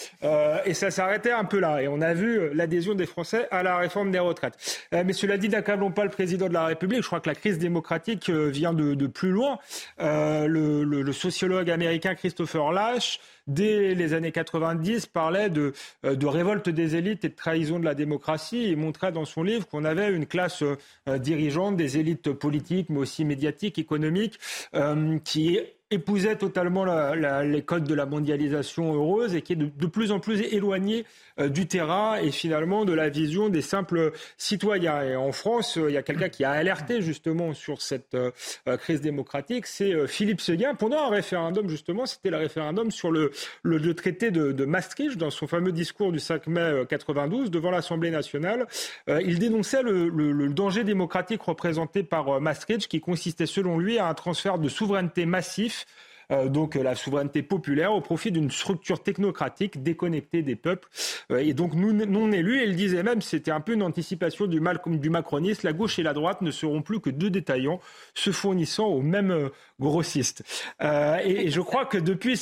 et 0.64 0.75
ça 0.75 0.91
s'arrêtait 0.91 1.33
un 1.33 1.45
peu 1.45 1.59
là. 1.59 1.83
Et 1.83 1.89
on 1.89 2.01
a 2.01 2.12
vu 2.12 2.53
l'adhésion 2.55 2.95
des 2.95 3.07
Français 3.07 3.49
à 3.51 3.62
la 3.62 3.79
réforme 3.79 4.11
des 4.11 4.18
retraites. 4.18 4.55
mais 4.93 5.12
cela 5.12 5.39
dit, 5.39 5.49
n'accablons 5.49 5.91
pas 5.91 6.05
le 6.05 6.11
président 6.11 6.49
de 6.49 6.53
la 6.53 6.66
République. 6.66 7.03
Je 7.03 7.07
crois 7.07 7.20
que 7.20 7.29
la 7.29 7.35
crise 7.35 7.59
démocratique 7.59 8.29
vient 8.29 8.75
de, 8.75 9.07
plus 9.07 9.31
loin. 9.31 9.59
Le, 9.99 10.83
le, 10.85 11.12
sociologue 11.12 11.70
américain 11.70 12.14
Christopher 12.14 12.72
Lash 12.72 13.20
dès 13.47 13.95
les 13.95 14.14
années 14.14 14.32
90, 14.32 15.07
parlait 15.07 15.51
de, 15.51 15.72
euh, 16.05 16.14
de 16.14 16.26
révolte 16.26 16.68
des 16.68 16.97
élites 16.97 17.24
et 17.24 17.28
de 17.28 17.34
trahison 17.34 17.78
de 17.78 17.84
la 17.84 17.95
démocratie. 17.95 18.66
Et 18.66 18.76
montrait 18.76 19.12
dans 19.12 19.24
son 19.24 19.42
livre 19.42 19.66
qu'on 19.66 19.84
avait 19.84 20.12
une 20.12 20.26
classe 20.26 20.62
euh, 20.62 21.18
dirigeante, 21.18 21.76
des 21.76 21.99
élites 21.99 22.32
politiques, 22.32 22.90
mais 22.90 22.99
aussi 22.99 23.24
médiatiques, 23.24 23.78
économiques, 23.78 24.38
euh, 24.74 25.18
qui 25.24 25.59
épousait 25.95 26.36
totalement 26.36 26.84
les 26.84 27.62
codes 27.62 27.84
de 27.84 27.95
la 27.95 28.07
mondialisation 28.07 28.95
heureuse 28.95 29.34
et 29.34 29.42
qui 29.42 29.55
est 29.55 29.57
de, 29.57 29.86
plus 29.86 30.12
en 30.12 30.20
plus 30.20 30.40
éloigné 30.40 31.05
euh, 31.40 31.49
du 31.49 31.66
terrain 31.66 32.16
et 32.16 32.30
finalement 32.30 32.84
de 32.84 32.92
la 32.92 33.09
vision 33.09 33.49
des 33.49 33.62
simples 33.62 34.12
citoyens. 34.36 35.03
Et 35.03 35.16
en 35.16 35.32
France, 35.32 35.78
euh, 35.78 35.90
il 35.90 35.95
y 35.95 35.97
a 35.97 36.03
quelqu'un 36.03 36.28
qui 36.28 36.45
a 36.45 36.51
alerté 36.51 37.03
justement 37.03 37.55
sur 37.55 37.82
cette 37.82 38.14
euh, 38.14 38.30
crise 38.76 39.01
démocratique, 39.01 39.66
c'est 39.66 40.07
Philippe 40.07 40.40
Seguin. 40.40 40.74
Pendant 40.74 40.99
un 40.99 41.09
référendum, 41.09 41.68
justement, 41.68 42.07
c'était 42.07 42.30
le 42.30 42.36
référendum 42.36 42.90
sur 42.90 43.11
le, 43.11 43.32
le, 43.62 43.95
traité 43.95 44.30
de, 44.30 44.64
Maastricht, 44.64 45.16
dans 45.16 45.30
son 45.30 45.47
fameux 45.47 45.72
discours 45.72 46.12
du 46.12 46.18
5 46.18 46.47
mai 46.47 46.84
92 46.88 47.51
devant 47.51 47.70
l'Assemblée 47.70 48.11
nationale. 48.11 48.66
il 49.09 49.38
dénonçait 49.38 49.82
le, 49.82 50.09
le 50.09 50.49
danger 50.49 50.84
démocratique 50.84 51.42
représenté 51.42 52.03
par 52.03 52.40
Maastricht, 52.40 52.88
qui 52.88 53.01
consistait 53.01 53.47
selon 53.47 53.78
lui 53.78 53.99
à 53.99 54.09
un 54.09 54.14
transfert 54.14 54.59
de 54.59 54.68
souveraineté 54.68 55.26
massif 55.26 55.84
euh, 56.30 56.49
donc 56.49 56.74
la 56.74 56.95
souveraineté 56.95 57.43
populaire 57.43 57.93
au 57.93 58.01
profit 58.01 58.32
d'une 58.32 58.51
structure 58.51 59.03
technocratique 59.03 59.82
déconnectée 59.82 60.43
des 60.43 60.57
peuples 60.57 60.89
euh, 61.30 61.39
et 61.39 61.55
donc 61.55 61.74
non 61.74 62.32
élus. 62.32 62.62
Et 62.62 62.64
il 62.64 62.76
disait 62.76 63.03
même, 63.03 63.20
c'était 63.20 63.51
un 63.51 63.61
peu 63.61 63.74
une 63.74 63.82
anticipation 63.82 64.47
du, 64.47 64.61
mal, 64.61 64.80
du 64.87 65.11
macronisme, 65.11 65.66
la 65.66 65.72
gauche 65.72 65.99
et 65.99 66.03
la 66.03 66.12
droite 66.12 66.43
ne 66.43 66.51
seront 66.51 66.82
plus 66.82 67.01
que 67.01 67.11
deux 67.11 67.30
détaillants 67.30 67.80
se 68.14 68.30
fournissant 68.30 68.87
aux 68.87 69.03
mêmes 69.03 69.30
euh, 69.30 69.49
grossistes. 69.80 70.45
et, 70.80 71.51
je 71.51 71.61
crois 71.61 71.85
que 71.85 71.99
depuis 71.99 72.37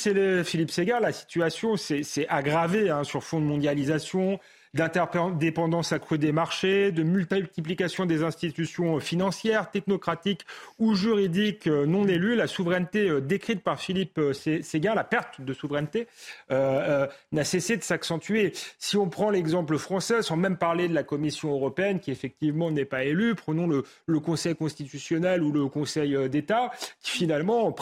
Philippe 0.44 0.70
Ségar, 0.70 1.00
la 1.00 1.12
situation 1.12 1.76
s'est 1.76 2.26
aggravée 2.28 2.90
hein, 2.90 3.04
sur 3.04 3.24
fond 3.24 3.40
de 3.40 3.46
mondialisation, 3.46 4.38
d'interdépendance 4.74 5.92
accrue 5.92 6.16
des 6.16 6.32
marchés, 6.32 6.92
de 6.92 7.02
multiplication 7.02 8.06
des 8.06 8.22
institutions 8.22 9.00
financières, 9.00 9.70
technocratiques 9.70 10.46
ou 10.78 10.94
juridiques 10.94 11.66
euh, 11.66 11.84
non 11.84 12.06
élues. 12.08 12.36
La 12.36 12.46
souveraineté 12.46 13.10
euh, 13.10 13.20
décrite 13.20 13.62
par 13.62 13.78
Philippe 13.78 14.18
euh, 14.18 14.32
Séguin, 14.32 14.94
la 14.94 15.04
perte 15.04 15.40
de 15.40 15.52
souveraineté, 15.52 16.06
n'a 16.50 17.44
cessé 17.44 17.76
de 17.76 17.82
s'accentuer. 17.82 18.52
Si 18.78 18.96
on 18.96 19.08
prend 19.08 19.30
l'exemple 19.30 19.76
français, 19.76 20.22
sans 20.22 20.36
même 20.36 20.56
parler 20.56 20.88
de 20.88 20.94
la 20.94 21.02
Commission 21.02 21.50
européenne, 21.52 22.00
qui 22.00 22.10
effectivement 22.10 22.70
n'est 22.70 22.84
pas 22.84 23.04
élue, 23.04 23.34
prenons 23.34 23.66
le, 23.66 23.84
Conseil 24.20 24.54
constitutionnel 24.54 25.42
ou 25.42 25.52
le 25.52 25.66
Conseil 25.66 26.16
d'État, 26.28 26.70
qui 27.00 27.10
finalement 27.10 27.74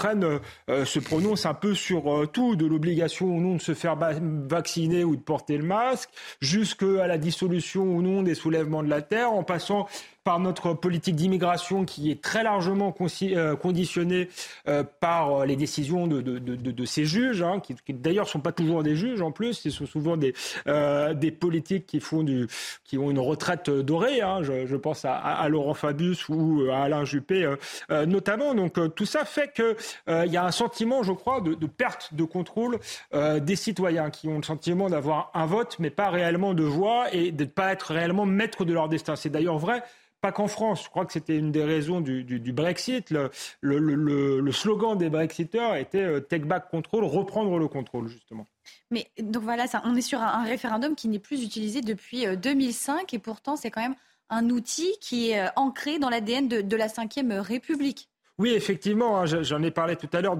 se 0.68 0.98
prononcent 0.98 1.46
un 1.46 1.54
peu 1.54 1.74
sur 1.74 2.30
tout, 2.32 2.56
de 2.56 2.66
l'obligation 2.66 3.26
ou 3.26 3.40
non 3.40 3.56
de 3.56 3.60
se 3.60 3.74
faire 3.74 3.96
vacciner 3.96 5.04
ou 5.04 5.16
de 5.16 5.20
porter 5.20 5.58
le 5.58 5.64
masque, 5.64 6.08
jusqu'à 6.40 6.79
à 6.82 7.06
la 7.06 7.18
dissolution 7.18 7.82
ou 7.82 8.02
non 8.02 8.22
des 8.22 8.34
soulèvements 8.34 8.82
de 8.82 8.88
la 8.88 9.02
terre, 9.02 9.32
en 9.32 9.42
passant 9.42 9.88
par 10.24 10.38
notre 10.38 10.74
politique 10.74 11.16
d'immigration 11.16 11.84
qui 11.84 12.10
est 12.10 12.20
très 12.20 12.42
largement 12.42 12.94
euh, 13.22 13.56
conditionnée 13.56 14.28
euh, 14.68 14.84
par 15.00 15.32
euh, 15.32 15.46
les 15.46 15.56
décisions 15.56 16.06
de, 16.06 16.84
ces 16.84 17.04
juges, 17.04 17.42
hein, 17.42 17.60
qui, 17.60 17.74
d'ailleurs 17.88 18.28
sont 18.28 18.40
pas 18.40 18.52
toujours 18.52 18.82
des 18.82 18.96
juges 18.96 19.22
en 19.22 19.32
plus, 19.32 19.54
ce 19.54 19.70
sont 19.70 19.86
souvent 19.86 20.16
des, 20.16 20.32
politiques 21.30 21.86
qui, 21.86 22.00
font 22.00 22.22
du, 22.22 22.48
qui 22.84 22.98
ont 22.98 23.10
une 23.10 23.18
retraite 23.18 23.70
dorée. 23.70 24.20
Hein, 24.20 24.42
je, 24.42 24.76
pense 24.76 25.04
à, 25.04 25.14
à, 25.14 25.48
Laurent 25.48 25.74
Fabius 25.74 26.28
ou 26.28 26.66
à 26.70 26.82
Alain 26.82 27.04
Juppé 27.04 27.54
notamment. 28.06 28.54
Donc 28.54 28.78
tout 28.94 29.06
ça 29.06 29.24
fait 29.24 29.52
qu'il 29.52 30.32
y 30.32 30.36
a 30.36 30.44
un 30.44 30.50
sentiment, 30.50 31.02
je 31.02 31.12
crois, 31.12 31.40
de, 31.40 31.66
perte 31.66 32.14
de 32.14 32.24
contrôle 32.24 32.78
des 33.12 33.56
citoyens 33.56 34.10
qui 34.10 34.28
ont 34.28 34.36
le 34.38 34.42
sentiment 34.42 34.90
d'avoir 34.90 35.30
un 35.34 35.46
vote 35.46 35.76
mais 35.78 35.90
pas 35.90 36.10
réellement 36.10 36.54
de 36.54 36.64
voix 36.64 37.12
et 37.12 37.32
de 37.32 37.44
ne 37.44 37.48
pas 37.48 37.72
être 37.72 37.92
réellement 37.92 38.26
maître 38.26 38.64
de 38.64 38.72
leur 38.72 38.88
destin. 38.88 39.16
C'est 39.16 39.30
d'ailleurs 39.30 39.58
vrai 39.58 39.82
pas 40.20 40.32
qu'en 40.32 40.48
France. 40.48 40.84
Je 40.84 40.90
crois 40.90 41.06
que 41.06 41.12
c'était 41.12 41.36
une 41.36 41.52
des 41.52 41.64
raisons 41.64 42.00
du, 42.00 42.52
Brexit. 42.52 43.10
Le, 43.10 43.30
le, 43.60 44.52
slogan 44.52 44.96
des 44.96 45.10
Brexiteurs 45.10 45.76
était 45.76 46.02
euh, 46.02 46.20
Take 46.20 46.44
back 46.44 46.70
control, 46.70 47.04
reprendre 47.04 47.58
le 47.58 47.68
contrôle, 47.68 48.08
justement. 48.08 48.46
Mais 48.90 49.08
donc 49.18 49.42
voilà, 49.42 49.64
on 49.84 49.96
est 49.96 50.02
sur 50.02 50.20
un, 50.20 50.44
référendum 50.44 50.94
qui 50.94 51.08
n'est 51.08 51.18
plus 51.18 51.42
utilisé 51.42 51.80
depuis 51.80 52.26
2005 52.36 52.92
euh, 52.92 53.16
et 53.16 53.18
pourtant 53.18 53.56
c'est 53.56 53.70
quand 53.70 53.80
même 53.80 53.96
un 54.28 54.50
outil 54.50 54.94
qui 55.00 55.30
est 55.30 55.40
euh, 55.40 55.48
ancré 55.56 55.98
dans 55.98 56.10
l'ADN 56.10 56.48
de, 56.48 56.60
de 56.60 56.76
la 56.76 56.86
Ve 56.86 57.40
République. 57.40 58.09
Oui, 58.40 58.54
effectivement, 58.54 59.20
hein, 59.20 59.26
j'en 59.26 59.62
ai 59.62 59.70
parlé 59.70 59.96
tout 59.96 60.08
à 60.14 60.22
l'heure 60.22 60.38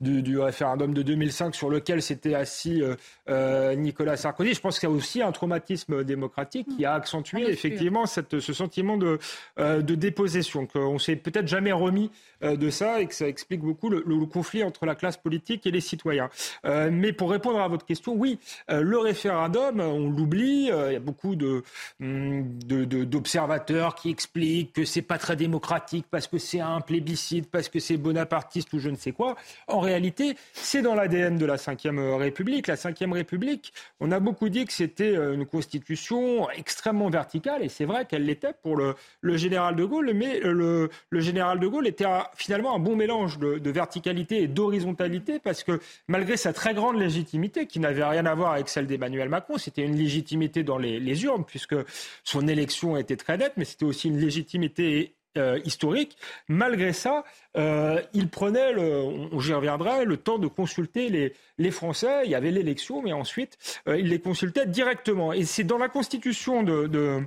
du, 0.00 0.38
référendum 0.38 0.94
de 0.94 1.02
2005 1.02 1.56
sur 1.56 1.70
lequel 1.70 2.00
s'était 2.00 2.34
assis 2.34 2.80
euh, 2.80 2.94
euh, 3.28 3.74
Nicolas 3.74 4.16
Sarkozy. 4.16 4.54
Je 4.54 4.60
pense 4.60 4.78
qu'il 4.78 4.88
y 4.88 4.92
a 4.92 4.94
aussi 4.94 5.22
un 5.22 5.32
traumatisme 5.32 6.04
démocratique 6.04 6.68
qui 6.76 6.84
a 6.84 6.94
accentué 6.94 7.50
effectivement 7.50 8.06
cette, 8.06 8.38
ce 8.38 8.52
sentiment 8.52 8.96
de, 8.96 9.18
euh, 9.58 9.82
de 9.82 9.96
dépossession, 9.96 10.66
qu'on 10.66 11.00
s'est 11.00 11.16
peut-être 11.16 11.48
jamais 11.48 11.72
remis 11.72 12.12
de 12.42 12.70
ça 12.70 13.00
et 13.00 13.06
que 13.06 13.14
ça 13.14 13.26
explique 13.26 13.60
beaucoup 13.60 13.88
le, 13.88 14.02
conflit 14.26 14.62
entre 14.62 14.86
la 14.86 14.94
classe 14.94 15.16
politique 15.16 15.66
et 15.66 15.70
les 15.70 15.80
citoyens. 15.80 16.28
mais 16.64 17.12
pour 17.12 17.30
répondre 17.30 17.60
à 17.60 17.68
votre 17.68 17.86
question, 17.86 18.14
oui, 18.14 18.38
le 18.68 18.98
référendum, 18.98 19.80
on 19.80 20.10
l'oublie, 20.10 20.70
il 20.70 20.92
y 20.92 20.96
a 20.96 21.00
beaucoup 21.00 21.32
hum, 21.32 22.58
de, 22.66 22.84
d'observateurs 23.04 23.94
qui 23.94 24.10
expliquent 24.10 24.72
que 24.72 24.84
c'est 24.84 25.02
pas 25.02 25.18
très 25.18 25.36
démocratique 25.36 26.06
parce 26.10 26.26
que 26.26 26.38
c'est 26.38 26.60
un 26.60 26.80
plébiscite 26.80 27.31
parce 27.40 27.68
que 27.68 27.80
c'est 27.80 27.96
bonapartiste 27.96 28.72
ou 28.72 28.78
je 28.78 28.90
ne 28.90 28.96
sais 28.96 29.12
quoi. 29.12 29.36
En 29.66 29.80
réalité, 29.80 30.36
c'est 30.52 30.82
dans 30.82 30.94
l'ADN 30.94 31.38
de 31.38 31.46
la 31.46 31.56
Ve 31.56 32.18
République. 32.18 32.66
La 32.66 32.74
Ve 32.74 33.12
République, 33.12 33.72
on 34.00 34.12
a 34.12 34.20
beaucoup 34.20 34.48
dit 34.48 34.66
que 34.66 34.72
c'était 34.72 35.16
euh, 35.16 35.34
une 35.34 35.46
constitution 35.46 36.50
extrêmement 36.50 37.08
verticale, 37.08 37.62
et 37.62 37.68
c'est 37.68 37.84
vrai 37.84 38.04
qu'elle 38.06 38.26
l'était 38.26 38.52
pour 38.62 38.76
le, 38.76 38.94
général 39.36 39.76
de 39.76 39.84
Gaulle, 39.84 40.12
mais 40.14 40.44
euh, 40.44 40.88
le, 41.10 41.20
général 41.20 41.60
de 41.60 41.66
Gaulle 41.66 41.86
était 41.86 42.06
finalement 42.34 42.74
un 42.74 42.78
bon 42.78 42.96
mélange 42.96 43.38
de, 43.38 43.70
verticalité 43.70 44.42
et 44.42 44.48
d'horizontalité, 44.48 45.38
parce 45.38 45.62
que 45.62 45.80
malgré 46.08 46.36
sa 46.36 46.52
très 46.52 46.74
grande 46.74 46.98
légitimité, 46.98 47.66
qui 47.66 47.80
n'avait 47.80 48.04
rien 48.04 48.26
à 48.26 48.34
voir 48.34 48.52
avec 48.52 48.68
celle 48.68 48.86
d'Emmanuel 48.86 49.28
Macron, 49.28 49.56
c'était 49.56 49.82
une 49.82 49.96
légitimité 49.96 50.62
dans 50.62 50.78
les, 50.78 51.00
les 51.00 51.24
urnes, 51.24 51.44
puisque 51.44 51.76
son 52.24 52.46
élection 52.48 52.96
était 52.96 53.16
très 53.16 53.38
nette, 53.38 53.54
mais 53.56 53.64
c'était 53.64 53.84
aussi 53.84 54.08
une 54.08 54.18
légitimité 54.18 55.14
euh, 55.38 55.58
historique. 55.64 56.18
Malgré 56.48 56.92
ça, 56.92 57.24
euh, 57.56 58.02
il 58.12 58.28
prenait, 58.28 58.74
le, 58.74 59.30
j'y 59.40 59.54
reviendrai, 59.54 60.04
le 60.04 60.18
temps 60.18 60.38
de 60.38 60.46
consulter 60.46 61.08
les, 61.08 61.32
les 61.56 61.70
Français. 61.70 62.22
Il 62.24 62.30
y 62.30 62.34
avait 62.34 62.50
l'élection, 62.50 63.00
mais 63.00 63.14
ensuite, 63.14 63.56
euh, 63.88 63.98
il 63.98 64.08
les 64.08 64.18
consultait 64.18 64.66
directement. 64.66 65.32
Et 65.32 65.44
c'est 65.44 65.64
dans 65.64 65.78
la 65.78 65.88
Constitution 65.88 66.62
de, 66.62 66.86
de 66.86 67.20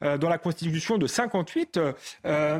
dans 0.00 0.28
la 0.28 0.36
Constitution 0.36 0.98
de 0.98 1.06
58, 1.06 1.80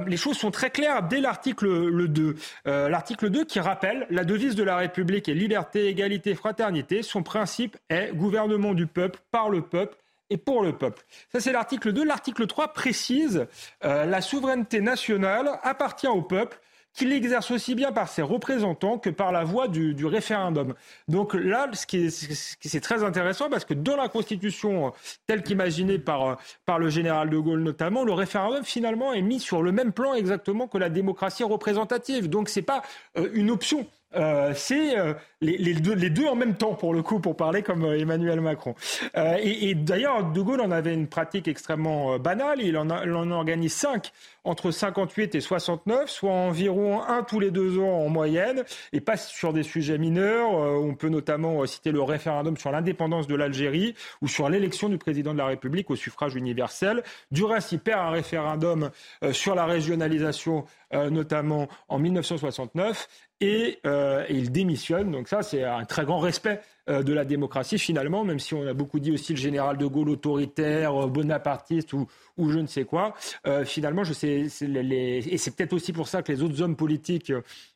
les 0.07 0.17
choses 0.17 0.39
sont 0.39 0.51
très 0.51 0.71
claires 0.71 1.03
dès 1.03 1.21
l'article 1.21 1.67
le 1.67 2.09
2. 2.09 2.37
l'article 2.65 3.29
2 3.29 3.45
qui 3.45 3.61
rappelle 3.61 4.07
la 4.09 4.25
devise 4.25 4.55
de 4.55 4.63
la 4.63 4.79
République 4.79 5.29
est 5.29 5.35
liberté, 5.35 5.89
égalité, 5.89 6.35
fraternité. 6.35 7.03
Son 7.03 7.23
principe 7.23 7.77
est 7.91 8.15
gouvernement 8.15 8.73
du 8.73 8.87
peuple, 8.87 9.19
par 9.31 9.51
le 9.51 9.61
peuple 9.61 9.99
et 10.35 10.37
pour 10.37 10.63
le 10.63 10.77
peuple. 10.77 11.05
Ça, 11.33 11.39
c'est 11.39 11.53
l'article 11.53 11.93
2. 11.93 12.05
L'article 12.05 12.49
3 12.49 12.73
précise 12.73 13.47
euh, 13.85 14.05
la 14.05 14.21
souveraineté 14.21 14.81
nationale 14.81 15.49
appartient 15.63 16.09
au 16.09 16.23
peuple 16.23 16.61
qu'il 16.93 17.13
exerce 17.13 17.51
aussi 17.51 17.75
bien 17.75 17.93
par 17.93 18.09
ses 18.09 18.23
représentants 18.23 18.99
que 18.99 19.11
par 19.11 19.31
la 19.33 19.45
voie 19.45 19.69
du, 19.69 20.07
référendum. 20.07 20.75
Donc 21.09 21.35
là, 21.35 21.69
ce 21.73 21.87
qui 21.87 22.07
est, 22.07 22.81
très 22.81 23.05
intéressant 23.05 23.49
parce 23.49 23.65
que 23.65 23.75
dans 23.75 23.97
la 23.97 24.09
Constitution 24.09 24.93
telle 25.27 25.43
qu'imaginée 25.43 25.99
par, 25.99 26.27
euh, 26.27 26.35
par 26.67 26.79
le 26.79 26.91
général 26.91 27.31
de 27.31 27.39
Gaulle 27.39 27.63
notamment, 27.63 28.05
le 28.05 28.13
référendum 28.13 28.65
finalement 28.65 29.13
est 29.13 29.23
mis 29.23 29.41
sur 29.41 29.63
le 29.63 29.73
même 29.73 29.93
plan 29.93 30.15
exactement 30.15 30.67
que 30.69 30.79
la 30.79 30.89
démocratie 30.89 31.45
représentative. 31.45 32.29
Donc 32.29 32.49
c'est 32.49 32.63
pas 32.63 32.83
euh, 33.17 33.29
une 33.35 33.51
option. 33.51 33.87
Euh, 34.17 34.53
c'est 34.55 34.99
euh, 34.99 35.15
les, 35.41 35.75
deux, 35.75 36.27
en 36.27 36.37
même 36.37 36.55
temps, 36.55 36.75
pour 36.75 36.95
le 36.95 37.03
coup, 37.03 37.21
pour 37.21 37.37
parler 37.37 37.63
comme 37.63 37.85
euh, 37.85 37.99
Emmanuel 37.99 38.41
Macron. 38.41 38.75
et, 39.15 39.75
d'ailleurs, 39.75 40.31
De 40.31 40.41
Gaulle 40.41 40.61
en 40.61 40.71
avait 40.71 40.95
une 40.95 41.07
pratique 41.07 41.49
extrêmement 41.49 42.19
banale. 42.19 42.61
Il 42.61 42.77
en, 42.79 42.91
en 42.91 43.31
organise 43.31 43.73
cinq 43.73 44.13
entre 44.45 44.71
58 44.71 45.35
et 45.35 45.41
69, 45.41 46.09
soit 46.09 46.31
environ 46.31 47.03
un 47.03 47.23
tous 47.23 47.41
les 47.41 47.51
deux 47.51 47.79
ans 47.79 48.05
en 48.05 48.09
moyenne, 48.09 48.65
et 48.93 49.01
pas 49.01 49.17
sur 49.17 49.53
des 49.53 49.63
sujets 49.63 49.99
mineurs. 49.99 50.51
on 50.53 50.95
peut 50.95 51.09
notamment 51.09 51.65
citer 51.67 51.93
le 51.93 52.03
référendum 52.03 52.57
sur 52.57 52.71
l'indépendance 52.71 53.27
de 53.27 53.35
l'Algérie 53.35 53.95
ou 54.23 54.29
sur 54.29 54.49
l'élection 54.49 54.89
du 54.89 54.99
président 54.99 55.33
de 55.33 55.39
la 55.39 55.47
République 55.47 55.91
au 55.91 55.97
suffrage 55.97 56.35
universel. 56.35 57.03
Du 57.31 57.45
reste, 57.45 57.73
il 57.73 57.81
perd 57.81 58.01
un 58.01 58.11
référendum 58.11 58.91
sur 59.33 59.55
la 59.55 59.65
régionalisation 59.65 60.65
notamment 60.93 61.69
en 61.89 61.99
1969, 61.99 63.09
et, 63.41 63.81
euh, 63.87 64.25
il 64.31 64.53
démissionne. 64.53 65.11
Donc 65.11 65.29
ça, 65.29 65.43
c'est 65.43 65.65
un 65.65 65.85
très 65.85 66.05
grand 66.05 66.19
respect 66.19 66.61
euh, 66.61 66.74
de 66.87 67.13
la 67.13 67.25
démocratie 67.25 67.79
finalement, 67.79 68.25
même 68.25 68.39
si 68.39 68.55
on 68.55 68.67
a 68.67 68.75
beaucoup 68.75 69.01
dit 69.01 69.13
aussi 69.13 69.33
le 69.33 69.39
général 69.39 69.79
de 69.79 69.87
Gaulle 69.87 70.11
autoritaire, 70.11 71.05
euh, 71.05 71.07
bonapartiste 71.07 71.93
ou, 71.93 72.07
ou 72.37 72.51
je 72.51 72.59
ne 72.59 72.67
sais 72.67 72.85
quoi. 72.85 73.15
Euh, 73.47 73.65
finalement, 73.65 74.05
je 74.05 74.13
sais, 74.13 74.47
les, 74.61 75.27
et 75.29 75.39
c'est 75.39 75.55
peut-être 75.55 75.73
aussi 75.73 75.93
pour 75.93 76.09
ça 76.09 76.23
que 76.23 76.33
les 76.33 76.43
autres 76.43 76.61
hommes 76.63 76.77
politiques 76.77 77.33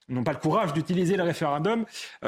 n'ont 0.08 0.24
pas 0.24 0.32
le 0.32 0.38
courage 0.38 0.72
d'utiliser 0.72 1.16
le 1.16 1.22
référendum 1.22 1.84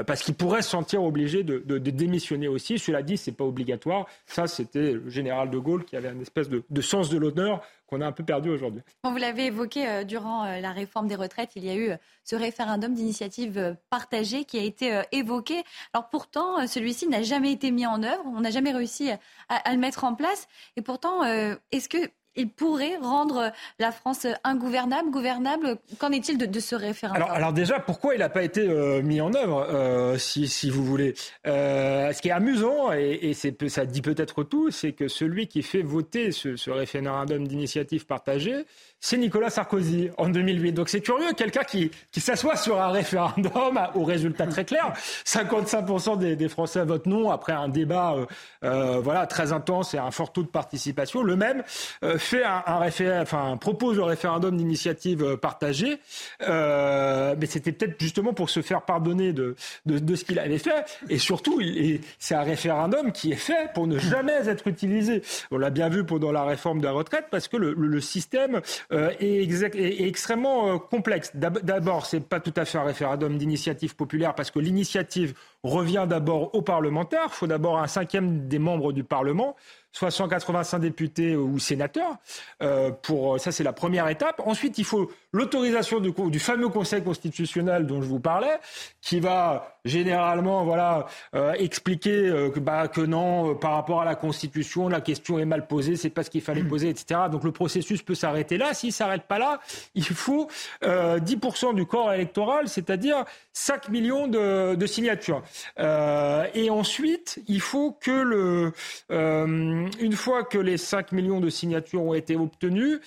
parce 0.06 0.22
qu'ils 0.22 0.34
pourraient 0.34 0.62
se 0.62 0.70
sentir 0.70 1.02
obligés 1.02 1.42
de, 1.42 1.58
de, 1.58 1.78
de, 1.78 1.90
démissionner 1.90 2.48
aussi. 2.48 2.78
Cela 2.78 3.02
dit, 3.02 3.16
c'est 3.16 3.32
pas 3.32 3.44
obligatoire. 3.44 4.06
Ça, 4.26 4.46
c'était 4.46 4.92
le 4.92 5.08
général 5.08 5.50
de 5.50 5.58
Gaulle 5.58 5.84
qui 5.84 5.96
avait 5.96 6.08
un 6.08 6.20
espèce 6.20 6.48
de, 6.48 6.62
de 6.68 6.80
sens 6.80 7.10
de 7.10 7.18
l'honneur 7.18 7.62
qu'on 7.90 8.00
a 8.00 8.06
un 8.06 8.12
peu 8.12 8.24
perdu 8.24 8.50
aujourd'hui. 8.50 8.82
vous 9.02 9.16
l'avez 9.16 9.46
évoqué 9.46 9.86
euh, 9.86 10.04
durant 10.04 10.44
euh, 10.44 10.60
la 10.60 10.70
réforme 10.70 11.08
des 11.08 11.16
retraites, 11.16 11.50
il 11.56 11.64
y 11.64 11.70
a 11.70 11.74
eu 11.74 11.90
euh, 11.90 11.96
ce 12.24 12.36
référendum 12.36 12.94
d'initiative 12.94 13.76
partagée 13.90 14.44
qui 14.44 14.58
a 14.58 14.62
été 14.62 15.02
évoqué. 15.10 15.64
Alors 15.92 16.08
pourtant, 16.08 16.66
celui-ci 16.68 17.08
n'a 17.08 17.22
jamais 17.22 17.50
été 17.50 17.72
mis 17.72 17.86
en 17.86 18.02
œuvre, 18.04 18.22
on 18.26 18.40
n'a 18.40 18.50
jamais 18.50 18.70
réussi 18.70 19.10
à, 19.10 19.18
à, 19.48 19.72
le 19.72 19.78
mettre 19.78 20.04
en 20.04 20.14
place. 20.14 20.46
Et 20.76 20.82
pourtant, 20.82 21.24
est-ce 21.24 21.88
que 21.88 21.98
il 22.40 22.48
pourrait 22.48 22.96
rendre 22.96 23.52
la 23.78 23.92
France 23.92 24.26
ingouvernable, 24.44 25.10
gouvernable. 25.10 25.76
Qu'en 25.98 26.10
est-il 26.10 26.38
de, 26.38 26.60
ce 26.60 26.74
référendum? 26.74 27.22
Alors, 27.30 27.52
déjà, 27.52 27.78
pourquoi 27.80 28.14
il 28.14 28.18
n'a 28.18 28.28
pas 28.28 28.42
été 28.42 28.68
euh, 28.68 29.02
mis 29.02 29.20
en 29.20 29.34
œuvre, 29.34 29.66
euh, 29.68 30.18
si, 30.18 30.70
vous 30.70 30.84
voulez? 30.84 31.14
Euh, 31.46 32.12
Ce 32.12 32.22
qui 32.22 32.28
est 32.28 32.32
amusant, 32.32 32.92
et, 32.92 33.34
ça 33.34 33.84
dit 33.84 34.02
peut-être 34.02 34.42
tout, 34.42 34.70
c'est 34.70 34.92
que 34.92 35.08
celui 35.08 35.46
qui 35.46 35.62
fait 35.62 35.82
voter 35.82 36.32
ce 36.32 36.70
référendum 36.70 37.46
d'initiative 37.46 38.06
partagée, 38.06 38.64
c'est 39.00 39.16
Nicolas 39.16 39.50
Sarkozy 39.50 40.10
en 40.18 40.28
2008. 40.28 40.72
Donc 40.72 40.88
c'est 40.88 41.00
curieux, 41.00 41.32
quelqu'un 41.36 41.64
qui, 41.64 41.90
qui 42.12 42.20
s'assoit 42.20 42.56
sur 42.56 42.80
un 42.80 42.90
référendum 42.90 43.80
au 43.94 44.04
résultat 44.04 44.46
très 44.46 44.64
clair. 44.64 44.92
55% 45.24 46.18
des, 46.18 46.36
des, 46.36 46.48
Français 46.48 46.84
votent 46.84 47.06
non 47.06 47.30
après 47.30 47.52
un 47.52 47.68
débat 47.68 48.14
euh, 48.14 48.26
euh, 48.64 49.00
voilà 49.00 49.26
très 49.26 49.52
intense 49.52 49.94
et 49.94 49.98
un 49.98 50.10
fort 50.10 50.32
taux 50.32 50.42
de 50.42 50.48
participation. 50.48 51.22
Le 51.22 51.36
même 51.36 51.62
euh, 52.04 52.18
fait 52.18 52.44
un, 52.44 52.62
un 52.66 52.78
référendum, 52.78 53.22
enfin 53.22 53.56
propose 53.56 53.96
le 53.96 54.02
référendum 54.02 54.56
d'initiative 54.56 55.22
euh, 55.22 55.36
partagée, 55.36 55.98
euh, 56.42 57.34
mais 57.38 57.46
c'était 57.46 57.72
peut-être 57.72 58.00
justement 58.00 58.32
pour 58.32 58.50
se 58.50 58.60
faire 58.62 58.82
pardonner 58.82 59.32
de, 59.32 59.56
de, 59.86 59.98
de 59.98 60.14
ce 60.14 60.24
qu'il 60.24 60.38
avait 60.38 60.58
fait. 60.58 60.84
Et 61.08 61.18
surtout, 61.18 61.60
c'est 62.18 62.34
un 62.34 62.42
référendum 62.42 63.12
qui 63.12 63.32
est 63.32 63.36
fait 63.36 63.72
pour 63.74 63.86
ne 63.86 63.98
jamais 63.98 64.48
être 64.48 64.66
utilisé. 64.66 65.22
On 65.50 65.58
l'a 65.58 65.70
bien 65.70 65.88
vu 65.88 66.04
pendant 66.04 66.32
la 66.32 66.44
réforme 66.44 66.80
de 66.80 66.84
la 66.84 66.92
retraite 66.92 67.26
parce 67.30 67.48
que 67.48 67.56
le, 67.56 67.72
le 67.72 68.00
système 68.00 68.60
euh, 68.92 69.12
est, 69.20 70.00
extrêmement 70.00 70.74
euh, 70.74 70.78
complexe. 70.78 71.30
D'abord, 71.34 72.06
c'est 72.06 72.20
pas 72.20 72.40
tout 72.40 72.52
à 72.56 72.64
fait 72.64 72.78
un 72.78 72.84
référendum 72.84 73.38
d'initiative 73.38 73.94
populaire 73.94 74.34
parce 74.34 74.50
que 74.50 74.58
l'initiative 74.58 75.34
revient 75.62 76.06
d'abord 76.08 76.54
aux 76.54 76.62
parlementaires. 76.62 77.26
Il 77.28 77.34
faut 77.34 77.46
d'abord 77.46 77.78
un 77.78 77.86
cinquième 77.86 78.48
des 78.48 78.58
membres 78.58 78.92
du 78.92 79.04
Parlement 79.04 79.54
soit 79.92 80.10
185 80.10 80.78
députés 80.78 81.36
ou 81.36 81.58
sénateurs. 81.58 82.16
Euh, 82.62 82.90
pour 82.90 83.40
ça, 83.40 83.52
c'est 83.52 83.64
la 83.64 83.72
première 83.72 84.08
étape. 84.08 84.40
Ensuite, 84.44 84.78
il 84.78 84.84
faut 84.84 85.10
l'autorisation 85.32 86.00
du, 86.00 86.12
du, 86.12 86.38
fameux 86.38 86.68
Conseil 86.68 87.02
constitutionnel 87.02 87.86
dont 87.86 88.02
je 88.02 88.06
vous 88.06 88.20
parlais, 88.20 88.58
qui 89.00 89.20
va 89.20 89.76
généralement 89.84 90.64
voilà 90.64 91.06
euh, 91.34 91.52
expliquer 91.54 92.28
euh, 92.28 92.50
que, 92.50 92.60
bah, 92.60 92.88
que 92.88 93.00
non, 93.00 93.50
euh, 93.50 93.54
par 93.54 93.72
rapport 93.72 94.00
à 94.02 94.04
la 94.04 94.14
Constitution, 94.14 94.88
la 94.88 95.00
question 95.00 95.38
est 95.38 95.44
mal 95.44 95.66
posée, 95.66 95.96
c'est 95.96 96.10
pas 96.10 96.22
ce 96.22 96.30
qu'il 96.30 96.42
fallait 96.42 96.62
poser, 96.62 96.88
etc. 96.88 97.22
Donc 97.30 97.44
le 97.44 97.52
processus 97.52 98.02
peut 98.02 98.14
s'arrêter 98.14 98.58
là. 98.58 98.74
S'il 98.74 98.92
s'arrête 98.92 99.22
pas 99.22 99.38
là, 99.38 99.60
il 99.94 100.04
faut 100.04 100.48
10% 100.82 101.74
du 101.74 101.86
corps 101.86 102.12
électoral, 102.12 102.68
c'est-à-dire 102.68 103.24
5 103.52 103.88
millions 103.88 104.26
de, 104.26 104.74
de 104.74 104.86
signatures. 104.86 105.42
et 105.78 106.70
ensuite, 106.70 107.40
il 107.46 107.60
faut 107.60 107.92
que 107.92 108.10
le 108.10 108.72
une 110.00 110.12
fois 110.12 110.44
que 110.44 110.58
les 110.58 110.76
5 110.76 111.12
millions 111.12 111.40
de 111.40 111.50
signatures 111.50 112.02
ont 112.02 112.14
été 112.14 112.36
obtenues, 112.36 113.00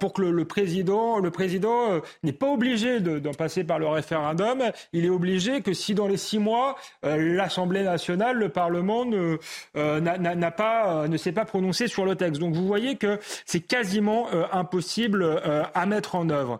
pour 0.00 0.12
que 0.12 0.22
le, 0.22 0.30
le 0.30 0.44
président 0.44 1.18
le 1.20 1.30
président 1.30 1.92
euh, 1.92 2.00
n'est 2.22 2.32
pas 2.32 2.48
obligé 2.48 3.00
d'en 3.00 3.32
passer 3.32 3.64
par 3.64 3.78
le 3.78 3.86
référendum. 3.86 4.62
Il 4.92 5.04
est 5.04 5.10
obligé 5.10 5.60
que 5.60 5.72
si 5.72 5.94
dans 5.94 6.06
les 6.06 6.16
six 6.16 6.38
mois, 6.38 6.76
euh, 7.04 7.36
l'Assemblée 7.36 7.82
nationale, 7.82 8.36
le 8.36 8.48
Parlement 8.48 9.04
ne, 9.04 9.36
euh, 9.76 10.00
n'a 10.00 10.50
pas, 10.50 11.08
ne 11.08 11.16
s'est 11.16 11.32
pas 11.32 11.44
prononcé 11.44 11.88
sur 11.88 12.04
le 12.04 12.16
texte. 12.16 12.40
Donc 12.40 12.54
vous 12.54 12.66
voyez 12.66 12.96
que 12.96 13.18
c'est 13.46 13.60
quasiment 13.60 14.28
impossible 14.52 15.40
à 15.74 15.86
mettre 15.86 16.14
en 16.14 16.28
œuvre. 16.30 16.58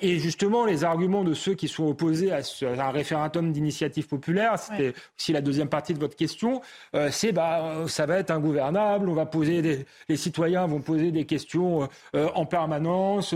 et 0.00 0.18
justement, 0.18 0.64
les 0.64 0.84
arguments 0.84 1.24
de 1.24 1.34
ceux 1.34 1.54
qui 1.54 1.68
sont 1.68 1.84
opposés 1.84 2.32
à, 2.32 2.40
un 2.62 2.90
référendum 2.90 3.52
d'initiative 3.52 4.06
populaire, 4.06 4.58
c'était 4.58 4.94
aussi 5.18 5.32
la 5.32 5.40
deuxième 5.40 5.68
partie 5.68 5.94
de 5.94 5.98
votre 5.98 6.16
question, 6.16 6.60
c'est 7.10 7.32
bah 7.32 7.84
ça 7.86 8.06
va 8.06 8.18
être 8.18 8.30
on 8.98 9.14
va 9.14 9.26
poser 9.26 9.62
des, 9.62 9.86
les 10.08 10.16
citoyens 10.16 10.66
vont 10.66 10.80
poser 10.80 11.10
des 11.10 11.24
questions 11.24 11.88
en 12.14 12.46
permanence. 12.46 13.34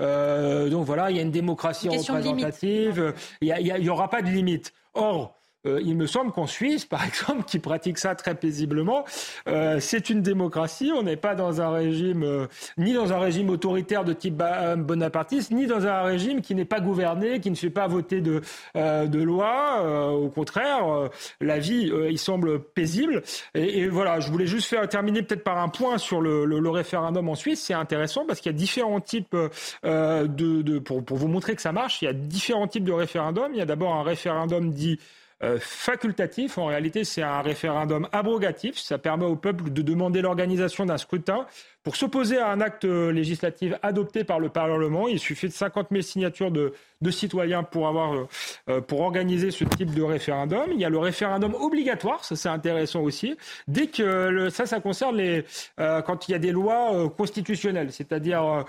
Euh, 0.00 0.68
donc 0.68 0.84
voilà, 0.86 1.10
il 1.10 1.16
y 1.16 1.20
a 1.20 1.22
une 1.22 1.30
démocratie 1.30 1.88
représentative, 1.88 3.14
il 3.40 3.76
n'y 3.80 3.88
aura 3.88 4.08
pas 4.08 4.22
de 4.22 4.28
limite. 4.28 4.72
Or, 4.94 5.34
euh, 5.66 5.80
il 5.84 5.96
me 5.96 6.06
semble 6.06 6.32
qu'en 6.32 6.46
Suisse, 6.46 6.84
par 6.84 7.04
exemple, 7.06 7.44
qui 7.44 7.58
pratique 7.58 7.98
ça 7.98 8.14
très 8.14 8.34
paisiblement, 8.34 9.04
euh, 9.48 9.78
c'est 9.80 10.10
une 10.10 10.22
démocratie. 10.22 10.92
On 10.94 11.02
n'est 11.02 11.16
pas 11.16 11.34
dans 11.34 11.60
un 11.60 11.70
régime, 11.70 12.22
euh, 12.22 12.46
ni 12.78 12.92
dans 12.92 13.12
un 13.12 13.18
régime 13.18 13.50
autoritaire 13.50 14.04
de 14.04 14.12
type 14.12 14.40
euh, 14.42 14.76
bonapartiste, 14.76 15.50
ni 15.50 15.66
dans 15.66 15.86
un 15.86 16.02
régime 16.02 16.40
qui 16.40 16.54
n'est 16.54 16.64
pas 16.64 16.80
gouverné, 16.80 17.40
qui 17.40 17.50
ne 17.50 17.56
fait 17.56 17.70
pas 17.70 17.86
voter 17.86 18.20
de, 18.20 18.40
de 18.74 19.22
loi. 19.22 20.12
au 20.12 20.28
contraire, 20.28 21.10
la 21.40 21.58
vie, 21.58 21.90
il 22.08 22.18
semble 22.18 22.60
paisible. 22.60 23.22
Et, 23.54 23.80
et, 23.80 23.88
voilà, 23.88 24.20
je 24.20 24.30
voulais 24.30 24.46
juste 24.46 24.68
faire 24.68 24.88
terminer 24.88 25.22
peut-être 25.22 25.44
par 25.44 25.58
un 25.58 25.68
point 25.68 25.98
sur 25.98 26.20
le, 26.20 26.44
le, 26.44 26.58
le 26.58 26.70
référendum 26.70 27.28
en 27.28 27.34
Suisse. 27.34 27.62
C'est 27.62 27.74
intéressant 27.74 28.24
parce 28.26 28.40
qu'il 28.40 28.50
y 28.52 28.54
a 28.54 28.58
différents 28.58 29.00
types 29.00 29.36
de, 29.84 30.26
de 30.26 30.78
pour, 30.78 31.04
pour 31.04 31.16
vous 31.16 31.28
montrer 31.28 31.54
que 31.54 31.62
ça 31.62 31.72
marche. 31.72 32.02
Il 32.02 32.06
y 32.06 32.08
a 32.08 32.12
différents 32.12 32.68
types 32.68 32.84
de 32.84 32.92
référendums. 32.92 33.52
Il 33.52 33.58
y 33.58 33.62
a 33.62 33.66
d'abord 33.66 33.94
un 33.94 34.02
référendum 34.02 34.70
dit 34.72 34.98
euh, 35.44 35.58
facultatif. 35.60 36.58
En 36.58 36.66
réalité, 36.66 37.04
c'est 37.04 37.22
un 37.22 37.42
référendum 37.42 38.08
abrogatif. 38.12 38.78
Ça 38.78 38.98
permet 38.98 39.24
au 39.24 39.36
peuple 39.36 39.70
de 39.70 39.82
demander 39.82 40.22
l'organisation 40.22 40.86
d'un 40.86 40.98
scrutin 40.98 41.46
pour 41.82 41.96
s'opposer 41.96 42.38
à 42.38 42.48
un 42.48 42.60
acte 42.60 42.84
législatif 42.84 43.74
adopté 43.82 44.24
par 44.24 44.38
le 44.38 44.48
Parlement. 44.48 45.08
Il 45.08 45.18
suffit 45.18 45.48
de 45.48 45.52
50 45.52 45.88
000 45.90 46.02
signatures 46.02 46.50
de, 46.50 46.74
de 47.02 47.10
citoyens 47.10 47.62
pour 47.64 47.88
avoir 47.88 48.14
euh, 48.14 48.28
euh, 48.68 48.80
pour 48.80 49.00
organiser 49.00 49.50
ce 49.50 49.64
type 49.64 49.92
de 49.92 50.02
référendum. 50.02 50.70
Il 50.72 50.80
y 50.80 50.84
a 50.84 50.88
le 50.88 50.98
référendum 50.98 51.54
obligatoire, 51.54 52.24
ça 52.24 52.36
c'est 52.36 52.48
intéressant 52.48 53.00
aussi. 53.00 53.36
Dès 53.66 53.88
que 53.88 54.02
le, 54.02 54.50
ça, 54.50 54.66
ça 54.66 54.80
concerne 54.80 55.16
les 55.16 55.44
quand 55.76 56.28
il 56.28 56.32
y 56.32 56.34
a 56.34 56.38
des 56.38 56.52
lois 56.52 57.10
constitutionnelles, 57.16 57.92
c'est-à-dire 57.92 58.64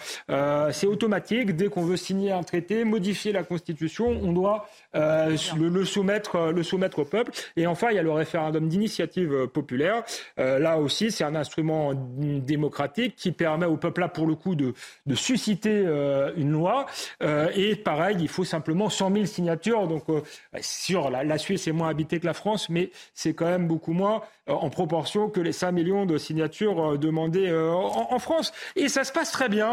c'est 0.72 0.88
automatique. 0.88 1.56
Dès 1.56 1.68
qu'on 1.68 1.84
veut 1.84 1.98
signer 1.98 2.32
un 2.32 2.44
traité, 2.44 2.84
modifier 2.84 3.32
la 3.32 3.44
Constitution, 3.44 4.08
on 4.08 4.32
doit 4.32 4.68
le, 4.94 5.70
le, 5.70 5.86
soumettre 5.86 6.52
le 6.52 6.64
soumettre 6.64 7.00
au 7.00 7.06
peuple. 7.06 7.32
Et 7.56 7.68
enfin, 7.68 7.90
il 7.92 7.96
y 7.96 8.00
a 8.00 8.04
le 8.04 8.12
référendum 8.12 8.68
d'initiative 8.68 9.48
populaire. 9.48 10.04
là 10.38 10.78
aussi, 10.78 11.12
c'est 11.12 11.24
un 11.24 11.36
instrument 11.36 11.94
démocratique 11.94 13.03
qui 13.12 13.32
permet 13.32 13.66
au 13.66 13.78
peuple 13.78 14.02
là 14.02 14.08
pour 14.08 14.28
le 14.28 14.36
coup 14.36 14.56
de, 14.56 14.74
de 15.06 15.16
susciter 15.16 15.84
euh, 15.86 16.32
une 16.38 16.52
loi. 16.52 16.86
Euh, 17.22 17.50
et 17.56 17.76
pareil, 17.76 18.18
il 18.20 18.28
faut 18.28 18.44
simplement 18.44 18.90
100 18.90 19.14
000 19.14 19.26
signatures. 19.26 19.88
Donc 19.88 20.04
euh, 20.10 20.22
sur 20.62 21.10
la, 21.10 21.24
la, 21.24 21.38
Suisse 21.38 21.68
est 21.68 21.72
moins 21.72 21.90
habitée 21.90 22.20
que 22.20 22.26
la 22.26 22.34
France, 22.34 22.70
mais 22.70 22.92
c'est 23.14 23.34
quand 23.34 23.46
même 23.46 23.68
beaucoup 23.68 23.94
moins 23.94 24.22
en 24.48 24.70
proportion 24.70 25.30
que 25.30 25.40
les 25.40 25.54
5 25.54 25.72
millions 25.72 26.06
de 26.06 26.18
signatures 26.18 26.98
demandées 26.98 27.50
en, 27.54 28.20
France. 28.20 28.52
Et 28.76 28.90
ça 28.90 29.06
se 29.06 29.14
passe 29.14 29.32
très 29.32 29.48
bien 29.48 29.72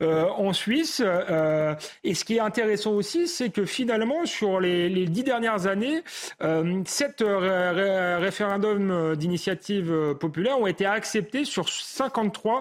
en 0.00 0.52
Suisse. 0.52 1.00
et 2.02 2.14
ce 2.14 2.24
qui 2.24 2.36
est 2.36 2.40
intéressant 2.40 2.90
aussi, 2.92 3.28
c'est 3.28 3.50
que 3.50 3.64
finalement, 3.64 4.26
sur 4.26 4.58
les, 4.58 4.88
les 4.88 5.06
dix 5.06 5.22
dernières 5.22 5.68
années, 5.68 6.02
sept 6.84 7.22
ré 7.24 8.16
référendums 8.16 9.14
d'initiative 9.14 10.16
populaire 10.18 10.58
ont 10.58 10.66
été 10.66 10.84
acceptés 10.84 11.44
sur 11.44 11.68
53 11.68 12.51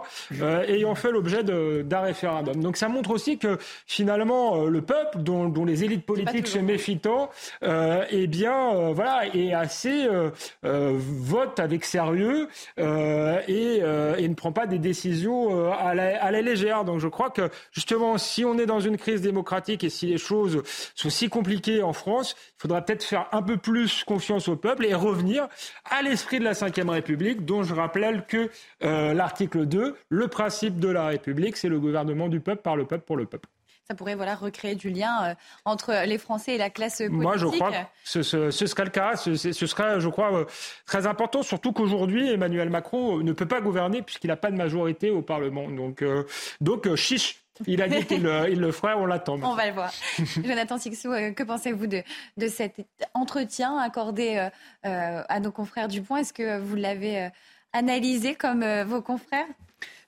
euh, 0.42 0.64
ayant 0.68 0.96
fait 0.96 1.12
l'objet 1.12 1.44
d'un 1.44 2.02
référendum. 2.02 2.62
Donc 2.62 2.78
ça 2.78 2.88
montre 2.88 3.12
aussi 3.12 3.38
que 3.38 3.58
finalement 3.86 4.64
euh, 4.64 4.70
le 4.70 4.82
peuple, 4.82 5.20
dont, 5.20 5.50
dont, 5.50 5.66
les 5.66 5.84
élites 5.84 6.06
politiques 6.06 6.48
se 6.48 6.60
méfient 6.60 7.00
tant, 7.00 7.30
euh, 7.64 8.06
eh 8.10 8.28
bien 8.28 8.76
euh, 8.76 8.94
voilà, 8.94 9.28
est 9.34 9.54
assez 9.54 10.08
vote 10.64 11.60
avec 11.60 11.86
sérieux 11.86 12.48
et, 12.78 13.82
et 13.82 14.28
ne 14.28 14.34
prend 14.34 14.52
pas 14.52 14.68
des 14.68 14.80
décisions 14.80 15.72
à 15.72 15.94
la, 15.94 16.24
à 16.24 16.32
la 16.32 16.42
légère. 16.42 16.84
Donc 16.84 17.00
je 17.00 17.08
crois 17.08 17.30
que 17.30 17.50
justement, 17.72 18.18
si 18.18 18.46
on 18.46 18.58
est 18.58 18.66
dans 18.66 18.80
une 18.80 18.98
crise 18.98 19.22
démocratique 19.22 19.84
et 19.84 19.90
si 19.90 20.08
les 20.08 20.18
choses 20.18 20.64
sont 20.96 21.10
si 21.10 21.30
compliquées 21.30 21.84
en 21.84 21.94
France, 21.94 22.36
il 22.58 22.62
faudra 22.62 22.82
peut-être 22.82 23.04
faire 23.04 23.28
un 23.32 23.42
peu 23.42 23.58
plus 23.58 24.04
confiance 24.04 24.48
au 24.48 24.56
peuple 24.56 24.86
et 24.86 24.94
revenir 24.94 25.48
à 25.86 26.02
l'esprit 26.02 26.40
de 26.40 26.46
la 26.46 26.54
Ve 26.54 26.90
République, 26.90 27.46
dont 27.46 27.64
je 27.64 27.74
rappelle 27.74 28.26
que 28.28 28.50
l'article 28.82 29.66
2, 29.66 29.81
le 30.10 30.28
principe 30.28 30.80
de 30.80 30.90
la 30.90 31.08
République, 31.08 31.58
c'est 31.58 31.70
le 31.70 31.80
gouvernement 31.80 32.30
du 32.30 32.40
peuple 32.40 32.62
par 32.62 32.76
le 32.76 32.86
peuple 32.86 33.06
pour 33.06 33.18
le 33.18 33.26
peuple 33.26 33.48
ça 33.92 33.96
pourrait 33.96 34.16
voilà, 34.16 34.36
recréer 34.36 34.76
du 34.76 34.90
lien 34.90 35.24
euh, 35.24 35.36
entre 35.66 36.06
les 36.06 36.18
Français 36.18 36.56
et 36.56 36.58
la 36.58 36.70
classe 36.70 37.00
politique. 37.00 37.18
Moi, 37.18 37.36
je 37.36 37.46
crois 37.46 37.72
que 37.72 37.78
ce, 38.06 38.22
serait 38.24 38.86
le 38.86 38.90
cas. 38.90 39.18
Ce, 39.18 39.36
serait, 39.36 40.00
je 40.00 40.08
crois, 40.08 40.34
euh, 40.34 40.46
très 40.86 41.08
important, 41.08 41.44
surtout 41.44 41.74
qu'aujourd'hui, 41.74 42.30
Emmanuel 42.30 42.70
Macron 42.70 43.20
euh, 43.20 43.24
ne 43.24 43.34
peut 43.34 43.48
pas 43.48 43.60
gouverner 43.60 44.02
puisqu'il 44.02 44.28
n'a 44.28 44.38
pas 44.38 44.50
de 44.50 44.56
majorité 44.56 45.10
au 45.10 45.22
Parlement. 45.22 45.70
Donc, 45.70 46.04
donc 46.62 46.96
chiche. 46.96 47.38
Il 47.68 47.82
a 47.82 47.88
dit 47.90 48.06
qu'il 48.06 48.24
le 48.24 48.72
ferait, 48.72 48.94
on 48.94 49.06
l'attend. 49.06 49.38
On 49.44 49.56
va 49.56 49.68
le 49.68 49.74
voir. 49.74 49.92
Jonathan 50.44 50.78
Sixou, 50.78 51.10
que 51.36 51.44
pensez-vous 51.44 51.86
de, 51.86 52.02
de 52.38 52.48
cet 52.48 52.78
entretien 53.14 53.78
accordé 53.78 54.50
à 54.84 55.40
nos 55.42 55.52
confrères 55.52 55.90
du 55.90 56.02
Point 56.02 56.20
Est-ce 56.20 56.34
que 56.34 56.60
vous 56.60 56.76
l'avez 56.76 57.30
analysé 57.74 58.36
comme 58.36 58.66
vos 58.84 59.02
confrères? 59.02 59.46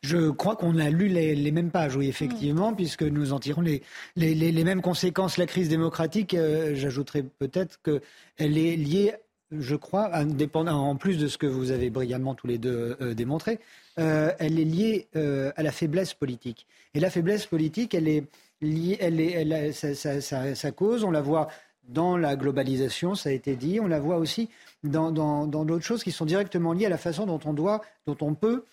Je 0.04 0.30
crois 0.30 0.56
qu'on 0.58 0.78
a 0.78 0.90
lu 0.90 1.08
les, 1.08 1.52
mêmes 1.52 1.72
pages, 1.72 1.96
oui, 1.96 2.08
effectivement, 2.08 2.72
mm. 2.72 2.76
puisque 2.76 3.04
nous 3.04 3.32
en 3.32 3.40
tirons 3.40 3.62
les, 3.62 3.82
les, 4.16 4.64
mêmes 4.64 4.82
conséquences. 4.82 5.38
La 5.38 5.46
crise 5.46 5.70
démocratique, 5.70 6.34
euh, 6.34 6.76
j'ajouterais 6.76 7.24
peut-être 7.24 7.80
qu'elle 7.82 8.58
est 8.58 8.76
liée, 8.76 9.14
je 9.52 9.76
crois, 9.76 10.12
en 10.14 10.96
plus 10.98 11.18
de 11.18 11.28
ce 11.28 11.38
que 11.38 11.48
vous 11.48 11.72
avez 11.72 11.90
brillamment 11.90 12.36
tous 12.36 12.48
les 12.48 12.58
deux 12.58 12.98
euh, 13.00 13.14
démontré, 13.14 13.60
euh, 13.98 14.32
elle 14.40 14.60
est 14.60 14.66
liée 14.66 15.08
à 15.14 15.64
la 15.64 15.72
faiblesse 15.72 16.14
politique. 16.14 16.68
Et 16.94 17.00
la 17.00 17.10
faiblesse 17.10 17.46
politique, 17.46 17.94
elle 17.94 18.10
est 18.10 18.26
liée, 18.62 18.98
elle 19.00 19.22
est, 19.22 19.32
elle 19.32 19.74
sa, 19.74 20.72
cause, 20.72 21.06
on 21.06 21.12
la 21.12 21.22
voit 21.22 21.48
dans 21.88 22.18
la 22.18 22.36
globalisation, 22.36 23.14
ça 23.16 23.30
a 23.30 23.32
été 23.32 23.56
dit, 23.56 23.80
on 23.80 23.88
la 23.88 24.00
voit 24.00 24.18
aussi 24.18 24.50
dans 24.84 25.12
d'autres 25.48 25.86
choses 25.86 26.04
qui 26.04 26.12
sont 26.12 26.26
directement 26.26 26.74
liées 26.74 26.86
à 26.86 26.90
la 26.90 26.98
façon 26.98 27.26
dont 27.26 27.40
on 27.46 27.54
doit, 27.54 27.82
dont 28.06 28.18
on 28.22 28.34
peut 28.36 28.64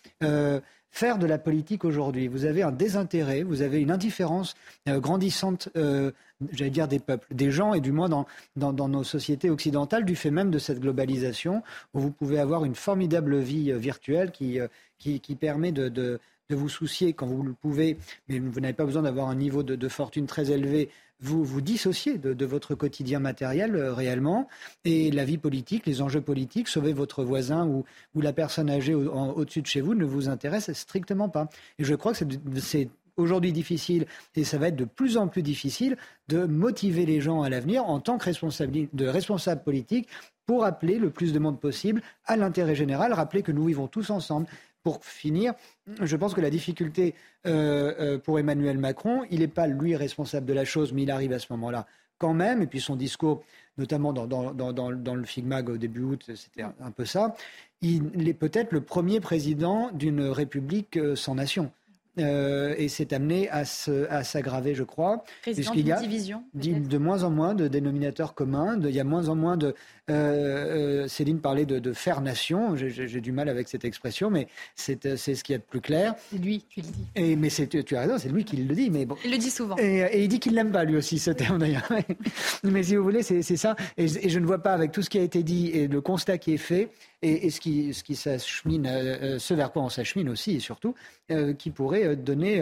faire 0.91 1.19
de 1.19 1.27
la 1.27 1.39
politique 1.39 1.85
aujourd'hui. 1.85 2.29
Vous 2.29 2.45
avez 2.45 2.63
un 2.63 2.73
désintérêt, 2.73 3.43
vous 3.43 3.63
avez 3.63 3.81
une 3.81 3.91
indifférence 3.91 4.55
euh, 4.89 5.01
grandissante, 5.01 5.69
euh, 5.77 6.11
j'allais 6.53 6.71
dire, 6.71 6.89
des 6.89 6.99
peuples, 6.99 7.27
des 7.33 7.51
gens, 7.51 7.75
et 7.75 7.81
du 7.81 7.93
moins 7.93 8.09
dans, 8.09 8.27
dans, 8.57 8.89
nos 8.89 9.05
sociétés 9.05 9.51
occidentales, 9.51 10.05
du 10.05 10.17
fait 10.17 10.31
même 10.31 10.51
de 10.51 10.59
cette 10.59 10.81
globalisation, 10.81 11.63
où 11.95 12.01
vous 12.01 12.11
pouvez 12.11 12.39
avoir 12.39 12.65
une 12.65 12.75
formidable 12.75 13.39
vie 13.39 13.71
euh, 13.71 13.79
virtuelle 13.79 14.31
qui, 14.31 14.59
qui, 14.99 15.21
qui, 15.21 15.37
permet 15.37 15.73
de, 15.73 15.89
de, 15.89 16.21
de, 16.49 16.57
vous 16.57 16.69
soucier 16.69 17.13
quand 17.13 17.27
vous 17.27 17.43
le 17.43 17.53
pouvez, 17.53 17.97
mais 18.29 18.39
vous 18.39 18.61
n'avez 18.61 18.75
pas 18.75 18.85
besoin 18.85 19.03
d'avoir 19.03 19.29
un 19.29 19.37
niveau 19.37 19.63
de, 19.63 19.77
de 19.77 19.89
fortune 19.89 20.27
très 20.27 20.51
élevé 20.51 20.91
vous 21.21 21.45
vous 21.45 21.61
dissociez 21.61 22.19
de, 22.19 22.45
votre 22.45 22.75
quotidien 22.75 23.19
matériel 23.19 23.77
euh, 23.77 23.93
réellement 23.93 24.49
et 24.85 25.11
la 25.11 25.25
vie 25.25 25.39
politique, 25.39 25.87
les 25.87 26.03
enjeux 26.03 26.21
politiques, 26.21 26.69
sauver 26.69 26.93
votre 26.93 27.25
voisin 27.25 27.67
ou, 27.67 27.85
la 28.21 28.33
personne 28.33 28.71
âgée 28.71 28.95
au-dessus 28.95 29.63
de 29.63 29.67
chez 29.67 29.81
vous 29.81 29.95
ne 29.95 30.05
vous 30.05 30.29
intéresse 30.29 30.73
strictement 30.73 31.29
pas. 31.29 31.49
Et 31.79 31.85
je 31.85 31.95
crois 31.95 32.13
que 32.13 32.19
c'est 32.61 32.89
aujourd'hui 33.17 33.53
difficile 33.53 34.07
et 34.35 34.45
ça 34.45 34.59
va 34.59 34.69
être 34.69 34.77
de 34.77 34.85
plus 34.85 35.17
en 35.17 35.29
plus 35.29 35.43
difficile 35.43 35.97
de 36.29 36.45
motiver 36.45 37.07
les 37.07 37.21
gens 37.21 37.43
à 37.43 37.49
l'avenir 37.49 37.85
en 37.85 38.01
tant 38.01 38.19
que 38.19 38.25
responsable, 38.25 38.89
de 38.93 39.07
responsables 39.07 39.63
politiques 39.63 40.09
pour 40.47 40.65
appeler 40.65 40.99
le 40.99 41.11
plus 41.11 41.33
de 41.33 41.39
monde 41.39 41.61
possible 41.61 42.03
à 42.27 42.37
l'intérêt 42.37 42.75
général, 42.75 43.13
rappeler 43.13 43.43
que 43.43 43.53
nous 43.53 43.67
vivons 43.67 43.87
tous 43.87 44.11
ensemble 44.11 44.47
pour 44.83 45.05
finir, 45.05 45.55
je 46.01 46.17
pense 46.17 46.35
que 46.35 46.41
la 46.41 46.51
difficulté 46.51 47.15
euh, 47.47 47.95
euh, 48.01 48.19
pour 48.19 48.39
Emmanuel 48.39 48.79
Macron, 48.79 49.25
il 49.31 49.41
n'est 49.41 49.49
pas 49.49 49.67
lui 49.67 49.97
responsable 49.97 50.47
de 50.47 50.53
la 50.53 50.65
chose, 50.65 50.93
mais 50.93 51.03
il 51.03 51.11
arrive 51.11 51.33
à 51.33 51.39
ce 51.39 51.47
moment-là 51.51 51.87
quand 52.19 52.35
même. 52.35 52.63
Et 52.63 52.67
puis 52.67 52.81
son 52.81 52.97
discours, 52.97 53.43
notamment 53.79 54.13
dans, 54.13 54.27
dans 54.27 55.15
le 55.15 55.25
FIGMAG 55.25 55.71
au 55.71 55.77
début 55.77 56.03
août, 56.03 56.31
c'était 56.35 56.63
un 56.63 56.91
peu 56.91 57.05
ça. 57.05 57.35
Il 57.83 58.29
est 58.29 58.35
peut-être 58.35 58.73
le 58.73 58.83
premier 58.83 59.21
président 59.21 59.91
d'une 59.93 60.23
république 60.23 60.97
euh, 60.97 61.17
sans 61.17 61.35
nation. 61.35 61.73
Euh, 62.21 62.75
et 62.77 62.89
c'est 62.89 63.13
amené 63.13 63.49
à, 63.51 63.65
s'aggraver, 63.65 64.75
je 64.75 64.85
crois. 64.85 65.25
Puisqu'il 65.43 65.87
y 65.87 65.93
a 65.93 66.01
division, 66.01 66.45
de 66.55 66.99
moins 66.99 67.23
en 67.23 67.31
moins 67.31 67.55
de 67.55 67.69
dénominateurs 67.69 68.35
communs, 68.35 68.79
il 68.83 68.95
y 68.95 69.01
a 69.01 69.05
moins 69.05 69.29
en 69.29 69.35
moins 69.35 69.57
de... 69.57 69.75
Euh, 70.09 71.05
euh, 71.05 71.09
Céline 71.09 71.41
parlait 71.41 71.67
de, 71.67 71.93
faire 71.93 72.21
nation, 72.21 72.77
j'ai 72.77 73.21
du 73.21 73.33
mal 73.33 73.49
avec 73.49 73.69
cette 73.69 73.85
expression, 73.85 74.31
mais 74.31 74.49
c'est 74.75 75.17
ce 75.17 75.45
qu'il 75.45 75.53
y 75.53 75.57
a 75.57 75.59
de 75.59 75.65
plus 75.65 75.81
clair. 75.81 76.15
C'est 76.31 76.39
lui 76.39 76.65
qui 76.69 76.83
le 76.83 76.89
dit. 76.89 77.05
Et, 77.15 77.37
mais 77.37 77.49
tu 77.49 77.97
as 77.97 78.01
raison, 78.01 78.19
c'est 78.19 78.29
lui 78.29 78.45
qui 78.45 78.57
le 78.57 78.75
dit. 78.75 78.91
Mais 78.91 79.07
bon. 79.07 79.17
Il 79.25 79.31
le 79.31 79.39
dit 79.39 79.51
souvent. 79.51 79.77
Et, 79.79 80.23
il 80.23 80.29
dit 80.29 80.41
qu'il 80.41 80.55
l'aime 80.55 80.73
pas 80.73 80.85
lui 80.85 80.97
aussi, 80.97 81.19
ce 81.19 81.31
terme 81.31 81.59
d'ailleurs. 81.59 81.89
mais 82.65 82.83
si 82.83 82.97
vous 82.97 83.03
voulez, 83.03 83.23
c'est 83.23 83.43
ça. 83.43 83.77
Et, 83.97 84.09
je 84.09 84.39
ne 84.39 84.47
vois 84.47 84.63
pas, 84.63 84.73
avec 84.73 84.93
tout 84.93 85.03
ce 85.03 85.11
qui 85.11 85.19
a 85.19 85.23
été 85.23 85.43
dit 85.43 85.69
et 85.69 85.89
le 85.89 86.01
constat 86.01 86.39
qui 86.39 86.55
est 86.55 86.59
fait, 86.59 86.91
et, 87.23 87.51
ce 87.51 87.61
qui, 87.61 87.93
ce 87.93 88.03
qui 88.03 88.17
s'achemine, 88.17 88.87
euh, 88.87 89.39
ce 89.39 89.55
vers 89.55 89.73
quoi 89.73 89.83
on 89.83 89.89
s'achemine 89.89 90.29
aussi 90.29 90.53
et 90.53 90.61
surtout, 90.61 90.95
euh, 91.31 91.53
qui 91.53 91.71
pourrait 91.71 92.05
euh, 92.05 92.17
donner 92.17 92.61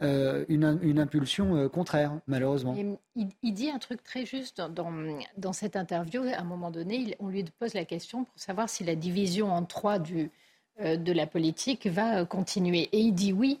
une, 0.00 0.78
une, 0.82 0.98
impulsion 1.00 1.68
contraire, 1.68 2.12
malheureusement. 2.26 2.76
il, 3.16 3.52
dit 3.52 3.68
un 3.68 3.78
truc 3.78 4.02
très 4.04 4.24
juste 4.24 4.60
dans, 4.60 4.92
dans, 5.36 5.52
cette 5.52 5.76
interview. 5.76 6.22
À 6.22 6.40
un 6.40 6.44
moment 6.44 6.70
donné, 6.70 7.16
on 7.18 7.28
lui 7.28 7.44
pose 7.58 7.74
la 7.74 7.84
question 7.84 8.24
pour 8.24 8.38
savoir 8.38 8.68
si 8.68 8.84
la 8.84 8.94
division 8.94 9.52
en 9.52 9.64
trois 9.64 9.98
du, 9.98 10.30
de 10.80 11.12
la 11.12 11.26
politique 11.26 11.88
va 11.88 12.24
continuer. 12.24 12.88
Et 12.92 13.00
il 13.00 13.12
dit 13.12 13.32
oui. 13.32 13.60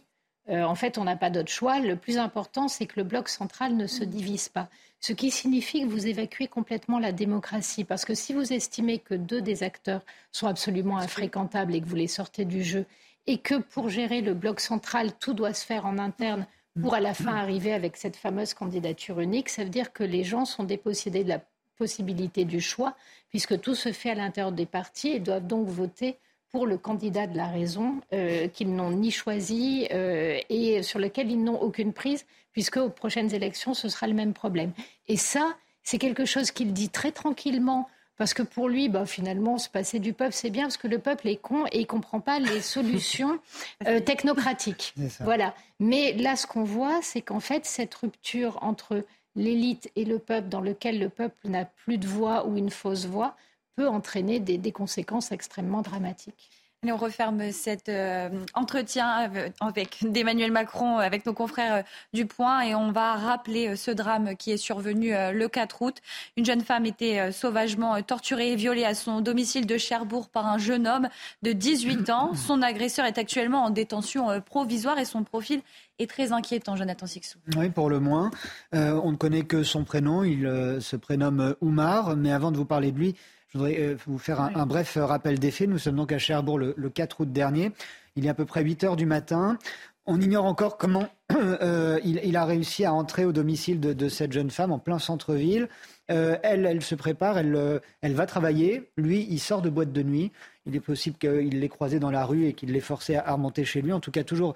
En 0.50 0.74
fait, 0.74 0.98
on 0.98 1.04
n'a 1.04 1.16
pas 1.16 1.30
d'autre 1.30 1.50
choix. 1.50 1.78
Le 1.80 1.96
plus 1.96 2.18
important, 2.18 2.68
c'est 2.68 2.86
que 2.86 3.00
le 3.00 3.04
bloc 3.04 3.28
central 3.28 3.76
ne 3.76 3.86
se 3.86 4.04
divise 4.04 4.48
pas 4.48 4.68
ce 5.00 5.12
qui 5.12 5.30
signifie 5.30 5.82
que 5.82 5.86
vous 5.88 6.06
évacuez 6.06 6.48
complètement 6.48 6.98
la 6.98 7.12
démocratie. 7.12 7.84
Parce 7.84 8.04
que 8.04 8.14
si 8.14 8.32
vous 8.32 8.52
estimez 8.52 8.98
que 8.98 9.14
deux 9.14 9.40
des 9.40 9.62
acteurs 9.62 10.02
sont 10.32 10.46
absolument 10.46 10.98
infréquentables 10.98 11.74
et 11.74 11.80
que 11.80 11.86
vous 11.86 11.96
les 11.96 12.08
sortez 12.08 12.44
du 12.44 12.62
jeu, 12.62 12.84
et 13.26 13.38
que 13.38 13.56
pour 13.56 13.90
gérer 13.90 14.22
le 14.22 14.34
bloc 14.34 14.58
central, 14.60 15.12
tout 15.18 15.34
doit 15.34 15.52
se 15.52 15.64
faire 15.64 15.86
en 15.86 15.98
interne 15.98 16.46
pour 16.80 16.94
à 16.94 17.00
la 17.00 17.12
fin 17.12 17.34
arriver 17.34 17.72
avec 17.72 17.96
cette 17.96 18.16
fameuse 18.16 18.54
candidature 18.54 19.20
unique, 19.20 19.48
ça 19.48 19.64
veut 19.64 19.70
dire 19.70 19.92
que 19.92 20.04
les 20.04 20.22
gens 20.22 20.44
sont 20.44 20.62
dépossédés 20.62 21.24
de 21.24 21.28
la 21.28 21.40
possibilité 21.76 22.44
du 22.44 22.60
choix, 22.60 22.96
puisque 23.28 23.60
tout 23.60 23.74
se 23.74 23.92
fait 23.92 24.10
à 24.10 24.14
l'intérieur 24.14 24.52
des 24.52 24.64
partis 24.64 25.08
et 25.08 25.20
doivent 25.20 25.46
donc 25.46 25.66
voter 25.66 26.18
pour 26.50 26.66
le 26.66 26.78
candidat 26.78 27.26
de 27.26 27.36
la 27.36 27.46
raison 27.46 28.00
euh, 28.12 28.48
qu'ils 28.48 28.74
n'ont 28.74 28.90
ni 28.90 29.10
choisi 29.10 29.86
euh, 29.92 30.38
et 30.48 30.82
sur 30.82 30.98
lequel 30.98 31.30
ils 31.30 31.42
n'ont 31.42 31.60
aucune 31.60 31.92
prise, 31.92 32.24
puisque 32.52 32.78
aux 32.78 32.90
prochaines 32.90 33.34
élections, 33.34 33.74
ce 33.74 33.88
sera 33.88 34.06
le 34.06 34.14
même 34.14 34.32
problème. 34.32 34.72
Et 35.08 35.16
ça, 35.16 35.56
c'est 35.82 35.98
quelque 35.98 36.24
chose 36.24 36.50
qu'il 36.50 36.72
dit 36.72 36.88
très 36.88 37.12
tranquillement. 37.12 37.88
Parce 38.16 38.34
que 38.34 38.42
pour 38.42 38.68
lui, 38.68 38.88
bah, 38.88 39.06
finalement, 39.06 39.58
se 39.58 39.68
passer 39.68 40.00
du 40.00 40.12
peuple, 40.12 40.32
c'est 40.32 40.50
bien 40.50 40.64
parce 40.64 40.76
que 40.76 40.88
le 40.88 40.98
peuple 40.98 41.28
est 41.28 41.36
con 41.36 41.66
et 41.70 41.80
il 41.80 41.86
comprend 41.86 42.20
pas 42.20 42.40
les 42.40 42.60
solutions 42.74 43.38
euh, 43.86 44.00
technocratiques. 44.00 44.92
Voilà. 45.20 45.54
Mais 45.78 46.14
là, 46.14 46.34
ce 46.34 46.46
qu'on 46.46 46.64
voit, 46.64 46.98
c'est 47.00 47.22
qu'en 47.22 47.38
fait, 47.38 47.64
cette 47.64 47.94
rupture 47.94 48.58
entre 48.60 49.04
l'élite 49.36 49.90
et 49.94 50.04
le 50.04 50.18
peuple, 50.18 50.48
dans 50.48 50.60
lequel 50.60 50.98
le 50.98 51.08
peuple 51.08 51.48
n'a 51.48 51.64
plus 51.64 51.96
de 51.96 52.08
voix 52.08 52.44
ou 52.46 52.56
une 52.56 52.70
fausse 52.70 53.06
voix, 53.06 53.36
peut 53.78 53.88
entraîner 53.88 54.40
des, 54.40 54.72
conséquences 54.72 55.30
extrêmement 55.30 55.82
dramatiques. 55.82 56.50
on 56.84 56.96
referme 56.96 57.52
cet 57.52 57.88
euh, 57.88 58.28
entretien 58.54 59.30
avec 59.60 59.98
d'Emmanuel 60.02 60.50
Macron 60.50 60.98
avec 60.98 61.24
nos 61.26 61.32
confrères 61.32 61.74
euh, 61.74 61.82
du 62.12 62.26
Point 62.26 62.62
et 62.62 62.74
on 62.74 62.90
va 62.90 63.14
rappeler 63.14 63.68
euh, 63.68 63.76
ce 63.76 63.92
drame 63.92 64.34
qui 64.34 64.50
est 64.50 64.56
survenu 64.56 65.12
le 65.12 65.46
4 65.46 65.82
août. 65.82 65.98
Une 66.36 66.44
jeune 66.44 66.62
femme 66.62 66.86
était 66.86 67.30
sauvagement 67.30 68.02
torturée 68.02 68.50
et 68.50 68.56
violée 68.56 68.84
à 68.84 68.96
son 68.96 69.20
domicile 69.20 69.64
de 69.64 69.78
Cherbourg 69.78 70.28
par 70.28 70.48
un 70.48 70.58
jeune 70.58 70.88
homme 70.88 71.08
de 71.42 71.52
18 71.52 72.10
ans. 72.10 72.34
Son 72.48 72.62
agresseur 72.62 73.06
est 73.06 73.16
actuellement 73.16 73.62
en 73.62 73.70
détention 73.70 74.40
provisoire 74.40 74.98
et 74.98 75.04
son 75.04 75.22
profil 75.22 75.60
est 76.00 76.10
très 76.10 76.32
inquiétant, 76.32 76.74
Jonathan 76.74 77.06
Sixou. 77.06 77.38
Oui, 77.56 77.70
pour 77.70 77.90
le 77.90 78.00
moins. 78.00 78.30
on 78.72 79.12
ne 79.12 79.16
connaît 79.16 79.44
que 79.44 79.62
son 79.62 79.84
prénom. 79.84 80.24
Il 80.24 80.78
se 80.80 80.96
prénomme 80.96 81.54
Oumar. 81.60 82.16
Mais 82.16 82.32
avant 82.32 82.50
de 82.50 82.56
vous 82.56 82.64
parler 82.64 82.92
de 82.92 82.98
lui, 82.98 83.14
je 83.48 83.58
voudrais 83.58 83.80
euh, 83.80 83.96
vous 84.06 84.18
faire 84.18 84.40
un, 84.40 84.66
bref 84.66 84.96
euh, 84.96 85.06
rappel 85.06 85.38
des 85.38 85.50
faits. 85.50 85.68
Nous 85.68 85.78
sommes 85.78 85.96
donc 85.96 86.12
à 86.12 86.18
Cherbourg 86.18 86.58
le, 86.58 86.74
4 86.90 87.22
août 87.22 87.32
dernier. 87.32 87.72
Il 88.16 88.26
est 88.26 88.28
à 88.28 88.34
peu 88.34 88.44
près 88.44 88.62
8 88.62 88.84
heures 88.84 88.96
du 88.96 89.06
matin. 89.06 89.58
On 90.04 90.20
ignore 90.20 90.44
encore 90.44 90.76
comment 90.76 91.08
euh, 91.32 91.98
il, 92.04 92.36
a 92.36 92.44
réussi 92.44 92.84
à 92.84 92.92
entrer 92.92 93.24
au 93.24 93.32
domicile 93.32 93.80
de, 93.80 94.08
cette 94.08 94.32
jeune 94.32 94.50
femme 94.50 94.72
en 94.72 94.78
plein 94.78 94.98
centre-ville. 94.98 95.68
elle, 96.08 96.66
elle 96.66 96.82
se 96.82 96.94
prépare, 96.94 97.38
elle, 97.38 97.80
elle 98.00 98.14
va 98.14 98.26
travailler. 98.26 98.90
Lui, 98.96 99.26
il 99.30 99.38
sort 99.38 99.62
de 99.62 99.70
boîte 99.70 99.92
de 99.92 100.02
nuit. 100.02 100.32
Il 100.66 100.76
est 100.76 100.80
possible 100.80 101.16
qu'il 101.16 101.60
l'ait 101.60 101.68
croisée 101.68 101.98
dans 101.98 102.10
la 102.10 102.24
rue 102.26 102.46
et 102.46 102.52
qu'il 102.52 102.72
l'ait 102.72 102.80
forcé 102.80 103.16
à 103.16 103.32
remonter 103.32 103.64
chez 103.64 103.80
lui. 103.80 103.92
En 103.92 104.00
tout 104.00 104.10
cas, 104.10 104.24
toujours 104.24 104.54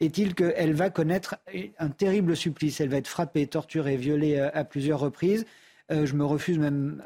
est-il 0.00 0.34
qu'elle 0.34 0.74
va 0.74 0.90
connaître 0.90 1.36
un 1.78 1.88
terrible 1.88 2.36
supplice. 2.36 2.80
Elle 2.80 2.90
va 2.90 2.98
être 2.98 3.08
frappée, 3.08 3.46
torturée, 3.46 3.96
violée 3.96 4.38
à 4.38 4.64
plusieurs 4.64 5.00
reprises. 5.00 5.46
Je 5.90 6.14
me 6.14 6.24
refuse 6.24 6.58
même 6.58 7.02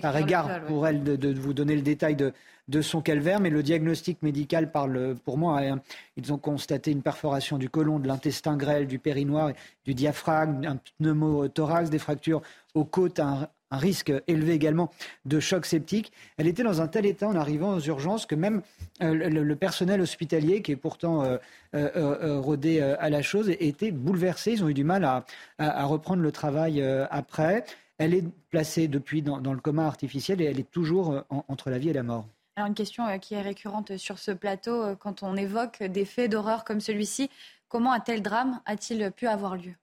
par 0.00 0.16
égard 0.16 0.64
pour 0.66 0.86
elle 0.86 1.02
de, 1.02 1.32
vous 1.32 1.52
donner 1.52 1.74
le 1.74 1.82
détail 1.82 2.16
de, 2.16 2.32
de 2.68 2.80
son 2.80 3.02
calvaire, 3.02 3.40
mais 3.40 3.50
le 3.50 3.62
diagnostic 3.62 4.22
médical 4.22 4.70
parle 4.70 5.16
pour 5.24 5.38
moi. 5.38 5.60
Hein. 5.60 5.80
Ils 6.16 6.32
ont 6.32 6.38
constaté 6.38 6.90
une 6.90 7.02
perforation 7.02 7.58
du 7.58 7.68
côlon, 7.68 7.98
de 7.98 8.06
l'intestin 8.06 8.56
grêle, 8.56 8.86
du 8.86 8.98
périnoir, 8.98 9.52
du 9.84 9.94
diaphragme, 9.94 10.64
un 10.64 10.78
pneumothorax, 10.98 11.90
des 11.90 11.98
fractures 11.98 12.42
aux 12.74 12.84
côtes, 12.84 13.20
un, 13.20 13.48
risque 13.78 14.12
élevé 14.26 14.52
également 14.52 14.90
de 15.24 15.40
choc 15.40 15.66
septique. 15.66 16.12
Elle 16.36 16.46
était 16.46 16.62
dans 16.62 16.80
un 16.80 16.88
tel 16.88 17.06
état 17.06 17.28
en 17.28 17.36
arrivant 17.36 17.74
aux 17.74 17.80
urgences 17.80 18.26
que 18.26 18.34
même 18.34 18.62
euh, 19.02 19.14
le, 19.14 19.56
personnel 19.56 20.00
hospitalier, 20.00 20.62
qui 20.62 20.72
est 20.72 20.76
pourtant 20.76 21.24
euh, 21.24 21.38
euh, 21.74 22.40
rodé 22.40 22.80
à 22.80 23.10
la 23.10 23.22
chose, 23.22 23.48
était 23.48 23.90
bouleversé. 23.90 24.52
Ils 24.52 24.64
ont 24.64 24.68
eu 24.68 24.74
du 24.74 24.84
mal 24.84 25.04
à, 25.04 25.84
reprendre 25.84 26.22
le 26.22 26.32
travail 26.32 26.82
après. 27.10 27.64
Elle 27.98 28.14
est 28.14 28.24
placée 28.50 28.88
depuis 28.88 29.22
dans, 29.22 29.38
le 29.38 29.60
coma 29.60 29.86
artificiel 29.86 30.40
et 30.40 30.44
elle 30.44 30.58
est 30.58 30.70
toujours 30.70 31.24
entre 31.48 31.70
la 31.70 31.78
vie 31.78 31.90
et 31.90 31.92
la 31.92 32.02
mort. 32.02 32.26
Alors 32.56 32.68
une 32.68 32.74
question 32.74 33.04
qui 33.18 33.34
est 33.34 33.42
récurrente 33.42 33.96
sur 33.96 34.18
ce 34.18 34.30
plateau, 34.30 34.96
quand 34.96 35.22
on 35.22 35.36
évoque 35.36 35.82
des 35.82 36.04
faits 36.04 36.30
d'horreur 36.30 36.64
comme 36.64 36.80
celui-ci, 36.80 37.30
comment 37.68 37.92
un 37.92 38.00
tel 38.00 38.22
drame 38.22 38.60
a-t-il 38.66 39.10
pu 39.12 39.26
avoir 39.26 39.56
lieu? 39.56 39.74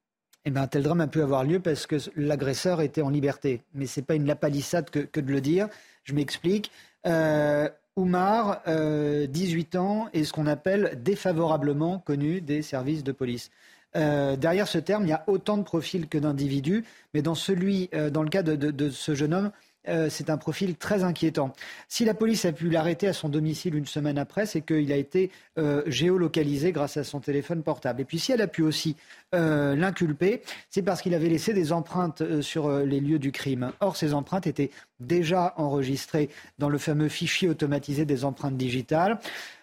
Eh 0.46 0.52
bien, 0.52 0.64
un 0.64 0.68
tel 0.68 0.84
drame 0.84 1.02
a 1.02 1.08
pu 1.08 1.22
avoir 1.22 1.44
lieu 1.44 1.60
parce 1.60 1.86
que 1.86 1.98
l'agresseur 2.16 2.82
était 2.82 3.02
en 3.02 3.10
liberté. 3.10 3.62
Mais 3.74 3.88
ce 3.88 4.00
n'est 4.00 4.06
pas 4.06 4.16
une 4.16 4.26
lapalissade 4.26 4.90
que, 4.90 5.20
de 5.20 5.32
le 5.32 5.42
dire. 5.42 5.68
Je 6.04 6.14
m'explique. 6.14 6.72
Euh, 7.06 7.70
Oumar, 7.96 8.62
18 8.66 9.76
ans, 9.76 10.08
est 10.14 10.24
ce 10.24 10.32
qu'on 10.32 10.48
appelle 10.48 11.02
défavorablement 11.04 12.00
connu 12.00 12.40
des 12.40 12.62
services 12.62 13.04
de 13.04 13.12
police. 13.12 13.52
derrière 13.94 14.70
ce 14.70 14.78
terme, 14.78 15.06
il 15.06 15.10
y 15.10 15.14
a 15.14 15.26
autant 15.28 15.58
de 15.58 15.64
profils 15.64 16.08
que 16.08 16.18
d'individus, 16.18 16.86
mais 17.14 17.22
dans 17.22 17.36
celui, 17.36 17.90
dans 18.14 18.24
le 18.24 18.30
cas 18.30 18.42
de 18.42 18.90
ce 18.90 19.16
jeune 19.16 19.34
homme, 19.34 19.52
euh, 19.88 20.10
c'est 20.10 20.30
un 20.30 20.38
profil 20.38 20.76
très 20.76 21.04
inquiétant. 21.04 21.54
Si 21.88 22.04
la 22.04 22.14
police 22.14 22.44
a 22.44 22.52
pu 22.52 22.70
l'arrêter 22.70 23.08
à 23.08 23.14
son 23.14 23.30
domicile 23.30 23.76
une 23.76 23.86
semaine 23.86 24.18
après, 24.18 24.46
c'est 24.46 24.62
qu'il 24.62 24.92
a 24.92 24.98
été 24.98 25.32
euh, 25.58 25.84
géolocalisé 25.88 26.74
grâce 26.74 26.98
à 26.98 27.06
son 27.06 27.22
téléphone 27.22 27.64
portable. 27.64 28.02
Et 28.02 28.06
puis 28.06 28.20
si 28.20 28.34
elle 28.34 28.42
a 28.42 28.48
pu 28.48 28.62
aussi 28.62 28.98
euh, 29.34 29.76
l'inculper, 29.76 30.42
c'est 30.70 30.82
parce 30.82 31.02
qu'il 31.02 31.14
avait 31.14 31.30
laissé 31.30 31.54
des 31.54 31.72
empreintes 31.72 32.42
sur 32.42 32.70
les 32.70 33.00
lieux 33.00 33.20
du 33.20 33.32
crime. 33.32 33.72
Or, 33.80 33.96
ces 33.96 34.14
empreintes 34.14 34.48
étaient 34.48 34.72
déjà 35.00 35.54
enregistrées 35.56 36.30
dans 36.58 36.70
le 36.70 36.78
fameux 36.78 37.10
fichier 37.10 37.48
automatisé 37.48 38.04
des 38.06 38.26
empreintes 38.26 38.58
digitales. 38.58 39.18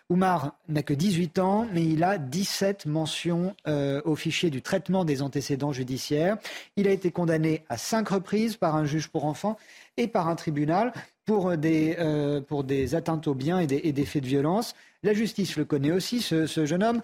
Oumar 0.09 0.55
n'a 0.69 0.85
que 0.85 0.95
18 0.95 1.41
ans, 1.41 1.67
mais 1.73 1.85
il 1.85 2.05
a 2.05 2.17
17 2.17 2.87
mentions 2.87 3.57
au 4.05 4.15
fichier 4.15 4.51
du 4.51 4.63
traitement 4.63 5.05
des 5.05 5.21
antécédents 5.21 5.73
judiciaires. 5.73 6.37
Il 6.77 6.87
a 6.87 6.93
été 6.93 7.11
condamné 7.11 7.65
à 7.69 7.77
cinq 7.77 8.11
reprises 8.11 8.57
par 8.57 8.77
un 8.77 8.85
juge 8.85 9.09
pour 9.09 9.25
enfants 9.25 9.59
et 9.97 10.09
par 10.09 10.29
un 10.29 10.35
tribunal 10.35 10.93
pour 11.27 11.57
des, 11.57 11.97
euh, 11.99 12.41
pour 12.41 12.65
des 12.65 12.95
atteintes 12.95 13.27
aux 13.27 13.35
biens 13.35 13.59
et 13.59 13.67
des, 13.67 14.05
faits 14.05 14.23
de 14.23 14.29
violence. 14.29 14.75
La 15.03 15.13
justice 15.13 15.57
le 15.57 15.65
connaît 15.65 15.93
aussi, 15.93 16.21
ce, 16.21 16.47
jeune 16.67 16.83
homme, 16.83 17.01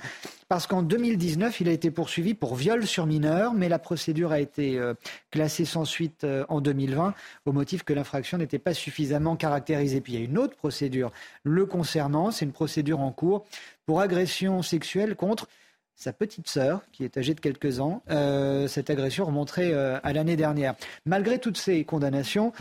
parce 0.49 0.67
qu'en 0.67 0.83
2019, 0.83 1.61
il 1.61 1.69
a 1.69 1.73
été 1.73 1.91
poursuivi 1.91 2.35
pour 2.35 2.55
viol 2.55 2.87
sur 2.87 3.07
mineur, 3.07 3.53
mais 3.53 3.69
la 3.69 3.79
procédure 3.79 4.33
a 4.33 4.41
été 4.41 4.79
euh, 4.79 4.95
classée 5.31 5.65
sans 5.65 5.85
suite 5.85 6.25
euh, 6.25 6.45
en 6.49 6.61
2020 6.61 7.15
au 7.47 7.53
motif 7.53 7.83
que 7.83 7.93
l'infraction 7.93 8.39
n'était 8.39 8.59
pas 8.59 8.75
suffisamment 8.75 9.37
caractérisée. 9.37 10.01
Puis 10.01 10.15
il 10.15 10.19
y 10.21 10.23
a 10.23 10.25
une 10.25 10.39
autre 10.39 10.57
procédure 10.57 11.11
le 11.43 11.67
concernant, 11.67 12.31
c'est 12.31 12.45
une 12.45 12.53
procédure 12.53 13.01
en 13.01 13.11
cours 13.11 13.45
pour 13.87 14.01
agression 14.01 14.63
sexuelle 14.63 15.17
contre 15.17 15.49
sa 15.95 16.13
petite 16.13 16.49
sœur, 16.49 16.83
qui 16.93 17.05
est 17.05 17.17
âgée 17.17 17.35
de 17.35 17.41
quelques 17.41 17.81
ans. 17.81 18.03
Euh, 18.11 18.67
cette 18.67 18.91
agression 18.91 19.25
remonterait 19.25 19.73
euh, 19.73 19.99
à 20.03 20.13
l'année 20.13 20.37
dernière. 20.37 20.75
Malgré 21.07 21.39
toutes 21.39 21.57
ces 21.57 21.85
condamnations, 21.85 22.53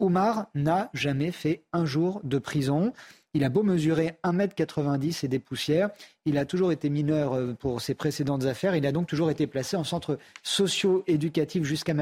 Oumar 0.00 0.46
n'a 0.54 0.90
jamais 0.94 1.32
fait 1.32 1.64
un 1.72 1.84
jour 1.84 2.20
de 2.24 2.38
prison. 2.38 2.92
Il 3.36 3.42
a 3.42 3.48
beau 3.48 3.64
mesurer 3.64 4.16
1m90 4.22 5.24
et 5.24 5.28
des 5.28 5.40
poussières, 5.40 5.90
il 6.24 6.38
a 6.38 6.44
toujours 6.44 6.70
été 6.70 6.88
mineur 6.88 7.32
euh, 7.32 7.52
pour 7.52 7.80
ses 7.80 7.94
précédentes 7.94 8.44
affaires, 8.44 8.76
il 8.76 8.86
a 8.86 8.92
donc 8.92 9.08
toujours 9.08 9.28
été 9.30 9.48
placé 9.48 9.76
en 9.76 9.82
centre 9.82 10.18
socio-éducatif 10.44 11.64
jusqu'à 11.64 11.94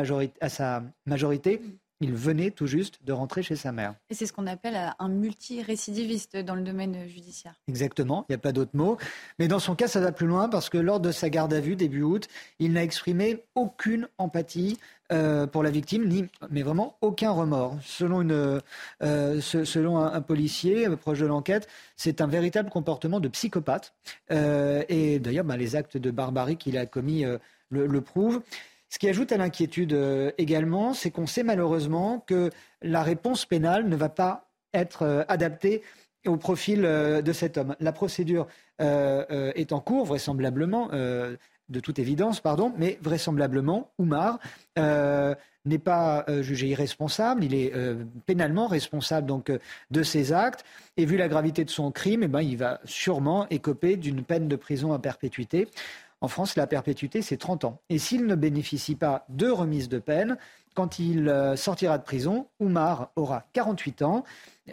sa 0.48 0.82
majorité. 1.06 1.62
Il 2.02 2.14
venait 2.14 2.50
tout 2.50 2.66
juste 2.66 2.98
de 3.04 3.12
rentrer 3.12 3.42
chez 3.42 3.54
sa 3.54 3.70
mère. 3.70 3.94
Et 4.10 4.14
c'est 4.14 4.26
ce 4.26 4.32
qu'on 4.32 4.48
appelle 4.48 4.76
un 4.98 5.08
multirécidiviste 5.08 6.36
dans 6.36 6.56
le 6.56 6.62
domaine 6.62 7.06
judiciaire. 7.06 7.54
Exactement, 7.68 8.26
il 8.28 8.32
n'y 8.32 8.36
a 8.36 8.38
pas 8.38 8.52
d'autre 8.52 8.72
mot. 8.74 8.98
Mais 9.38 9.46
dans 9.46 9.60
son 9.60 9.76
cas, 9.76 9.86
ça 9.86 10.00
va 10.00 10.10
plus 10.10 10.26
loin 10.26 10.48
parce 10.48 10.68
que 10.68 10.78
lors 10.78 10.98
de 10.98 11.12
sa 11.12 11.30
garde 11.30 11.54
à 11.54 11.60
vue 11.60 11.76
début 11.76 12.02
août, 12.02 12.26
il 12.58 12.72
n'a 12.72 12.82
exprimé 12.82 13.44
aucune 13.54 14.08
empathie 14.18 14.78
euh, 15.12 15.46
pour 15.46 15.62
la 15.62 15.70
victime, 15.70 16.08
ni, 16.08 16.24
mais 16.50 16.62
vraiment 16.62 16.96
aucun 17.02 17.30
remords. 17.30 17.76
Selon, 17.84 18.22
une, 18.22 18.60
euh, 19.02 19.40
selon 19.40 19.98
un, 19.98 20.20
policier 20.22 20.88
euh, 20.88 20.96
proche 20.96 21.18
de 21.18 21.26
l'enquête, 21.26 21.68
c'est 21.96 22.20
un 22.20 22.26
véritable 22.26 22.70
comportement 22.70 23.20
de 23.20 23.28
psychopathe. 23.28 23.94
et 24.30 25.18
d'ailleurs, 25.20 25.44
bah, 25.44 25.56
les 25.56 25.76
actes 25.76 25.98
de 25.98 26.10
barbarie 26.10 26.56
qu'il 26.56 26.78
a 26.78 26.86
commis 26.86 27.24
le 27.70 28.00
prouvent. 28.00 28.42
Ce 28.92 28.98
qui 28.98 29.08
ajoute 29.08 29.32
à 29.32 29.38
l'inquiétude 29.38 29.94
euh, 29.94 30.32
également, 30.36 30.92
c'est 30.92 31.10
qu'on 31.10 31.26
sait 31.26 31.44
malheureusement 31.44 32.22
que 32.26 32.50
la 32.82 33.02
réponse 33.02 33.46
pénale 33.46 33.88
ne 33.88 33.96
va 33.96 34.10
pas 34.10 34.50
être 34.74 35.02
euh, 35.02 35.24
adaptée 35.28 35.80
au 36.26 36.36
profil 36.36 36.84
euh, 36.84 37.22
de 37.22 37.32
cet 37.32 37.56
homme. 37.56 37.74
La 37.80 37.92
procédure 37.92 38.46
est 38.78 39.72
en 39.72 39.80
cours, 39.80 40.04
vraisemblablement, 40.06 40.88
de 40.88 41.80
toute 41.80 42.00
évidence, 42.00 42.40
pardon, 42.40 42.72
mais 42.76 42.98
vraisemblablement, 43.00 43.92
Oumar 44.00 44.40
n'est 44.76 45.78
pas 45.78 46.26
jugé 46.40 46.66
irresponsable, 46.66 47.44
il 47.44 47.54
est 47.54 47.72
pénalement 48.26 48.66
responsable 48.66 49.28
donc 49.28 49.52
de 49.92 50.02
ses 50.02 50.32
actes, 50.32 50.64
et 50.96 51.04
vu 51.04 51.16
la 51.16 51.28
gravité 51.28 51.64
de 51.64 51.70
son 51.70 51.92
crime, 51.92 52.24
eh 52.24 52.28
ben, 52.28 52.40
il 52.40 52.56
va 52.56 52.80
sûrement 52.84 53.46
écoper 53.50 53.94
d'une 53.94 54.24
peine 54.24 54.48
de 54.48 54.56
prison 54.56 54.92
à 54.92 54.98
perpétuité. 54.98 55.68
En 56.22 56.28
France, 56.28 56.54
la 56.54 56.68
perpétuité, 56.68 57.20
c'est 57.20 57.36
30 57.36 57.64
ans. 57.64 57.80
Et 57.90 57.98
s'il 57.98 58.26
ne 58.26 58.36
bénéficie 58.36 58.94
pas 58.94 59.26
de 59.28 59.48
remise 59.48 59.88
de 59.88 59.98
peine, 59.98 60.38
quand 60.72 61.00
il 61.00 61.28
euh, 61.28 61.56
sortira 61.56 61.98
de 61.98 62.04
prison, 62.04 62.46
Oumar 62.60 63.10
aura 63.16 63.44
48 63.54 64.02
ans, 64.02 64.24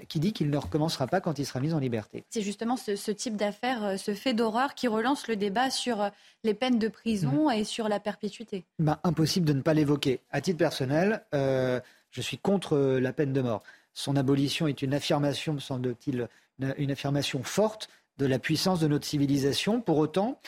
qui 0.07 0.19
dit 0.19 0.31
qu'il 0.31 0.51
ne 0.51 0.57
recommencera 0.57 1.07
pas 1.07 1.21
quand 1.21 1.39
il 1.39 1.45
sera 1.47 1.59
mis 1.59 1.73
en 1.73 1.79
liberté. 1.79 2.23
C'est 2.29 2.43
justement 2.43 2.77
ce, 2.77 3.11
type 3.11 3.35
d'affaire, 3.35 3.83
euh, 3.83 3.97
ce 3.97 4.13
fait 4.13 4.35
d'horreur 4.35 4.75
qui 4.75 4.87
relance 4.87 5.27
le 5.27 5.35
débat 5.35 5.71
sur 5.71 6.01
euh, 6.01 6.09
les 6.43 6.53
peines 6.53 6.77
de 6.77 6.87
prison 6.87 7.49
mmh. 7.49 7.53
et 7.53 7.63
sur 7.63 7.89
la 7.89 7.99
perpétuité. 7.99 8.63
Ben, 8.77 8.99
impossible 9.03 9.47
de 9.47 9.53
ne 9.53 9.61
pas 9.61 9.73
l'évoquer. 9.73 10.21
À 10.29 10.41
titre 10.41 10.59
personnel, 10.59 11.23
je 11.33 12.21
suis 12.21 12.37
contre 12.37 12.77
la 12.77 13.11
peine 13.11 13.33
de 13.33 13.41
mort. 13.41 13.63
Son 13.93 14.15
abolition 14.15 14.67
est 14.67 14.83
une 14.83 14.93
affirmation, 14.93 15.53
me 15.53 15.59
semble-t-il, 15.59 16.27
une 16.77 16.91
affirmation 16.91 17.41
forte 17.43 17.89
de 18.19 18.27
la 18.27 18.37
puissance 18.37 18.79
de 18.79 18.87
notre 18.87 19.07
civilisation. 19.07 19.81
Pour 19.81 19.97
autant, 19.97 20.39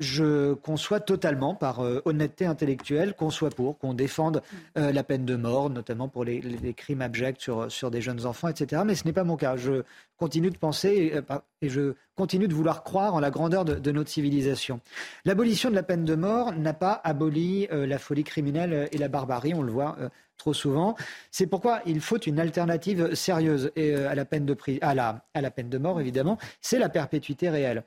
je 0.00 0.54
conçois 0.54 0.98
totalement, 0.98 1.54
par 1.54 1.80
euh, 1.80 2.00
honnêteté 2.06 2.46
intellectuelle, 2.46 3.14
qu'on 3.14 3.30
soit 3.30 3.50
pour, 3.50 3.78
qu'on 3.78 3.94
défende 3.94 4.42
euh, 4.78 4.92
la 4.92 5.04
peine 5.04 5.26
de 5.26 5.36
mort, 5.36 5.68
notamment 5.68 6.08
pour 6.08 6.24
les, 6.24 6.40
crimes 6.74 7.02
abjects 7.02 7.40
sur, 7.40 7.70
sur, 7.70 7.90
des 7.90 8.00
jeunes 8.00 8.24
enfants, 8.24 8.48
etc. 8.48 8.82
Mais 8.84 8.94
ce 8.94 9.04
n'est 9.04 9.12
pas 9.12 9.24
mon 9.24 9.36
cas. 9.36 9.56
Je 9.56 9.82
continue 10.16 10.50
de 10.50 10.56
penser 10.56 11.12
euh, 11.14 11.38
et, 11.60 11.68
je 11.68 11.94
continue 12.16 12.48
de 12.48 12.54
vouloir 12.54 12.82
croire 12.82 13.14
en 13.14 13.20
la 13.20 13.30
grandeur 13.30 13.64
de, 13.64 13.90
notre 13.92 14.10
civilisation. 14.10 14.80
L'abolition 15.24 15.70
de 15.70 15.74
la 15.74 15.82
peine 15.82 16.04
de 16.04 16.14
mort 16.14 16.52
n'a 16.52 16.74
pas 16.74 17.00
aboli 17.04 17.66
la 17.70 17.98
folie 17.98 18.24
criminelle 18.24 18.88
et 18.92 18.98
la 18.98 19.08
barbarie, 19.08 19.54
on 19.54 19.62
le 19.62 19.72
voit 19.72 19.96
trop 20.36 20.52
souvent. 20.52 20.96
C'est 21.30 21.46
pourquoi 21.46 21.80
il 21.86 22.00
faut 22.00 22.18
une 22.18 22.40
alternative 22.40 23.14
sérieuse 23.14 23.70
et, 23.76 23.94
à, 23.94 24.14
la 24.14 24.24
peine 24.26 24.44
de, 24.44 24.56
à, 24.82 24.94
la, 24.94 25.24
à 25.32 25.40
la 25.40 25.50
peine 25.50 25.70
de 25.70 25.78
mort, 25.78 26.00
évidemment, 26.00 26.36
c'est 26.60 26.78
la 26.78 26.88
perpétuité 26.88 27.48
réelle. 27.48 27.84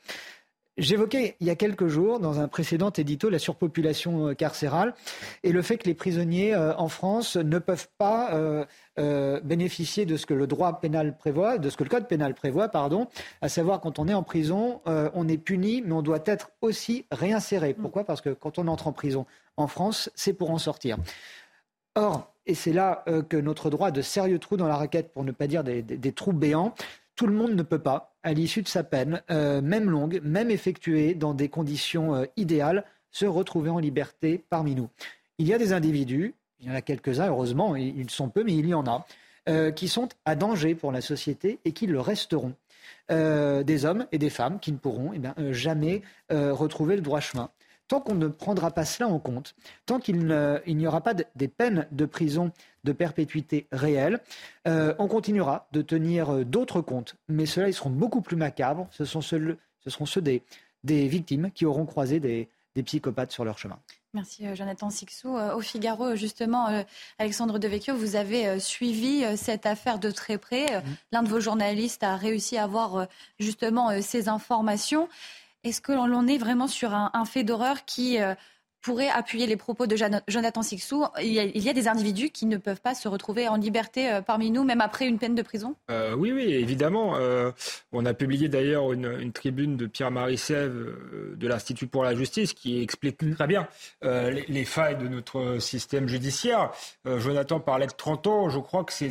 J'évoquais 0.78 1.36
il 1.40 1.46
y 1.46 1.52
a 1.52 1.56
quelques 1.56 1.88
jours, 1.88 2.20
dans 2.20 2.40
un 2.40 2.48
précédent 2.48 2.90
édito, 2.90 3.30
la 3.30 3.38
surpopulation 3.38 4.30
euh, 4.30 4.34
carcérale 4.34 4.96
et 5.44 5.52
le 5.52 5.62
fait 5.62 5.78
que 5.78 5.86
les 5.86 5.94
prisonniers 5.94 6.56
euh, 6.56 6.76
en 6.78 6.88
France 6.88 7.36
ne 7.36 7.60
peuvent 7.60 7.90
pas 8.00 8.34
euh, 8.34 9.40
bénéficier 9.42 10.08
de 10.08 10.18
ce 10.18 10.26
que 10.26 10.34
le 10.34 10.48
droit 10.48 10.80
pénal 10.80 11.16
prévoit, 11.16 11.60
de 11.60 11.70
ce 11.70 11.78
que 11.78 11.84
le 11.84 11.90
code 11.90 12.08
pénal 12.08 12.34
prévoit, 12.34 12.70
pardon, 12.70 13.08
à 13.42 13.50
savoir 13.50 13.82
quand 13.82 14.00
on 14.00 14.08
est 14.08 14.14
en 14.16 14.24
prison, 14.24 14.82
on 14.86 15.28
est 15.28 15.38
puni, 15.38 15.82
mais 15.82 15.94
on 15.94 16.02
doit 16.02 16.22
être 16.26 16.52
aussi 16.62 17.06
réinséré. 17.12 17.74
Pourquoi? 17.74 18.04
Parce 18.04 18.22
que 18.22 18.30
quand 18.30 18.60
on 18.60 18.68
entre 18.68 18.88
en 18.88 18.94
prison 18.94 19.26
en 19.58 19.68
France, 19.68 20.12
c'est 20.16 20.34
pour 20.34 20.52
en 20.52 20.60
sortir. 20.60 20.98
Or, 21.96 22.32
et 22.46 22.54
c'est 22.54 22.74
là 22.74 23.04
que 23.30 23.38
notre 23.38 23.70
droit 23.70 23.88
a 23.88 23.92
de 23.92 24.02
sérieux 24.02 24.38
trous 24.38 24.58
dans 24.58 24.68
la 24.68 24.78
raquette, 24.78 25.12
pour 25.12 25.24
ne 25.24 25.32
pas 25.32 25.48
dire 25.48 25.64
des 25.64 26.12
trous 26.12 26.34
béants, 26.34 26.76
tout 27.16 27.28
le 27.28 27.34
monde 27.34 27.54
ne 27.54 27.64
peut 27.64 27.80
pas, 27.80 28.16
à 28.24 28.34
l'issue 28.34 28.62
de 28.62 28.68
sa 28.68 28.84
peine, 28.84 29.22
euh, 29.30 29.62
même 29.62 29.90
longue, 29.90 30.20
même 30.24 30.50
effectuée 30.50 31.14
dans 31.14 31.34
des 31.34 31.50
conditions 31.50 32.16
euh, 32.16 32.26
idéales, 32.38 32.86
se 33.12 33.26
retrouver 33.26 33.70
en 33.70 33.80
liberté 33.80 34.44
parmi 34.50 34.76
nous. 34.76 34.90
Il 35.38 35.48
y 35.48 35.54
a 35.54 35.58
des 35.58 35.74
individus, 35.74 36.34
il 36.60 36.68
y 36.68 36.72
en 36.72 36.76
a 36.76 36.82
quelques-uns, 36.82 37.28
heureusement, 37.28 37.76
ils 37.76 38.10
sont 38.10 38.30
peu, 38.30 38.44
mais 38.44 38.54
il 38.54 38.68
y 38.68 38.74
en 38.74 38.88
a, 38.88 39.06
euh, 39.50 39.72
qui 39.72 39.88
sont 39.88 40.10
à 40.26 40.36
danger 40.36 40.74
pour 40.74 40.92
la 40.92 41.02
société 41.02 41.60
et 41.66 41.74
qui 41.74 41.88
le 41.88 42.00
resteront. 42.00 42.56
des 43.10 43.86
hommes 43.86 44.08
et 44.12 44.18
des 44.18 44.30
femmes 44.30 44.60
qui 44.60 44.72
ne 44.72 44.78
pourront 44.78 45.12
eh 45.14 45.54
jamais 45.54 46.02
retrouver 46.30 46.96
le 46.96 47.02
droit 47.02 47.20
chemin. 47.20 47.50
Tant 47.88 48.00
qu'on 48.00 48.16
ne 48.16 48.28
prendra 48.28 48.72
pas 48.72 48.86
cela 48.86 49.10
en 49.10 49.20
compte, 49.20 49.56
tant 49.86 50.00
qu'il 50.00 50.26
n'y 50.68 50.88
aura 50.88 51.02
pas 51.02 51.14
des 51.14 51.48
peines 51.48 51.88
de 51.92 52.06
prison 52.06 52.52
de 52.84 52.92
perpétuité 52.92 53.68
réelle, 53.72 54.20
euh, 54.68 54.94
on 55.00 55.08
continuera 55.08 55.68
de 55.72 55.82
tenir 55.82 56.34
euh, 56.34 56.44
d'autres 56.44 56.82
comptes, 56.82 57.16
mais 57.28 57.46
ceux-là, 57.46 57.70
ils 57.70 57.74
seront 57.74 57.90
beaucoup 57.90 58.22
plus 58.22 58.36
macabres. 58.36 58.88
Ce, 58.92 59.06
sont 59.06 59.22
ceux, 59.22 59.58
ce 59.80 59.90
seront 59.90 60.06
ceux 60.06 60.22
des, 60.22 60.44
des 60.84 61.08
victimes 61.08 61.52
qui 61.52 61.66
auront 61.66 61.86
croisé 61.86 62.20
des, 62.20 62.50
des 62.76 62.84
psychopathes 62.84 63.32
sur 63.32 63.46
leur 63.46 63.58
chemin. 63.58 63.80
Merci 64.14 64.46
euh, 64.46 64.56
Jonathan 64.56 64.90
Sixou. 64.90 65.38
Au 65.38 65.62
Figaro, 65.62 66.16
justement, 66.16 66.84
Alexandre 67.18 67.58
Devecchio, 67.58 67.96
vous 67.96 68.16
avez 68.16 68.60
suivi 68.60 69.24
cette 69.38 69.66
affaire 69.66 69.98
de 69.98 70.12
très 70.12 70.38
près. 70.38 70.82
Mm. 70.82 70.84
L'un 71.14 71.24
de 71.24 71.30
vos 71.30 71.40
journalistes 71.40 72.04
a 72.04 72.18
réussi 72.18 72.58
à 72.58 72.66
avoir 72.66 73.08
justement 73.40 74.02
ces 74.02 74.30
informations. 74.30 75.08
Est-ce 75.64 75.82
que 75.82 75.92
l'on 75.92 76.28
est 76.28 76.38
vraiment 76.38 76.68
sur 76.68 76.94
un, 76.94 77.26
fait 77.26 77.44
d'horreur 77.44 77.86
qui 77.86 78.20
pourrait 78.84 79.10
appuyer 79.10 79.48
les 79.48 79.56
propos 79.56 79.88
de 79.88 79.96
Jonathan 80.28 80.62
Sixou? 80.62 81.06
Il 81.22 81.32
y, 81.32 81.70
a, 81.70 81.74
des 81.74 81.88
individus 81.88 82.30
qui 82.30 82.46
ne 82.46 82.58
peuvent 82.58 82.82
pas 82.82 82.94
se 82.94 83.08
retrouver 83.08 83.48
en 83.48 83.56
liberté 83.56 84.12
euh, 84.12 84.22
parmi 84.22 84.52
nous, 84.52 84.64
même 84.64 84.82
après 84.82 85.08
une 85.08 85.18
peine 85.18 85.34
de 85.34 85.42
prison? 85.42 85.76
Euh, 85.90 86.14
Oui, 86.16 86.32
oui, 86.32 86.54
évidemment. 86.54 87.16
Euh, 87.16 87.52
on 87.94 88.06
a 88.06 88.14
publié 88.14 88.50
d'ailleurs 88.50 88.92
une, 88.92 89.32
tribune 89.32 89.78
de 89.78 89.88
Pierre-Marie 89.88 90.38
Sève 90.38 90.76
de 91.36 91.48
l'Institut 91.48 91.88
pour 91.88 92.04
la 92.04 92.14
justice 92.14 92.54
qui 92.54 92.82
explique 92.82 93.18
très 93.36 93.48
bien 93.48 93.68
les, 94.02 94.66
failles 94.66 94.98
de 94.98 95.08
notre 95.08 95.60
système 95.60 96.08
judiciaire. 96.08 96.72
Jonathan 97.06 97.60
parlait 97.60 97.88
de 97.88 97.94
30 97.94 98.28
ans. 98.28 98.50
Je 98.50 98.60
crois 98.60 98.84
que 98.84 98.92
c'est 98.92 99.10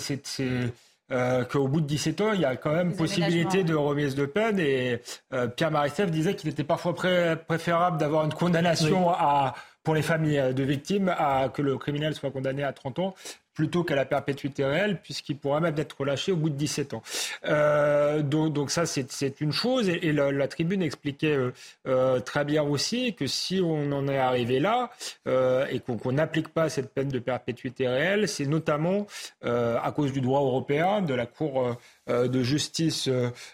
euh, 1.13 1.45
qu'au 1.45 1.69
bout 1.69 1.81
de 1.81 1.87
17 1.87 2.21
ans, 2.21 2.33
il 2.33 2.41
y 2.41 2.45
a 2.45 2.57
quand 2.57 2.73
même 2.73 2.95
possibilité 2.95 3.65
de 3.65 3.75
remise 3.75 4.15
de 4.15 4.27
peine. 4.27 4.59
Et 4.59 5.01
euh, 5.33 5.47
Pierre 5.47 5.71
Marissef 5.71 6.11
disait 6.11 6.35
qu'il 6.35 6.49
était 6.49 6.65
parfois 6.65 6.95
préférable 6.95 7.99
d'avoir 7.99 8.25
une 8.25 8.33
condamnation 8.33 9.11
à, 9.11 9.55
pour 9.83 9.95
les 9.95 10.03
familles 10.03 10.55
de 10.55 10.63
victimes 10.63 11.15
à 11.17 11.49
que 11.49 11.63
le 11.63 11.77
criminel 11.77 12.15
soit 12.15 12.31
condamné 12.31 12.63
à 12.63 12.73
30 12.73 12.99
ans 13.01 13.15
plutôt 13.55 13.85
qu'à 13.85 13.95
la 13.95 14.05
perpétuité 14.05 14.65
réelle, 14.65 15.01
puisqu'il 15.03 15.37
pourra 15.37 15.61
même 15.61 15.75
être 15.79 16.01
relâché 16.01 16.33
au 16.33 16.37
bout 16.37 16.51
de 16.51 16.57
17 16.57 16.95
ans. 16.95 17.03
Euh, 17.45 18.23
donc, 18.23 18.53
donc, 18.53 18.71
ça, 18.71 18.87
c'est 18.87 19.41
une 19.41 19.53
chose. 19.53 19.89
Et, 19.89 20.13
la, 20.13 20.49
tribune 20.49 20.83
expliquait 20.83 21.37
euh, 21.37 21.53
euh, 21.87 22.21
très 22.21 22.45
bien 22.45 22.63
aussi 22.63 23.15
que 23.15 23.27
si 23.27 23.61
on 23.63 23.93
en 23.93 24.09
est 24.09 24.19
arrivé 24.19 24.61
là 24.61 24.91
euh, 25.27 25.67
et 25.71 25.81
qu'on 25.81 26.13
n'applique 26.13 26.49
pas 26.49 26.69
cette 26.69 26.93
peine 26.93 27.09
de 27.09 27.19
perpétuité 27.19 27.89
réelle, 27.89 28.29
c'est 28.29 28.47
notamment 28.47 29.07
euh, 29.45 29.79
à 29.83 29.93
cause 29.93 30.13
du 30.13 30.21
droit 30.21 30.41
européen, 30.41 31.03
de 31.03 31.15
la 31.15 31.27
Cour 31.27 31.77
de 32.09 32.43
justice 32.43 33.09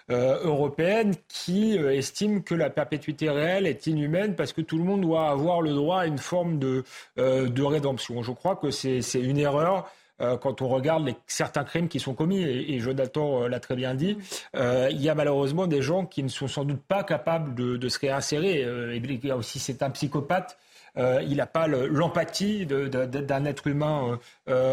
européenne 0.09 1.14
qui 1.28 1.76
estime 1.76 2.42
que 2.42 2.55
la 2.55 2.70
perpétuité 2.70 3.28
réelle 3.28 3.66
est 3.66 3.86
inhumaine 3.86 4.34
parce 4.34 4.53
que 4.53 4.61
tout 4.61 4.78
le 4.78 4.84
monde 4.84 5.03
doit 5.03 5.28
avoir 5.28 5.61
le 5.61 5.74
droit 5.74 6.01
à 6.01 6.07
une 6.07 6.18
forme 6.18 6.59
de, 6.59 6.84
de 7.16 7.62
rédemption. 7.62 8.22
Je 8.22 8.32
crois 8.32 8.57
que 8.57 8.70
c'est 8.70 9.01
une 9.14 9.38
erreur 9.38 9.90
euh, 10.20 10.36
quand 10.36 10.62
on 10.62 10.68
regarde 10.68 11.07
les, 11.07 11.14
certains 11.26 11.64
crimes 11.64 11.88
qui 11.88 12.01
sont 12.01 12.14
commis, 12.14 12.42
et, 12.42 12.78
Jonathan 12.80 13.42
euh, 13.44 13.49
l'a 13.49 13.61
très 13.61 13.76
bien 13.76 13.94
dit, 13.94 14.18
euh, 14.57 14.88
il 14.90 15.01
y 15.01 15.09
a 15.09 15.14
malheureusement 15.14 15.66
des 15.66 15.82
gens 15.82 16.07
qui 16.07 16.22
ne 16.22 16.28
sont 16.28 16.49
sans 16.49 16.64
doute 16.64 16.82
pas 16.82 17.05
capables 17.05 17.55
de, 17.55 17.88
se 17.88 17.99
réinsérer. 17.99 18.61
et 18.62 19.32
aussi, 19.32 19.59
c'est 19.59 19.82
un 19.82 19.90
psychopathe. 19.90 20.59
il 20.96 21.36
n'a 21.36 21.46
pas 21.46 21.66
l'empathie 21.66 22.66
d'un 22.66 23.44
être 23.44 23.66
humain 23.66 24.18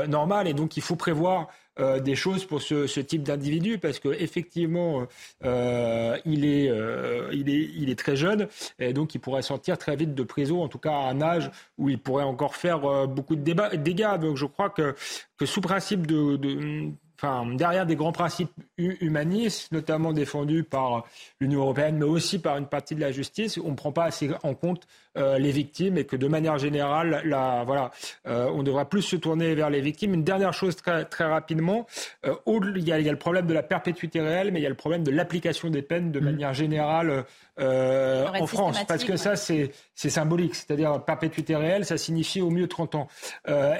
normal 0.07 0.47
et 0.47 0.53
donc 0.53 0.75
il 0.75 0.83
faut 0.83 0.95
prévoir 0.95 1.47
euh, 1.77 1.99
des 1.99 2.15
choses 2.15 2.45
pour 2.45 2.61
ce, 2.61 2.99
type 3.01 3.23
d'individu 3.23 3.77
parce 3.77 3.99
que 3.99 4.07
effectivement 4.07 5.07
euh, 5.43 6.17
il, 6.23 6.45
est, 6.45 6.69
euh, 6.69 7.29
il, 7.33 7.49
est, 7.49 7.69
il 7.75 7.89
est 7.89 7.99
très 7.99 8.15
jeune 8.15 8.47
et 8.79 8.93
donc 8.93 9.13
il 9.13 9.19
pourrait 9.19 9.41
sortir 9.41 9.77
très 9.77 9.97
vite 9.97 10.15
de 10.15 10.23
prison, 10.23 10.63
en 10.63 10.69
tout 10.69 10.79
cas 10.79 10.93
à 10.93 11.09
un 11.09 11.21
âge 11.21 11.51
où 11.77 11.89
il 11.89 11.99
pourrait 11.99 12.23
encore 12.23 12.55
faire 12.55 13.07
beaucoup 13.07 13.35
de 13.35 13.75
dégâts. 13.75 14.17
Donc 14.21 14.37
je 14.37 14.45
crois 14.45 14.69
que, 14.69 14.95
que 15.37 15.45
sous 15.45 15.59
principe 15.59 16.07
de, 16.07 16.37
de 16.37 16.91
enfin, 17.17 17.45
derrière 17.55 17.85
des 17.85 17.97
grands 17.97 18.13
principes 18.13 18.51
humanistes, 18.77 19.71
notamment 19.73 20.13
défendus 20.13 20.63
par 20.63 21.03
l'Union 21.41 21.61
européenne, 21.61 21.97
mais 21.97 22.05
aussi 22.05 22.39
par 22.39 22.57
une 22.57 22.67
partie 22.67 22.95
de 22.95 23.01
la 23.01 23.11
justice, 23.11 23.59
on 23.63 23.71
ne 23.71 23.75
prend 23.75 23.91
pas 23.91 24.05
assez 24.05 24.29
en 24.43 24.53
compte 24.53 24.87
euh, 25.17 25.37
les 25.37 25.51
victimes 25.51 25.97
et 25.97 26.03
que 26.03 26.17
de 26.17 26.27
manière 26.27 26.57
générale, 26.57 27.21
la, 27.23 27.63
voilà, 27.65 27.91
euh, 28.27 28.49
on 28.53 28.63
devra 28.63 28.89
plus 28.89 29.01
se 29.01 29.15
tourner 29.15 29.55
vers 29.55 29.69
les 29.69 29.79
victimes. 29.79 30.13
Une 30.13 30.25
dernière 30.25 30.53
chose 30.53 30.75
très, 30.75 31.05
très 31.05 31.23
rapidement, 31.23 31.87
euh, 32.25 32.35
il, 32.75 32.83
y 32.85 32.91
a, 32.91 32.99
il, 32.99 33.05
y 33.05 33.07
a, 33.07 33.13
le 33.13 33.17
problème 33.17 33.45
de 33.45 33.53
la 33.53 33.63
perpétuité 33.63 34.19
réelle, 34.19 34.51
mais 34.51 34.59
il 34.59 34.63
y 34.63 34.65
a 34.65 34.69
le 34.69 34.75
problème 34.75 35.05
de 35.05 35.11
l'application 35.11 35.69
des 35.69 35.81
peines 35.81 36.11
de 36.11 36.19
mmh. 36.19 36.23
manière 36.23 36.53
générale 36.53 37.23
en 37.57 38.45
France, 38.45 38.83
parce 38.85 39.05
que 39.05 39.15
ça, 39.15 39.37
c'est 39.37 39.71
symbolique. 39.95 40.55
C'est-à-dire 40.55 41.01
perpétuité 41.05 41.55
réelle, 41.55 41.85
ça 41.85 41.97
signifie 41.97 42.41
au 42.41 42.49
mieux 42.49 42.67
30 42.67 42.95
ans. 42.95 43.07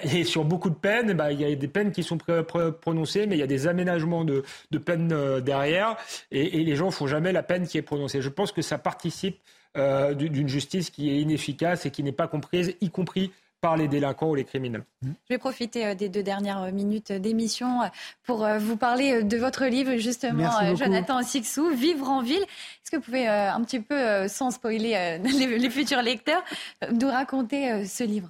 et 0.03 0.23
sur 0.23 0.45
beaucoup 0.45 0.69
de 0.69 0.75
peines, 0.75 1.11
bah, 1.11 1.33
il 1.33 1.41
y 1.41 1.45
a 1.45 1.53
des 1.53 1.67
peines 1.67 1.91
qui 1.91 2.03
sont 2.03 2.17
prononcées, 2.17 3.27
mais 3.27 3.35
il 3.35 3.39
y 3.39 3.43
a 3.43 3.47
des 3.47 3.67
aménagements 3.67 4.23
de, 4.23 4.43
de 4.71 4.77
peines 4.77 5.41
derrière, 5.41 5.97
et, 6.31 6.61
et 6.61 6.63
les 6.63 6.77
gens 6.77 6.91
font 6.91 7.07
jamais 7.07 7.33
la 7.33 7.43
peine 7.43 7.67
qui 7.67 7.77
est 7.77 7.81
prononcée. 7.81 8.21
Je 8.21 8.29
pense 8.29 8.53
que 8.53 8.61
ça 8.61 8.77
participe 8.77 9.37
euh, 9.77 10.13
d'une 10.13 10.47
justice 10.47 10.89
qui 10.89 11.09
est 11.09 11.19
inefficace 11.19 11.85
et 11.85 11.91
qui 11.91 12.03
n'est 12.03 12.11
pas 12.11 12.27
comprise, 12.27 12.73
y 12.81 12.89
compris 12.89 13.31
par 13.59 13.75
les 13.75 13.87
délinquants 13.87 14.29
ou 14.29 14.35
les 14.35 14.43
criminels. 14.43 14.83
Je 15.03 15.09
vais 15.29 15.37
profiter 15.37 15.85
euh, 15.85 15.95
des 15.95 16.07
deux 16.07 16.23
dernières 16.23 16.71
minutes 16.71 17.11
d'émission 17.11 17.79
pour 18.23 18.45
euh, 18.45 18.57
vous 18.57 18.77
parler 18.77 19.23
de 19.23 19.37
votre 19.37 19.65
livre, 19.65 19.97
justement, 19.97 20.75
Jonathan 20.75 21.21
Sixou, 21.23 21.69
Vivre 21.69 22.09
en 22.09 22.21
ville. 22.21 22.41
Est-ce 22.41 22.91
que 22.91 22.95
vous 22.97 23.01
pouvez 23.01 23.27
un 23.27 23.61
petit 23.63 23.79
peu, 23.79 24.27
sans 24.27 24.51
spoiler 24.51 25.19
les, 25.23 25.69
futurs 25.69 26.01
lecteurs, 26.01 26.43
nous 26.93 27.07
raconter 27.07 27.85
ce 27.85 28.03
livre? 28.03 28.29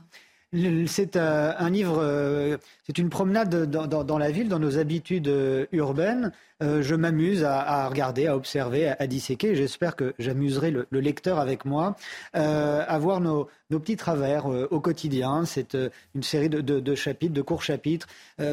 C'est 0.88 1.18
un 1.18 1.70
livre, 1.70 2.58
c'est 2.86 2.98
une 2.98 3.10
promenade 3.10 3.70
dans, 3.70 4.18
la 4.18 4.32
ville, 4.32 4.48
dans 4.48 4.60
nos 4.60 4.78
habitudes 4.78 5.32
urbaines. 5.72 6.32
Euh, 6.64 6.82
je 6.82 6.96
m'amuse 6.96 7.44
à, 7.44 7.90
regarder, 7.90 8.28
à 8.28 8.36
observer, 8.36 8.88
à, 8.88 9.08
disséquer. 9.08 9.56
J'espère 9.56 9.98
que 9.98 10.14
j'amuserai 10.20 10.72
le, 10.72 10.88
lecteur 10.92 11.38
avec 11.38 11.66
moi 11.66 11.98
euh, 12.36 12.84
à 12.88 12.98
voir 12.98 13.20
nos, 13.20 13.50
petits 13.70 13.98
travers 13.98 14.50
euh, 14.50 14.66
au 14.72 14.80
quotidien. 14.80 15.44
C'est 15.44 15.78
une 16.16 16.24
série 16.24 16.48
de, 16.48 16.96
chapitres, 16.96 17.34
de 17.34 17.42
courts 17.42 17.64
chapitres, 17.64 18.08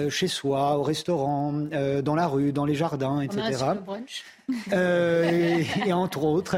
chez 0.09 0.27
soi, 0.27 0.79
au 0.79 0.83
restaurant, 0.83 1.53
dans 1.53 2.15
la 2.15 2.27
rue, 2.27 2.53
dans 2.53 2.65
les 2.65 2.75
jardins, 2.75 3.21
etc. 3.21 3.75
et, 5.87 5.93
entre 5.93 6.25
autres. 6.25 6.57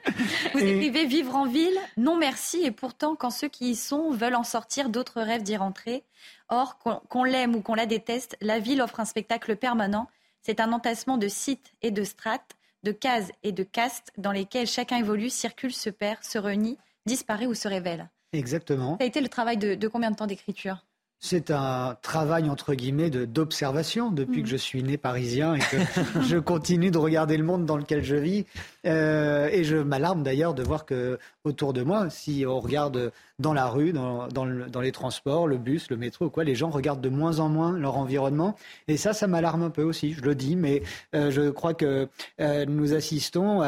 Vous 0.54 0.60
écrivez 0.60 1.06
Vivre 1.06 1.36
en 1.36 1.46
ville, 1.46 1.78
non 1.96 2.16
merci, 2.16 2.64
et 2.64 2.70
pourtant 2.70 3.14
quand 3.14 3.30
ceux 3.30 3.48
qui 3.48 3.70
y 3.70 3.76
sont 3.76 4.10
veulent 4.10 4.34
en 4.34 4.44
sortir, 4.44 4.88
d'autres 4.88 5.22
rêvent 5.22 5.42
d'y 5.42 5.56
rentrer. 5.56 6.02
Or, 6.50 6.78
qu'on 6.78 7.24
l'aime 7.24 7.54
ou 7.54 7.62
qu'on 7.62 7.74
la 7.74 7.86
déteste, 7.86 8.36
la 8.40 8.58
ville 8.58 8.82
offre 8.82 9.00
un 9.00 9.04
spectacle 9.04 9.56
permanent 9.56 10.08
c'est 10.42 10.60
un 10.60 10.72
entassement 10.72 11.18
de 11.18 11.28
sites 11.28 11.72
et 11.82 11.90
de 11.90 12.04
strates, 12.04 12.56
de 12.82 12.92
cases 12.92 13.30
et 13.42 13.52
de 13.52 13.62
castes 13.62 14.10
dans 14.16 14.32
lesquels 14.32 14.66
chacun 14.66 14.96
évolue, 14.96 15.30
circule, 15.30 15.72
se 15.72 15.90
perd, 15.90 16.24
se 16.24 16.38
renie, 16.38 16.78
disparaît 17.06 17.46
ou 17.46 17.54
se 17.54 17.68
révèle. 17.68 18.08
Exactement. 18.32 18.96
Ça 18.98 19.04
a 19.04 19.06
été 19.06 19.20
le 19.20 19.28
travail 19.28 19.56
de, 19.56 19.88
combien 19.88 20.10
de 20.10 20.16
temps 20.16 20.26
d'écriture? 20.26 20.86
C'est 21.22 21.50
un 21.50 21.98
travail 22.00 22.48
entre 22.48 22.72
guillemets 22.74 23.10
d'observation 23.10 24.10
depuis 24.10 24.42
que 24.42 24.48
je 24.48 24.56
suis 24.56 24.82
né 24.82 24.96
parisien 24.96 25.54
et 25.54 25.58
que 25.58 25.76
je 26.22 26.38
continue 26.38 26.90
de 26.90 26.96
regarder 26.96 27.36
le 27.36 27.44
monde 27.44 27.66
dans 27.66 27.76
lequel 27.76 28.02
je 28.02 28.16
vis. 28.16 28.46
Euh, 28.86 29.50
et 29.52 29.62
je 29.62 29.76
m'alarme 29.76 30.22
d'ailleurs 30.22 30.54
de 30.54 30.62
voir 30.62 30.86
que 30.86 31.18
autour 31.44 31.74
de 31.74 31.82
moi, 31.82 32.08
si 32.08 32.44
on 32.48 32.58
regarde 32.58 33.12
dans 33.38 33.52
la 33.52 33.66
rue, 33.66 33.92
dans, 33.92 34.28
dans, 34.28 34.80
les 34.80 34.92
transports, 34.92 35.46
le 35.46 35.58
bus, 35.58 35.90
le 35.90 35.98
métro, 35.98 36.30
quoi, 36.30 36.42
les 36.42 36.54
gens 36.54 36.70
regardent 36.70 37.02
de 37.02 37.10
moins 37.10 37.38
en 37.38 37.50
moins 37.50 37.78
leur 37.78 37.98
environnement. 37.98 38.56
Et 38.88 38.96
ça, 38.96 39.12
ça 39.12 39.26
m'alarme 39.26 39.62
un 39.62 39.70
peu 39.70 39.82
aussi. 39.82 40.14
Je 40.14 40.22
le 40.22 40.34
dis, 40.34 40.56
mais 40.56 40.82
euh, 41.14 41.30
je 41.30 41.50
crois 41.50 41.74
que 41.74 42.08
euh, 42.40 42.64
nous 42.66 42.94
assistons 42.94 43.60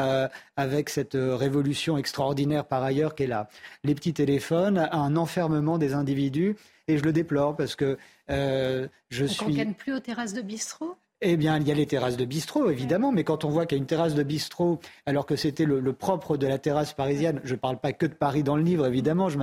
avec 0.57 0.89
cette 0.89 1.15
révolution 1.15 1.97
extraordinaire 1.99 2.65
par 2.65 2.81
ailleurs 2.81 3.13
qu'est 3.13 3.27
là, 3.27 3.47
les 3.83 3.93
petits 3.93 4.13
téléphones, 4.13 4.79
à 4.79 4.97
un 4.97 5.15
enfermement 5.15 5.77
des 5.77 5.93
individus. 5.93 6.55
Et 6.87 6.97
je 6.97 7.03
le 7.03 7.13
déplore 7.13 7.55
parce 7.55 7.75
que 7.75 7.97
je 8.27 8.87
Donc 9.25 9.29
suis. 9.29 9.45
On 9.45 9.49
ne 9.49 9.73
plus 9.73 9.93
aux 9.93 9.99
terrasses 9.99 10.33
de 10.33 10.41
bistrot? 10.41 10.95
Eh 11.23 11.37
bien, 11.37 11.57
il 11.57 11.67
y 11.67 11.71
a 11.71 11.73
les 11.73 11.85
terrasses 11.85 12.17
de 12.17 12.25
bistrot, 12.25 12.69
évidemment, 12.69 13.11
mais 13.11 13.23
quand 13.23 13.45
on 13.45 13.49
voit 13.49 13.65
qu'il 13.65 13.77
y 13.77 13.79
a 13.79 13.81
une 13.81 13.87
terrasse 13.87 14.13
de 14.13 14.23
bistrot, 14.23 14.79
alors 15.05 15.25
que 15.25 15.35
c'était 15.35 15.65
le, 15.65 15.93
propre 15.93 16.37
de 16.37 16.47
la 16.47 16.57
terrasse 16.57 16.93
parisienne, 16.93 17.39
je 17.43 17.53
ne 17.53 17.59
parle 17.59 17.77
pas 17.77 17.93
que 17.93 18.05
de 18.05 18.13
Paris 18.13 18.43
dans 18.43 18.57
le 18.57 18.63
livre, 18.63 18.85
évidemment, 18.85 19.29
je 19.29 19.37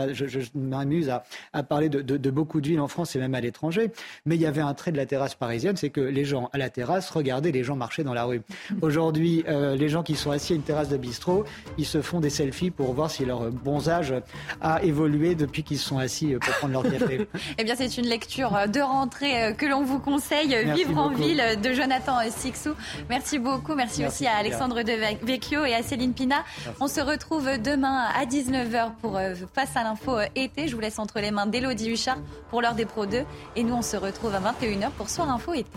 m'amuse 0.55 1.11
à, 1.53 1.62
parler 1.62 1.89
de, 1.89 2.31
beaucoup 2.31 2.61
de 2.61 2.68
villes 2.68 2.81
en 2.81 2.89
France 2.89 3.16
et 3.16 3.18
même 3.18 3.35
à 3.35 3.41
l'étranger, 3.41 3.91
mais 4.26 4.35
il 4.35 4.41
y 4.41 4.47
avait 4.47 4.61
un 4.61 4.74
trait 4.74 4.93
de 4.93 4.97
la 4.97 5.07
terrasse 5.07 5.35
parisienne, 5.35 5.76
c'est 5.76 5.91
que 5.91 6.01
les 6.01 6.24
gens 6.24 6.51
à 6.53 6.59
la 6.59 6.70
terrasse 6.70 7.11
regardaient 7.11 7.53
les 7.53 7.64
gens 7.64 7.76
marcher 7.76 8.05
dans 8.05 8.14
la 8.14 8.24
rue. 8.24 8.43
Aujourd'hui, 8.83 9.45
euh, 9.49 9.74
les 9.74 9.89
gens 9.89 10.03
qui 10.03 10.16
sont 10.16 10.31
assis 10.31 10.53
à 10.53 10.57
une 10.57 10.62
terrasse 10.62 10.89
de 10.89 10.97
bistrot, 10.97 11.45
ils 11.78 11.87
se 11.87 12.03
font 12.03 12.20
des 12.20 12.31
selfies 12.31 12.70
pour 12.70 12.93
voir 12.93 13.11
si 13.11 13.24
leur 13.24 13.51
bon 13.51 13.89
âge 13.89 14.14
a 14.61 14.83
évolué 14.83 15.35
depuis 15.35 15.62
qu'ils 15.62 15.78
sont 15.78 15.99
assis 15.99 16.35
pour 16.41 16.55
prendre 16.55 16.74
leur 16.74 16.83
café. 16.83 17.26
eh 17.59 17.64
bien, 17.64 17.74
c'est 17.74 17.97
une 17.97 18.07
lecture 18.07 18.53
de 18.68 18.81
rentrée 18.81 19.45
euh, 19.45 19.53
que 19.53 19.66
l'on 19.66 19.83
vous 19.83 19.99
conseille, 19.99 20.57
Vivre 20.74 20.99
en 20.99 21.11
ville 21.11 21.43
de 21.62 21.70
de 21.71 21.75
Jonathan 21.75 22.18
Sixou. 22.31 22.75
Merci 23.09 23.39
beaucoup. 23.39 23.75
Merci, 23.75 24.05
aussi 24.05 24.27
à 24.27 24.37
Alexandre 24.37 24.83
De 24.83 24.93
Vecchio 25.25 25.64
et 25.64 25.75
à 25.75 25.83
Céline 25.83 26.12
Pina. 26.12 26.45
On 26.81 26.89
se 26.89 27.01
retrouve 27.01 27.59
demain 27.59 28.07
à 28.14 28.25
19h 28.25 28.93
pour 29.01 29.16
euh, 29.16 29.35
Face 29.55 29.77
à 29.77 29.85
l'info 29.85 30.18
euh, 30.18 30.27
été. 30.35 30.68
Je 30.68 30.75
vous 30.75 30.81
laisse 30.81 30.99
entre 30.99 31.21
les 31.21 31.31
mains 31.31 31.47
d'Elodie 31.47 31.91
Huchard 31.91 32.18
pour 32.51 32.61
l'heure 32.61 32.75
des 32.75 32.87
Pro 32.87 33.07
2. 33.07 33.25
Et 33.57 33.62
nous, 33.62 33.75
on 33.75 33.83
se 33.83 33.97
retrouve 33.97 34.35
à 34.35 34.41
21h 34.41 34.91
pour 34.91 35.09
Soir 35.09 35.31
Info 35.31 35.53
été. 35.55 35.71